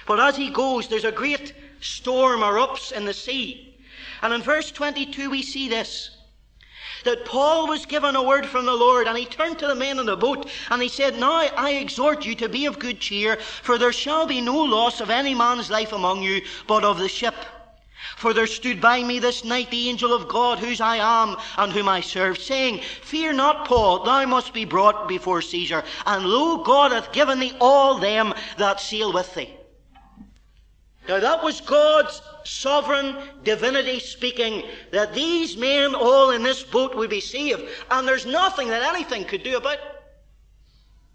But 0.07 0.21
as 0.21 0.37
he 0.37 0.51
goes, 0.51 0.89
there's 0.89 1.05
a 1.05 1.13
great 1.13 1.53
storm 1.81 2.41
erupts 2.41 2.93
in 2.93 3.05
the 3.05 3.13
sea. 3.13 3.77
And 4.23 4.33
in 4.33 4.41
verse 4.41 4.71
22, 4.71 5.29
we 5.29 5.43
see 5.43 5.69
this 5.69 6.16
that 7.07 7.25
Paul 7.25 7.69
was 7.69 7.87
given 7.87 8.17
a 8.17 8.23
word 8.23 8.47
from 8.47 8.67
the 8.67 8.75
Lord, 8.75 9.07
and 9.07 9.17
he 9.17 9.25
turned 9.25 9.59
to 9.61 9.67
the 9.67 9.75
men 9.75 9.99
in 9.99 10.07
the 10.07 10.17
boat, 10.17 10.51
and 10.71 10.83
he 10.83 10.89
said, 10.89 11.19
Now 11.19 11.49
I 11.57 11.71
exhort 11.71 12.27
you 12.27 12.35
to 12.37 12.49
be 12.49 12.67
of 12.67 12.79
good 12.79 13.01
cheer, 13.01 13.37
for 13.37 13.79
there 13.79 13.93
shall 13.93 14.27
be 14.27 14.41
no 14.41 14.57
loss 14.57 15.01
of 15.01 15.09
any 15.09 15.35
man's 15.35 15.71
life 15.71 15.93
among 15.93 16.23
you, 16.23 16.43
but 16.67 16.85
of 16.85 16.99
the 16.99 17.09
ship. 17.09 17.35
For 18.17 18.33
there 18.33 18.47
stood 18.47 18.81
by 18.81 19.03
me 19.03 19.19
this 19.19 19.45
night 19.45 19.71
the 19.71 19.89
angel 19.89 20.13
of 20.13 20.29
God, 20.29 20.59
whose 20.59 20.81
I 20.81 20.97
am 20.97 21.37
and 21.57 21.73
whom 21.73 21.89
I 21.89 22.01
serve, 22.01 22.39
saying, 22.39 22.81
Fear 23.03 23.35
not, 23.35 23.67
Paul, 23.67 24.05
thou 24.05 24.27
must 24.27 24.53
be 24.53 24.65
brought 24.65 25.09
before 25.09 25.43
Caesar, 25.43 25.85
and 26.07 26.27
lo, 26.27 26.59
God 26.59 26.93
hath 26.93 27.13
given 27.13 27.39
thee 27.39 27.57
all 27.61 27.99
them 27.99 28.35
that 28.59 28.81
sail 28.81 29.13
with 29.13 29.33
thee. 29.35 29.55
Now 31.09 31.21
that 31.21 31.45
was 31.45 31.61
God's 31.61 32.21
sovereign 32.47 33.17
divinity 33.43 34.01
speaking 34.01 34.63
that 34.93 35.15
these 35.15 35.57
men 35.57 35.95
all 35.95 36.31
in 36.31 36.43
this 36.43 36.63
boat 36.63 36.95
would 36.95 37.11
be 37.11 37.21
saved, 37.21 37.63
and 37.91 38.07
there's 38.07 38.27
nothing 38.27 38.69
that 38.69 38.83
anything 38.83 39.25
could 39.25 39.43
do 39.43 39.57
about 39.57 39.75
it. 39.75 39.81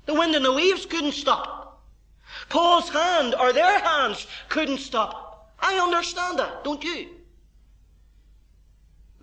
The 0.05 0.13
wind 0.13 0.35
and 0.35 0.43
the 0.43 0.53
waves 0.53 0.85
couldn't 0.85 1.13
stop. 1.13 1.81
Paul's 2.49 2.89
hand 2.89 3.35
or 3.35 3.53
their 3.53 3.79
hands 3.79 4.27
couldn't 4.49 4.79
stop. 4.79 5.53
I 5.59 5.75
understand 5.75 6.39
that, 6.39 6.63
don't 6.63 6.83
you? 6.83 7.09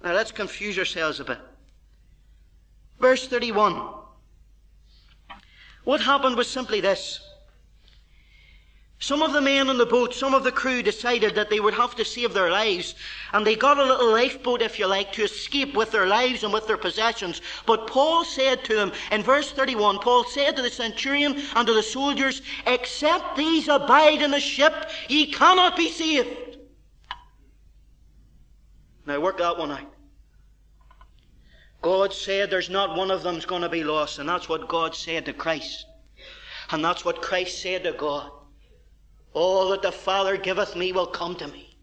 Now 0.03 0.15
let's 0.15 0.33
confuse 0.33 0.79
ourselves 0.79 1.21
a 1.21 1.25
bit. 1.25 1.39
Verse 3.01 3.27
31. 3.27 3.83
What 5.85 6.01
happened 6.01 6.37
was 6.37 6.49
simply 6.49 6.81
this. 6.81 7.21
Some 9.01 9.23
of 9.23 9.33
the 9.33 9.41
men 9.41 9.71
on 9.71 9.79
the 9.79 9.87
boat, 9.87 10.13
some 10.13 10.35
of 10.35 10.43
the 10.43 10.51
crew 10.51 10.83
decided 10.83 11.37
that 11.37 11.51
they 11.51 11.61
would 11.61 11.75
have 11.75 11.95
to 11.97 12.05
save 12.05 12.35
their 12.35 12.51
lives. 12.51 12.97
And 13.33 13.47
they 13.47 13.55
got 13.55 13.79
a 13.79 13.85
little 13.85 14.11
lifeboat, 14.11 14.61
if 14.61 14.77
you 14.77 14.87
like, 14.87 15.13
to 15.13 15.23
escape 15.23 15.75
with 15.75 15.93
their 15.93 16.07
lives 16.07 16.43
and 16.43 16.53
with 16.53 16.67
their 16.67 16.77
possessions. 16.77 17.41
But 17.65 17.87
Paul 17.87 18.25
said 18.25 18.65
to 18.65 18.75
them, 18.75 18.93
in 19.13 19.23
verse 19.23 19.53
31, 19.53 20.01
Paul 20.01 20.25
said 20.25 20.57
to 20.57 20.63
the 20.63 20.71
centurion 20.71 21.41
and 21.55 21.67
to 21.69 21.75
the 21.75 21.83
soldiers, 21.83 22.43
Except 22.67 23.37
these 23.37 23.69
abide 23.69 24.21
in 24.21 24.33
the 24.33 24.41
ship, 24.41 24.91
ye 25.09 25.31
cannot 25.33 25.77
be 25.77 25.91
saved. 25.91 26.59
Now 29.07 29.21
work 29.21 29.39
that 29.39 29.59
one 29.59 29.71
out. 29.71 29.95
God 31.83 32.13
said 32.13 32.51
there's 32.51 32.69
not 32.69 32.97
one 32.97 33.13
of 33.13 33.23
them's 33.23 33.47
going 33.47 33.63
to 33.63 33.69
be 33.69 33.85
lost, 33.85 34.19
and 34.19 34.29
that's 34.29 34.49
what 34.49 34.67
God 34.67 34.97
said 34.97 35.25
to 35.27 35.33
Christ. 35.33 35.87
And 36.71 36.85
that's 36.85 37.05
what 37.05 37.23
Christ 37.23 37.63
said 37.63 37.85
to 37.85 37.93
God. 37.93 38.33
All 39.33 39.69
that 39.71 39.83
the 39.83 39.93
Father 39.93 40.37
giveth 40.37 40.75
me 40.75 40.93
will 40.93 41.07
come 41.07 41.37
to 41.37 41.49
me. 41.49 41.77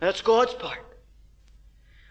That's 0.00 0.22
God's 0.22 0.54
part. 0.54 0.84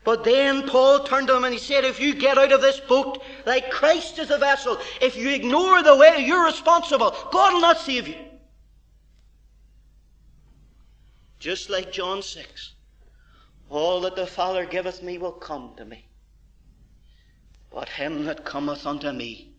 But 0.04 0.24
then 0.24 0.68
Paul 0.68 1.04
turned 1.04 1.28
to 1.28 1.34
them 1.34 1.46
and 1.46 1.54
he 1.54 1.60
said, 1.60 1.84
if 1.84 2.00
you 2.00 2.14
get 2.14 2.38
out 2.38 2.52
of 2.52 2.62
this 2.62 2.80
boat 2.80 3.24
like 3.46 3.72
Christ 3.72 4.20
is 4.20 4.30
a 4.30 4.38
vessel, 4.38 4.78
if 5.02 5.16
you 5.18 5.30
ignore 5.30 5.82
the 5.82 5.96
way, 5.96 6.24
you're 6.26 6.46
responsible. 6.46 7.16
God 7.32 7.54
will 7.54 7.62
not 7.62 7.80
save 7.80 8.08
you. 8.08 8.16
Just 11.40 11.70
like 11.70 11.92
John 11.92 12.22
6. 12.22 12.74
All 13.70 14.02
that 14.02 14.16
the 14.16 14.28
Father 14.28 14.66
giveth 14.66 15.02
me 15.02 15.18
will 15.18 15.32
come 15.32 15.74
to 15.78 15.86
me. 15.86 16.08
But 17.72 17.90
him 17.90 18.26
that 18.26 18.46
cometh 18.46 18.86
unto 18.86 19.12
me, 19.12 19.54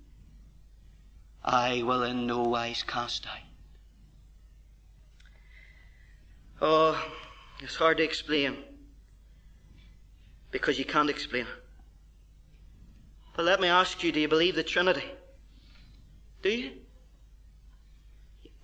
I 1.45 1.83
will 1.83 2.05
in 2.05 2.27
no 2.27 2.43
wise 2.43 2.85
cast 2.85 3.27
out. 3.27 3.46
Oh, 6.61 7.03
it's 7.61 7.77
hard 7.77 7.99
to 7.99 8.05
explain 8.05 8.57
because 10.51 10.79
you 10.79 10.85
can't 10.85 11.11
explain 11.11 11.43
it. 11.43 11.65
But 13.35 13.45
let 13.45 13.61
me 13.61 13.69
ask 13.69 14.03
you 14.03 14.13
do 14.13 14.21
you 14.21 14.29
believe 14.29 14.55
the 14.55 14.63
Trinity? 14.63 15.05
Do 16.43 16.49
you? 16.51 16.73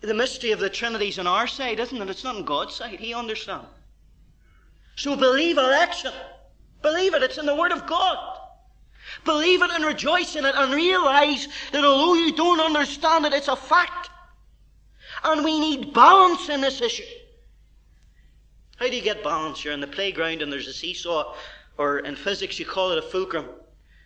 The 0.01 0.15
mystery 0.15 0.53
of 0.53 0.59
the 0.59 0.71
Trinity 0.71 1.09
is 1.09 1.19
on 1.19 1.27
our 1.27 1.47
side, 1.47 1.79
isn't 1.79 2.01
it? 2.01 2.09
It's 2.09 2.25
not 2.25 2.37
on 2.37 2.45
God's 2.45 2.75
side. 2.75 2.99
He 2.99 3.13
understands. 3.13 3.69
So 4.97 5.15
believe 5.15 5.59
election. 5.59 6.13
Believe 6.81 7.15
it. 7.15 7.23
It's 7.23 7.39
in 7.39 7.47
the 7.47 7.55
Word 7.55 7.73
of 7.73 7.87
God. 7.87 8.19
Believe 9.25 9.63
it 9.63 9.71
and 9.71 9.85
rejoice 9.85 10.37
in 10.37 10.45
it 10.45 10.55
and 10.57 10.73
realize 10.73 11.47
that 11.73 11.85
although 11.85 12.15
you 12.15 12.35
don't 12.35 12.61
understand 12.61 13.27
it, 13.27 13.33
it's 13.33 13.49
a 13.49 13.57
fact. 13.57 14.09
And 15.25 15.45
we 15.45 15.61
need 15.61 15.93
balance 15.93 16.49
in 16.49 16.61
this 16.61 16.81
issue. 16.81 17.05
How 18.83 18.89
do 18.89 18.97
you 18.97 19.03
get 19.03 19.23
balance? 19.23 19.63
You're 19.63 19.75
in 19.75 19.81
the 19.81 19.87
playground 19.87 20.43
and 20.43 20.53
there's 20.53 20.67
a 20.67 20.73
seesaw, 20.73 21.37
or 21.79 22.01
in 22.01 22.17
physics 22.17 22.59
you 22.59 22.67
call 22.67 22.91
it 22.91 22.99
a 22.99 23.03
fulcrum. 23.03 23.47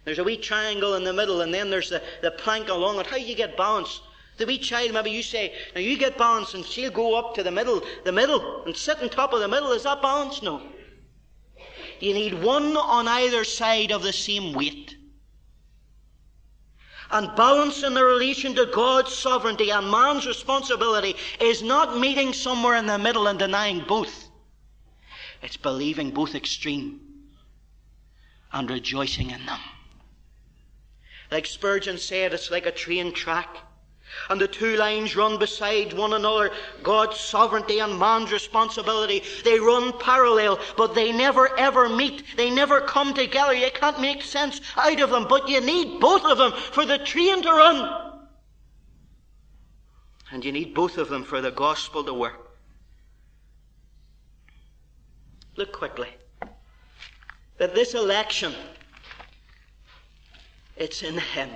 There's 0.04 0.18
a 0.18 0.24
wee 0.24 0.36
triangle 0.36 0.96
in 0.96 1.02
the 1.02 1.14
middle, 1.14 1.40
and 1.40 1.54
then 1.54 1.70
there's 1.70 1.88
the, 1.88 2.02
the 2.20 2.32
plank 2.32 2.68
along 2.68 3.00
it. 3.00 3.06
How 3.06 3.16
do 3.16 3.22
you 3.22 3.34
get 3.34 3.56
balance? 3.56 4.02
The 4.36 4.44
wee 4.44 4.58
child, 4.58 4.92
maybe 4.92 5.12
you 5.12 5.22
say, 5.22 5.54
now 5.74 5.80
you 5.80 5.96
get 5.96 6.18
balance, 6.18 6.52
and 6.52 6.62
she'll 6.62 6.90
go 6.90 7.14
up 7.14 7.34
to 7.36 7.42
the 7.42 7.50
middle, 7.50 7.80
the 8.04 8.12
middle, 8.12 8.64
and 8.66 8.76
sit 8.76 9.00
on 9.00 9.08
top 9.08 9.32
of 9.32 9.40
the 9.40 9.48
middle. 9.48 9.72
Is 9.72 9.84
that 9.84 10.02
balance? 10.02 10.42
No. 10.42 10.60
You 11.98 12.12
need 12.12 12.42
one 12.42 12.76
on 12.76 13.08
either 13.08 13.44
side 13.44 13.92
of 13.92 14.02
the 14.02 14.12
same 14.12 14.52
weight. 14.52 14.94
And 17.10 17.34
balance 17.34 17.82
in 17.82 17.94
the 17.94 18.04
relation 18.04 18.54
to 18.56 18.66
God's 18.66 19.14
sovereignty 19.14 19.70
and 19.70 19.90
man's 19.90 20.26
responsibility 20.26 21.16
is 21.40 21.62
not 21.62 21.98
meeting 21.98 22.34
somewhere 22.34 22.74
in 22.74 22.84
the 22.84 22.98
middle 22.98 23.26
and 23.26 23.38
denying 23.38 23.82
both. 23.88 24.25
It's 25.42 25.56
believing 25.56 26.10
both 26.10 26.34
extreme 26.34 27.00
and 28.52 28.70
rejoicing 28.70 29.30
in 29.30 29.44
them. 29.46 29.60
Like 31.30 31.46
Spurgeon 31.46 31.98
said, 31.98 32.32
it's 32.32 32.50
like 32.50 32.66
a 32.66 32.72
train 32.72 33.12
track. 33.12 33.48
And 34.30 34.40
the 34.40 34.48
two 34.48 34.76
lines 34.76 35.16
run 35.16 35.38
beside 35.38 35.92
one 35.92 36.12
another. 36.12 36.52
God's 36.82 37.18
sovereignty 37.18 37.80
and 37.80 37.98
man's 37.98 38.30
responsibility. 38.32 39.22
They 39.44 39.58
run 39.58 39.98
parallel, 39.98 40.60
but 40.76 40.94
they 40.94 41.12
never 41.12 41.56
ever 41.58 41.88
meet. 41.88 42.22
They 42.36 42.50
never 42.50 42.80
come 42.80 43.14
together. 43.14 43.52
You 43.52 43.70
can't 43.72 44.00
make 44.00 44.22
sense 44.22 44.60
out 44.76 45.00
of 45.00 45.10
them, 45.10 45.26
but 45.28 45.48
you 45.48 45.60
need 45.60 46.00
both 46.00 46.24
of 46.24 46.38
them 46.38 46.52
for 46.52 46.86
the 46.86 46.98
train 46.98 47.42
to 47.42 47.50
run. 47.50 48.22
And 50.30 50.44
you 50.44 50.52
need 50.52 50.74
both 50.74 50.98
of 50.98 51.08
them 51.08 51.24
for 51.24 51.40
the 51.40 51.50
gospel 51.50 52.04
to 52.04 52.14
work. 52.14 52.45
Look 55.56 55.72
quickly. 55.72 56.08
That 57.58 57.74
this 57.74 57.94
election, 57.94 58.54
it's 60.76 61.02
in 61.02 61.18
Him. 61.18 61.50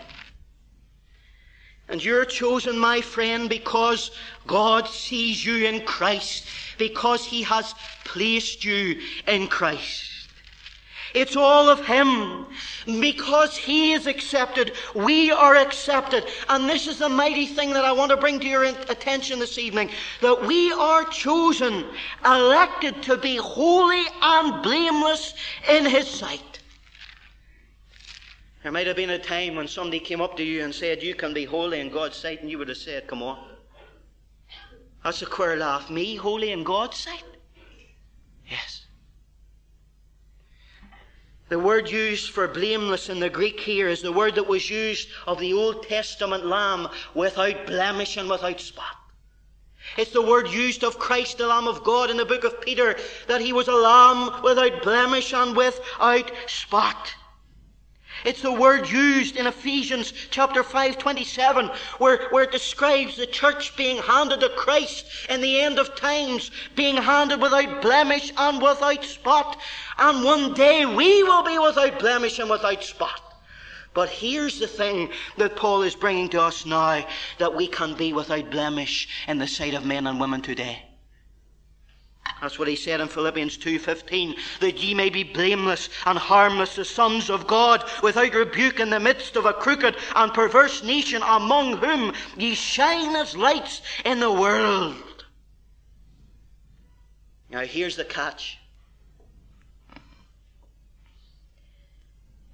And 1.89 2.03
you're 2.03 2.25
chosen, 2.25 2.79
my 2.79 3.01
friend, 3.01 3.49
because 3.49 4.13
God 4.47 4.89
sees 4.89 5.45
you 5.45 5.67
in 5.67 5.85
Christ, 5.85 6.47
because 6.79 7.27
He 7.27 7.43
has 7.43 7.75
placed 8.05 8.65
you 8.65 9.01
in 9.27 9.49
Christ. 9.49 10.10
It's 11.15 11.37
all 11.37 11.69
of 11.69 11.85
Him. 11.85 12.47
Because 12.87 13.57
He 13.57 13.93
is 13.93 14.07
accepted, 14.07 14.73
we 14.95 15.31
are 15.31 15.57
accepted. 15.57 16.25
And 16.49 16.69
this 16.69 16.87
is 16.87 16.99
the 16.99 17.09
mighty 17.09 17.47
thing 17.47 17.73
that 17.73 17.85
I 17.85 17.93
want 17.93 18.11
to 18.11 18.17
bring 18.17 18.41
to 18.41 18.47
your 18.47 18.65
attention 18.65 19.39
this 19.39 19.59
evening 19.59 19.91
that 20.21 20.47
we 20.47 20.73
are 20.73 21.05
chosen, 21.05 21.87
elected 22.25 23.03
to 23.05 23.17
be 23.17 23.37
holy 23.37 24.05
and 24.23 24.63
blameless 24.63 25.35
in 25.69 25.85
His 25.85 26.09
sight. 26.09 26.61
There 28.63 28.73
might 28.73 28.87
have 28.87 28.97
been 28.97 29.11
a 29.11 29.19
time 29.19 29.57
when 29.57 29.69
somebody 29.69 30.01
came 30.01 30.21
up 30.21 30.37
to 30.37 30.43
you 30.43 30.65
and 30.65 30.75
said, 30.75 31.03
You 31.03 31.15
can 31.15 31.33
be 31.33 31.45
holy 31.45 31.81
in 31.81 31.91
God's 31.91 32.17
sight, 32.17 32.43
and 32.43 32.51
you 32.51 32.59
would 32.59 32.69
have 32.69 32.77
said, 32.77 33.07
Come 33.07 33.23
on. 33.23 33.39
That's 35.03 35.23
a 35.23 35.27
queer 35.27 35.57
laugh. 35.57 35.89
Me, 35.89 36.15
holy 36.17 36.53
in 36.53 36.63
God's 36.63 36.99
sight? 36.99 37.25
Yes. 38.51 38.85
The 41.51 41.59
word 41.59 41.91
used 41.91 42.31
for 42.31 42.47
blameless 42.47 43.09
in 43.09 43.19
the 43.19 43.29
Greek 43.29 43.59
here 43.59 43.89
is 43.89 44.03
the 44.03 44.13
word 44.13 44.37
that 44.37 44.47
was 44.47 44.71
used 44.71 45.09
of 45.27 45.41
the 45.41 45.53
Old 45.53 45.83
Testament 45.83 46.47
lamb 46.47 46.89
without 47.13 47.67
blemish 47.67 48.17
and 48.17 48.31
without 48.31 48.61
spot. 48.61 48.97
It's 49.97 50.13
the 50.13 50.23
word 50.23 50.49
used 50.49 50.85
of 50.85 51.01
Christ, 51.01 51.39
the 51.39 51.49
Lamb 51.49 51.67
of 51.67 51.83
God, 51.83 52.09
in 52.09 52.19
the 52.19 52.25
book 52.25 52.45
of 52.45 52.61
Peter, 52.61 52.97
that 53.27 53.41
he 53.41 53.53
was 53.53 53.67
a 53.67 53.75
lamb 53.75 54.43
without 54.45 54.83
blemish 54.83 55.33
and 55.33 55.57
without 55.57 56.31
spot. 56.47 57.15
It's 58.25 58.43
the 58.43 58.53
word 58.53 58.89
used 58.89 59.37
in 59.37 59.47
Ephesians 59.47 60.13
chapter 60.31 60.63
5, 60.63 60.99
27, 60.99 61.71
where, 61.99 62.29
where 62.31 62.45
it 62.45 62.53
describes 62.53 63.17
the 63.17 63.27
church 63.27 63.77
being 63.77 63.99
handed 63.99 64.41
to 64.41 64.51
Christ 64.51 65.07
in 65.29 65.41
the 65.41 65.61
end 65.61 65.79
of 65.79 65.97
times, 65.97 66.51
being 66.77 66.97
handed 66.97 67.41
without 67.41 67.81
blemish 67.81 68.33
and 68.37 68.61
without 68.63 69.05
spot. 69.05 69.59
And 69.99 70.25
one 70.25 70.55
day 70.55 70.87
we 70.87 71.23
will 71.23 71.43
be 71.43 71.59
without 71.59 71.99
blemish 71.99 72.39
and 72.39 72.51
without 72.51 72.83
spot. 72.83 73.23
But 73.93 74.09
here's 74.09 74.59
the 74.59 74.69
thing 74.69 75.11
that 75.37 75.57
Paul 75.57 75.83
is 75.83 75.97
bringing 75.97 76.29
to 76.31 76.43
us 76.43 76.65
now 76.65 77.05
that 77.39 77.55
we 77.55 77.67
can 77.67 77.95
be 77.95 78.13
without 78.13 78.51
blemish 78.51 79.09
in 79.27 79.39
the 79.39 79.49
sight 79.49 79.75
of 79.75 79.85
men 79.85 80.07
and 80.07 80.21
women 80.21 80.43
today. 80.43 80.90
That's 82.41 82.59
what 82.59 82.69
he 82.69 82.77
said 82.77 83.01
in 83.01 83.09
Philippians 83.09 83.59
2:15, 83.59 84.35
that 84.61 84.79
ye 84.79 84.95
may 84.95 85.11
be 85.11 85.23
blameless 85.23 85.91
and 86.07 86.19
harmless, 86.19 86.77
the 86.77 86.85
sons 86.85 87.29
of 87.29 87.47
God, 87.47 87.85
without 88.03 88.33
rebuke 88.33 88.81
in 88.81 88.89
the 88.89 88.99
midst 88.99 89.37
of 89.37 89.45
a 89.45 89.53
crooked 89.53 89.97
and 90.17 90.33
perverse 90.33 90.83
nation, 90.83 91.23
among 91.23 91.77
whom 91.77 92.15
ye 92.37 92.55
shine 92.55 93.15
as 93.15 93.37
lights 93.37 93.83
in 94.05 94.21
the 94.21 94.33
world. 94.33 94.97
Now 97.51 97.61
here's 97.61 97.97
the 97.97 98.05
catch. 98.05 98.57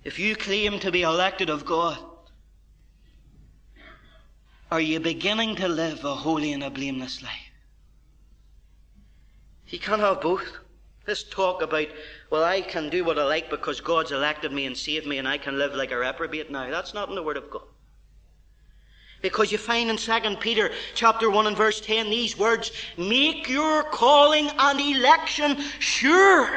If 0.02 0.18
you 0.18 0.34
claim 0.34 0.80
to 0.80 0.90
be 0.90 1.02
elected 1.02 1.50
of 1.50 1.64
God, 1.64 1.98
are 4.70 4.80
you 4.80 4.98
beginning 4.98 5.56
to 5.56 5.68
live 5.68 6.04
a 6.04 6.14
holy 6.14 6.52
and 6.52 6.64
a 6.64 6.70
blameless 6.70 7.22
life? 7.22 7.45
You 9.68 9.78
can't 9.78 10.00
have 10.00 10.20
both. 10.20 10.46
This 11.06 11.22
talk 11.22 11.62
about, 11.62 11.86
well, 12.30 12.42
I 12.42 12.60
can 12.60 12.90
do 12.90 13.04
what 13.04 13.18
I 13.18 13.24
like 13.24 13.48
because 13.48 13.80
God's 13.80 14.10
elected 14.10 14.52
me 14.52 14.66
and 14.66 14.76
saved 14.76 15.06
me 15.06 15.18
and 15.18 15.28
I 15.28 15.38
can 15.38 15.56
live 15.56 15.74
like 15.74 15.92
a 15.92 15.98
reprobate 15.98 16.50
now. 16.50 16.68
That's 16.68 16.94
not 16.94 17.08
in 17.08 17.14
the 17.14 17.22
Word 17.22 17.36
of 17.36 17.48
God. 17.48 17.62
Because 19.22 19.50
you 19.50 19.58
find 19.58 19.88
in 19.88 19.96
2 19.96 20.36
Peter 20.40 20.70
chapter 20.94 21.30
1 21.30 21.46
and 21.46 21.56
verse 21.56 21.80
10 21.80 22.10
these 22.10 22.36
words, 22.36 22.72
make 22.98 23.48
your 23.48 23.84
calling 23.84 24.50
and 24.58 24.80
election 24.80 25.58
sure. 25.78 26.48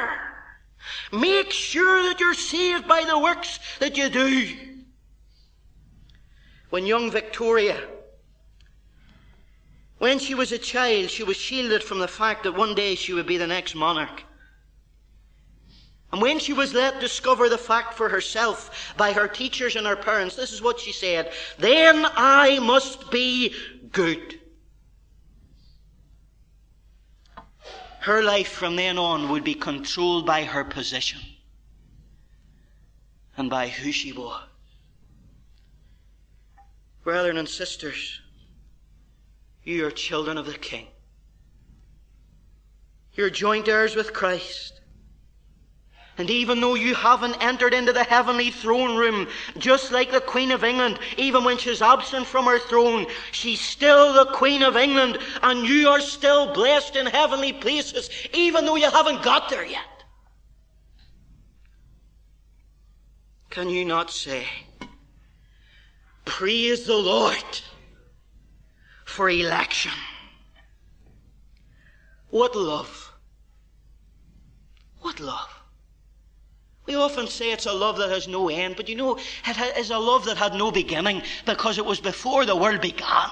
Make 1.12 1.52
sure 1.52 2.02
that 2.02 2.20
you're 2.20 2.34
saved 2.34 2.86
by 2.86 3.04
the 3.04 3.18
works 3.18 3.60
that 3.78 3.96
you 3.96 4.08
do. 4.08 4.56
When 6.70 6.86
young 6.86 7.10
Victoria 7.10 7.80
when 10.00 10.18
she 10.18 10.34
was 10.34 10.50
a 10.50 10.56
child, 10.56 11.10
she 11.10 11.22
was 11.22 11.36
shielded 11.36 11.84
from 11.84 11.98
the 11.98 12.08
fact 12.08 12.44
that 12.44 12.56
one 12.56 12.74
day 12.74 12.94
she 12.94 13.12
would 13.12 13.26
be 13.26 13.36
the 13.36 13.46
next 13.46 13.74
monarch. 13.74 14.24
And 16.10 16.22
when 16.22 16.38
she 16.38 16.54
was 16.54 16.72
let 16.72 17.00
discover 17.00 17.50
the 17.50 17.58
fact 17.58 17.92
for 17.92 18.08
herself 18.08 18.94
by 18.96 19.12
her 19.12 19.28
teachers 19.28 19.76
and 19.76 19.86
her 19.86 19.96
parents, 19.96 20.36
this 20.36 20.52
is 20.52 20.62
what 20.62 20.80
she 20.80 20.90
said, 20.90 21.30
then 21.58 22.06
I 22.16 22.60
must 22.60 23.10
be 23.10 23.54
good. 23.92 24.40
Her 28.00 28.22
life 28.22 28.48
from 28.48 28.76
then 28.76 28.96
on 28.96 29.28
would 29.28 29.44
be 29.44 29.54
controlled 29.54 30.24
by 30.24 30.44
her 30.44 30.64
position 30.64 31.20
and 33.36 33.50
by 33.50 33.68
who 33.68 33.92
she 33.92 34.12
was. 34.12 34.44
Brethren 37.04 37.36
and 37.36 37.48
sisters, 37.48 38.22
you 39.64 39.86
are 39.86 39.90
children 39.90 40.38
of 40.38 40.46
the 40.46 40.54
King. 40.54 40.86
You're 43.14 43.30
joint 43.30 43.68
heirs 43.68 43.96
with 43.96 44.12
Christ. 44.12 44.80
And 46.18 46.28
even 46.28 46.60
though 46.60 46.74
you 46.74 46.94
haven't 46.94 47.42
entered 47.42 47.72
into 47.72 47.92
the 47.92 48.04
heavenly 48.04 48.50
throne 48.50 48.96
room, 48.96 49.26
just 49.56 49.90
like 49.90 50.10
the 50.10 50.20
Queen 50.20 50.50
of 50.50 50.64
England, 50.64 50.98
even 51.16 51.44
when 51.44 51.56
she's 51.56 51.80
absent 51.80 52.26
from 52.26 52.44
her 52.44 52.58
throne, 52.58 53.06
she's 53.32 53.60
still 53.60 54.12
the 54.12 54.30
Queen 54.32 54.62
of 54.62 54.76
England, 54.76 55.18
and 55.42 55.66
you 55.66 55.88
are 55.88 56.00
still 56.00 56.52
blessed 56.52 56.96
in 56.96 57.06
heavenly 57.06 57.54
places, 57.54 58.10
even 58.34 58.66
though 58.66 58.76
you 58.76 58.90
haven't 58.90 59.22
got 59.22 59.48
there 59.48 59.64
yet. 59.64 60.04
Can 63.48 63.70
you 63.70 63.84
not 63.84 64.10
say, 64.10 64.46
Praise 66.24 66.84
the 66.84 66.96
Lord? 66.96 67.60
For 69.10 69.28
election. 69.28 69.92
What 72.30 72.54
love! 72.54 73.12
What 75.00 75.18
love! 75.18 75.48
We 76.86 76.94
often 76.94 77.26
say 77.26 77.50
it's 77.50 77.66
a 77.66 77.72
love 77.72 77.98
that 77.98 78.10
has 78.10 78.28
no 78.28 78.48
end, 78.48 78.76
but 78.76 78.88
you 78.88 78.94
know, 78.94 79.18
it 79.46 79.76
is 79.76 79.90
a 79.90 79.98
love 79.98 80.24
that 80.26 80.36
had 80.36 80.54
no 80.54 80.70
beginning 80.70 81.22
because 81.44 81.76
it 81.76 81.84
was 81.84 82.00
before 82.00 82.46
the 82.46 82.54
world 82.56 82.80
began. 82.80 83.30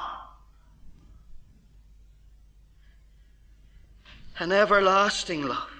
An 4.40 4.52
everlasting 4.52 5.46
love. 5.46 5.70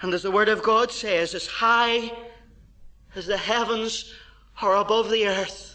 And 0.00 0.12
as 0.14 0.22
the 0.22 0.30
Word 0.30 0.48
of 0.48 0.62
God 0.62 0.90
says, 0.90 1.34
as 1.34 1.46
high 1.46 2.10
as 3.14 3.26
the 3.26 3.36
heavens 3.36 4.12
are 4.60 4.76
above 4.76 5.10
the 5.10 5.28
earth, 5.28 5.71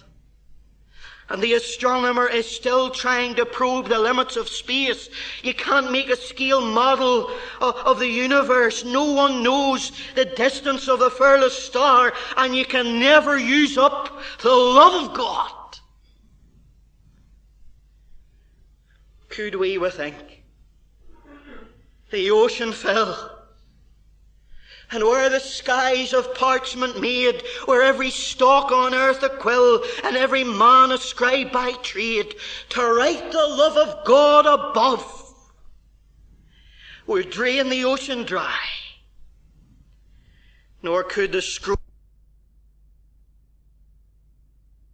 and 1.30 1.41
the 1.41 1.53
astronomer 1.53 2.28
is 2.28 2.49
still 2.49 2.89
trying 2.89 3.36
to 3.36 3.45
probe 3.45 3.88
the 3.88 3.99
limits 3.99 4.38
of 4.38 4.47
space. 4.47 5.09
You 5.43 5.53
can't 5.53 5.91
make 5.91 6.09
a 6.09 6.15
scale 6.15 6.61
model 6.61 7.30
of, 7.59 7.99
the 7.99 8.07
universe. 8.07 8.86
No 8.86 9.11
one 9.11 9.43
knows 9.43 9.91
the 10.15 10.25
distance 10.25 10.88
of 10.88 10.99
the 10.99 11.09
furthest 11.09 11.65
star, 11.65 12.13
and 12.38 12.55
you 12.55 12.63
can 12.63 12.99
never 12.99 13.38
use 13.38 13.78
up 13.78 14.21
the 14.41 14.49
love 14.49 15.09
of 15.09 15.17
God. 15.17 15.51
Could 19.30 19.55
we, 19.55 19.78
we 19.78 19.89
think, 19.89 20.43
the 22.11 22.32
ocean 22.32 22.71
fell 22.71 23.36
and 24.91 25.03
were 25.03 25.29
the 25.29 25.39
skies 25.39 26.13
of 26.13 26.33
parchment 26.33 26.99
made, 26.99 27.43
were 27.67 27.81
every 27.81 28.09
stalk 28.09 28.71
on 28.71 28.93
earth 28.93 29.21
a 29.23 29.29
quill, 29.29 29.83
and 30.03 30.15
every 30.15 30.43
man 30.43 30.91
a 30.91 30.97
scribe 30.97 31.51
by 31.51 31.71
trade, 31.83 32.35
to 32.69 32.81
write 32.81 33.31
the 33.31 33.47
love 33.47 33.77
of 33.77 34.05
God 34.05 34.45
above, 34.45 35.33
would 37.05 37.29
drain 37.29 37.69
the 37.69 37.83
ocean 37.85 38.23
dry, 38.23 38.59
nor 40.81 41.03
could 41.03 41.31
the 41.31 41.41
scroll 41.41 41.77